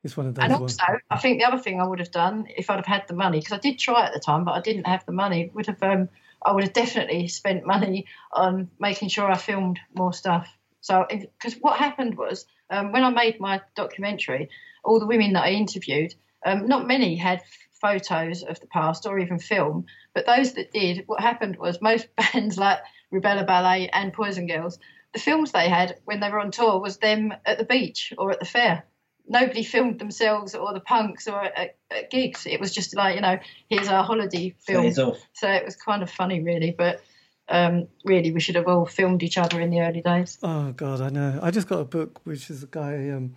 It's 0.05 0.17
one 0.17 0.27
of 0.27 0.35
those. 0.37 0.45
And 0.45 0.53
also, 0.53 0.85
ones. 0.89 1.03
I 1.11 1.19
think 1.19 1.41
the 1.41 1.47
other 1.47 1.59
thing 1.59 1.81
I 1.81 1.87
would 1.87 1.99
have 1.99 2.13
done 2.13 2.47
if 2.57 2.71
I'd 2.71 2.77
have 2.77 2.87
had 2.87 3.09
the 3.09 3.15
money, 3.15 3.41
because 3.41 3.53
I 3.53 3.59
did 3.59 3.81
try 3.81 4.07
at 4.07 4.13
the 4.13 4.21
time, 4.21 4.45
but 4.45 4.53
I 4.53 4.61
didn't 4.61 4.87
have 4.87 5.05
the 5.05 5.13
money, 5.13 5.51
would 5.55 5.67
have 5.67 5.83
um, 5.83 6.09
I 6.45 6.53
would 6.53 6.63
have 6.63 6.73
definitely 6.73 7.29
spent 7.29 7.67
money 7.67 8.07
on 8.33 8.71
making 8.79 9.09
sure 9.09 9.31
I 9.31 9.37
filmed 9.37 9.81
more 9.95 10.13
stuff. 10.13 10.49
So, 10.81 11.07
because 11.11 11.55
what 11.61 11.79
happened 11.79 12.17
was 12.17 12.47
um, 12.71 12.93
when 12.93 13.05
I 13.05 13.11
made 13.11 13.41
my 13.41 13.61
documentary, 13.75 14.51
all 14.85 15.01
the 15.01 15.07
women 15.07 15.33
that 15.33 15.45
I 15.45 15.51
interviewed, 15.51 16.15
um, 16.47 16.67
not 16.67 16.87
many 16.87 17.17
had 17.17 17.43
photos 17.81 18.43
of 18.43 18.61
the 18.61 18.67
past 18.67 19.07
or 19.07 19.19
even 19.19 19.39
film, 19.39 19.87
but 20.15 20.27
those 20.27 20.55
that 20.55 20.73
did, 20.73 21.05
what 21.07 21.21
happened 21.21 21.57
was 21.57 21.81
most 21.81 22.09
bands 22.17 22.59
like 22.59 22.79
Rubella 23.13 23.47
Ballet 23.47 23.89
and 23.93 24.13
Poison 24.13 24.47
Girls 24.47 24.79
the 25.13 25.19
films 25.19 25.53
they 25.53 25.69
had 25.69 25.99
when 26.05 26.21
they 26.21 26.31
were 26.31 26.41
on 26.41 26.51
tour 26.51 26.81
was 26.81 26.99
them 26.99 27.33
at 27.47 27.59
the 27.59 27.65
beach 27.65 28.13
or 28.19 28.31
at 28.31 28.39
the 28.39 28.45
fair. 28.45 28.85
Nobody 29.27 29.63
filmed 29.63 29.99
themselves 29.99 30.55
or 30.55 30.73
the 30.73 30.81
punks 30.81 31.29
or 31.29 31.45
at, 31.45 31.77
at 31.91 32.11
gigs. 32.11 32.47
It 32.47 32.61
was 32.61 32.73
just 32.73 32.97
like, 32.97 33.15
you 33.15 33.21
know, 33.21 33.39
here's 33.69 33.89
our 33.89 34.03
holiday 34.03 34.55
film. 34.59 34.85
So 35.33 35.49
it 35.49 35.65
was 35.65 35.77
kind 35.77 36.03
of 36.03 36.11
funny, 36.11 36.41
really. 36.41 36.75
But 36.77 37.03
um, 37.49 37.89
really, 38.05 38.33
we 38.33 38.41
should 38.41 38.55
have 38.55 38.69
all 38.69 38.87
filmed 38.87 39.23
each 39.23 39.37
other 39.37 39.61
in 39.61 39.71
the 39.71 39.81
early 39.81 40.01
days. 40.01 40.39
Oh, 40.43 40.73
God, 40.73 41.01
I 41.03 41.11
know. 41.11 41.41
I 41.43 41.51
just 41.51 41.69
got 41.69 41.81
a 41.81 41.85
book, 41.85 42.21
which 42.25 42.49
is 42.49 42.63
a 42.63 42.67
guy. 42.67 43.11
Um, 43.11 43.35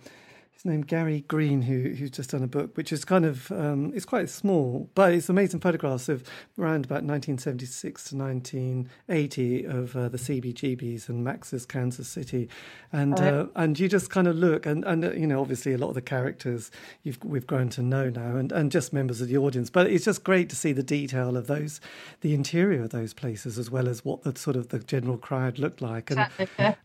his 0.62 0.70
name 0.70 0.82
Gary 0.82 1.24
Green, 1.26 1.62
who 1.62 1.90
who's 1.94 2.10
just 2.10 2.30
done 2.30 2.42
a 2.42 2.46
book, 2.46 2.76
which 2.76 2.92
is 2.92 3.04
kind 3.04 3.24
of 3.24 3.50
um, 3.50 3.92
it's 3.94 4.04
quite 4.04 4.30
small, 4.30 4.88
but 4.94 5.12
it's 5.12 5.28
amazing 5.28 5.58
photographs 5.58 6.08
of 6.08 6.22
around 6.56 6.84
about 6.84 7.02
1976 7.02 8.10
to 8.10 8.16
1980 8.16 9.64
of 9.64 9.96
uh, 9.96 10.08
the 10.08 10.18
CBGBs 10.18 11.08
and 11.08 11.24
Max's 11.24 11.66
Kansas 11.66 12.06
City, 12.06 12.48
and 12.92 13.18
uh, 13.18 13.46
and 13.56 13.78
you 13.78 13.88
just 13.88 14.10
kind 14.10 14.28
of 14.28 14.36
look 14.36 14.64
and 14.64 14.84
and 14.84 15.04
uh, 15.04 15.10
you 15.12 15.26
know 15.26 15.40
obviously 15.40 15.72
a 15.72 15.78
lot 15.78 15.88
of 15.88 15.94
the 15.94 16.02
characters 16.02 16.70
you've 17.02 17.18
we've 17.24 17.46
grown 17.46 17.68
to 17.70 17.82
know 17.82 18.08
now 18.08 18.36
and 18.36 18.52
and 18.52 18.70
just 18.70 18.92
members 18.92 19.20
of 19.20 19.28
the 19.28 19.36
audience, 19.36 19.68
but 19.68 19.88
it's 19.88 20.04
just 20.04 20.22
great 20.22 20.48
to 20.48 20.56
see 20.56 20.72
the 20.72 20.82
detail 20.82 21.36
of 21.36 21.48
those, 21.48 21.80
the 22.20 22.34
interior 22.34 22.82
of 22.82 22.90
those 22.90 23.12
places 23.12 23.58
as 23.58 23.68
well 23.68 23.88
as 23.88 24.04
what 24.04 24.22
the 24.22 24.38
sort 24.38 24.56
of 24.56 24.68
the 24.68 24.78
general 24.78 25.18
crowd 25.18 25.58
looked 25.58 25.82
like, 25.82 26.10
and 26.12 26.28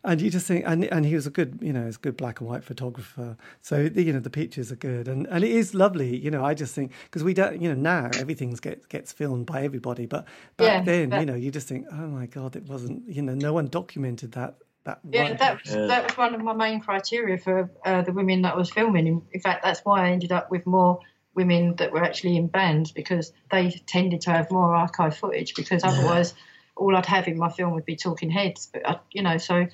and 0.02 0.20
you 0.20 0.30
just 0.30 0.48
think 0.48 0.64
and 0.66 0.84
and 0.86 1.06
he 1.06 1.14
was 1.14 1.28
a 1.28 1.30
good 1.30 1.60
you 1.62 1.72
know 1.72 1.84
he's 1.86 1.96
a 1.96 2.00
good 2.00 2.16
black 2.16 2.40
and 2.40 2.48
white 2.48 2.64
photographer. 2.64 3.36
So 3.68 3.80
you 3.80 4.14
know 4.14 4.18
the 4.18 4.30
pictures 4.30 4.72
are 4.72 4.76
good, 4.76 5.08
and, 5.08 5.26
and 5.26 5.44
it 5.44 5.50
is 5.50 5.74
lovely. 5.74 6.16
You 6.16 6.30
know, 6.30 6.42
I 6.42 6.54
just 6.54 6.74
think 6.74 6.90
because 7.04 7.22
we 7.22 7.34
don't, 7.34 7.60
you 7.60 7.68
know, 7.68 7.74
now 7.78 8.08
everything 8.18 8.50
gets 8.52 8.86
gets 8.86 9.12
filmed 9.12 9.44
by 9.44 9.62
everybody, 9.62 10.06
but 10.06 10.24
back 10.56 10.66
yeah, 10.66 10.82
then, 10.82 11.20
you 11.20 11.26
know, 11.26 11.34
you 11.34 11.50
just 11.50 11.68
think, 11.68 11.84
oh 11.92 12.06
my 12.06 12.24
god, 12.24 12.56
it 12.56 12.66
wasn't. 12.66 13.06
You 13.06 13.20
know, 13.20 13.34
no 13.34 13.52
one 13.52 13.66
documented 13.66 14.32
that. 14.32 14.54
That 14.84 15.00
yeah, 15.10 15.34
that 15.34 15.62
was, 15.62 15.74
yeah. 15.74 15.86
that 15.86 16.04
was 16.04 16.16
one 16.16 16.34
of 16.34 16.40
my 16.40 16.54
main 16.54 16.80
criteria 16.80 17.36
for 17.36 17.70
uh, 17.84 18.00
the 18.00 18.12
women 18.12 18.40
that 18.40 18.54
I 18.54 18.56
was 18.56 18.70
filming. 18.70 19.06
In, 19.06 19.20
in 19.32 19.40
fact, 19.42 19.62
that's 19.62 19.80
why 19.80 20.06
I 20.06 20.12
ended 20.12 20.32
up 20.32 20.50
with 20.50 20.64
more 20.64 21.00
women 21.34 21.76
that 21.76 21.92
were 21.92 22.02
actually 22.02 22.38
in 22.38 22.46
bands 22.46 22.90
because 22.90 23.34
they 23.50 23.68
tended 23.86 24.22
to 24.22 24.30
have 24.30 24.50
more 24.50 24.74
archive 24.74 25.14
footage. 25.14 25.54
Because 25.54 25.84
otherwise, 25.84 26.32
all 26.74 26.96
I'd 26.96 27.04
have 27.04 27.28
in 27.28 27.36
my 27.36 27.50
film 27.50 27.74
would 27.74 27.84
be 27.84 27.96
talking 27.96 28.30
heads. 28.30 28.70
But 28.72 28.88
I, 28.88 28.98
you 29.12 29.22
know, 29.22 29.36
so 29.36 29.66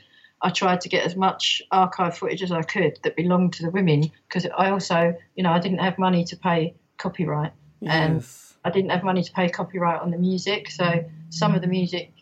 I 0.45 0.51
tried 0.51 0.83
to 0.83 0.91
get 0.91 1.07
as 1.07 1.17
much 1.17 1.63
archive 1.71 2.19
footage 2.19 2.43
as 2.43 2.53
I 2.53 2.61
could 2.61 2.99
that 3.03 3.17
belonged 3.17 3.55
to 3.55 3.63
the 3.63 3.71
women 3.71 4.13
because 4.29 4.47
I 4.47 4.71
also, 4.71 5.17
you 5.35 5.43
know, 5.43 5.51
I 5.51 5.59
didn't 5.59 5.79
have 5.79 5.99
money 5.99 6.23
to 6.27 6.37
pay 6.37 6.75
copyright 6.99 7.53
yes. 7.81 7.93
and 7.95 8.27
I 8.63 8.71
didn't 8.71 8.91
have 8.91 9.03
money 9.03 9.23
to 9.23 9.33
pay 9.33 9.49
copyright 9.49 10.03
on 10.03 10.11
the 10.11 10.19
music. 10.19 10.71
So 10.71 11.07
some 11.31 11.55
of 11.55 11.63
the 11.63 11.67
music, 11.67 12.13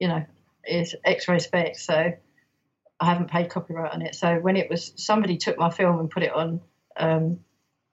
you 0.00 0.08
know, 0.08 0.24
is 0.66 0.96
X-ray 1.04 1.38
spec. 1.38 1.78
So 1.78 2.14
I 2.98 3.04
haven't 3.04 3.30
paid 3.30 3.50
copyright 3.50 3.92
on 3.92 4.00
it. 4.00 4.14
So 4.14 4.36
when 4.36 4.56
it 4.56 4.70
was 4.70 4.94
somebody 4.96 5.36
took 5.36 5.58
my 5.58 5.68
film 5.68 6.00
and 6.00 6.10
put 6.10 6.22
it 6.22 6.32
on 6.32 6.62
um, 6.96 7.40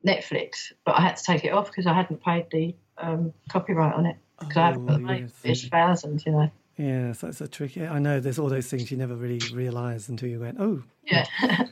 Netflix, 0.08 0.72
but 0.86 0.98
I 0.98 1.02
had 1.02 1.18
to 1.18 1.24
take 1.26 1.44
it 1.44 1.52
off 1.52 1.68
because 1.68 1.88
I 1.88 1.94
hadn't 1.94 2.24
paid 2.24 2.46
the 2.52 2.74
um, 2.98 3.34
copyright 3.50 3.96
on 3.96 4.06
it 4.06 4.16
because 4.40 4.56
oh, 4.56 4.62
I 4.62 4.66
haven't 4.68 4.88
put 4.88 4.94
the 4.94 5.00
money. 5.00 5.20
Yes. 5.20 5.34
It's 5.44 5.68
thousands, 5.68 6.26
you 6.26 6.32
know. 6.32 6.52
Yes, 6.78 7.20
that's 7.20 7.42
a 7.42 7.48
tricky. 7.48 7.86
I 7.86 8.00
know 8.00 8.20
there's 8.20 8.40
all 8.40 8.50
those 8.50 8.68
things 8.68 8.92
you 8.92 8.98
never 8.98 9.16
really 9.16 9.40
realise 9.54 10.10
until 10.10 10.30
you 10.30 10.40
went, 10.40 10.58
oh. 10.60 10.84
Yeah. 11.04 11.26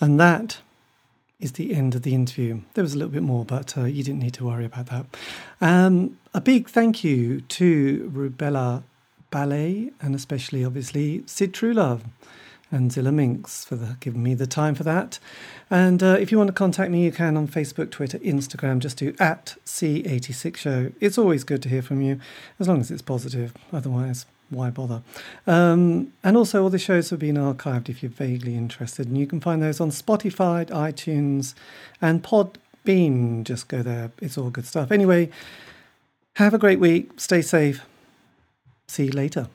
And 0.00 0.18
that 0.18 0.58
is 1.40 1.52
the 1.52 1.74
end 1.74 1.94
of 1.94 2.02
the 2.02 2.14
interview. 2.14 2.60
There 2.74 2.82
was 2.82 2.94
a 2.94 2.98
little 2.98 3.12
bit 3.12 3.22
more, 3.22 3.44
but 3.44 3.76
uh, 3.76 3.84
you 3.84 4.02
didn't 4.02 4.20
need 4.20 4.34
to 4.34 4.44
worry 4.44 4.64
about 4.64 4.86
that. 4.86 5.06
Um, 5.60 6.18
a 6.34 6.40
big 6.40 6.68
thank 6.68 7.04
you 7.04 7.40
to 7.42 8.10
Rubella 8.12 8.82
Ballet 9.30 9.92
and 10.00 10.14
especially, 10.14 10.64
obviously, 10.64 11.22
Sid 11.26 11.52
Truelove 11.52 12.02
and 12.72 12.90
Zillah 12.90 13.12
Minx 13.12 13.64
for 13.64 13.76
the, 13.76 13.96
giving 14.00 14.22
me 14.22 14.34
the 14.34 14.46
time 14.46 14.74
for 14.74 14.82
that. 14.82 15.18
And 15.70 16.02
uh, 16.02 16.16
if 16.18 16.32
you 16.32 16.38
want 16.38 16.48
to 16.48 16.54
contact 16.54 16.90
me, 16.90 17.04
you 17.04 17.12
can 17.12 17.36
on 17.36 17.46
Facebook, 17.46 17.90
Twitter, 17.90 18.18
Instagram. 18.20 18.78
Just 18.78 18.96
do 18.96 19.14
at 19.20 19.54
C86 19.64 20.56
Show. 20.56 20.90
It's 20.98 21.18
always 21.18 21.44
good 21.44 21.62
to 21.62 21.68
hear 21.68 21.82
from 21.82 22.00
you, 22.00 22.18
as 22.58 22.66
long 22.66 22.80
as 22.80 22.90
it's 22.90 23.02
positive. 23.02 23.52
Otherwise, 23.72 24.26
why 24.48 24.70
bother? 24.70 25.02
Um, 25.46 26.12
and 26.24 26.36
also, 26.36 26.62
all 26.62 26.70
the 26.70 26.78
shows 26.78 27.10
have 27.10 27.18
been 27.18 27.36
archived 27.36 27.88
if 27.88 28.02
you're 28.02 28.10
vaguely 28.10 28.56
interested. 28.56 29.06
And 29.06 29.18
you 29.18 29.26
can 29.26 29.40
find 29.40 29.62
those 29.62 29.80
on 29.80 29.90
Spotify, 29.90 30.66
iTunes, 30.66 31.54
and 32.00 32.22
Podbean. 32.22 33.44
Just 33.44 33.68
go 33.68 33.82
there. 33.82 34.12
It's 34.20 34.38
all 34.38 34.50
good 34.50 34.66
stuff. 34.66 34.90
Anyway, 34.90 35.30
have 36.36 36.54
a 36.54 36.58
great 36.58 36.80
week. 36.80 37.20
Stay 37.20 37.42
safe. 37.42 37.84
See 38.88 39.06
you 39.06 39.12
later. 39.12 39.48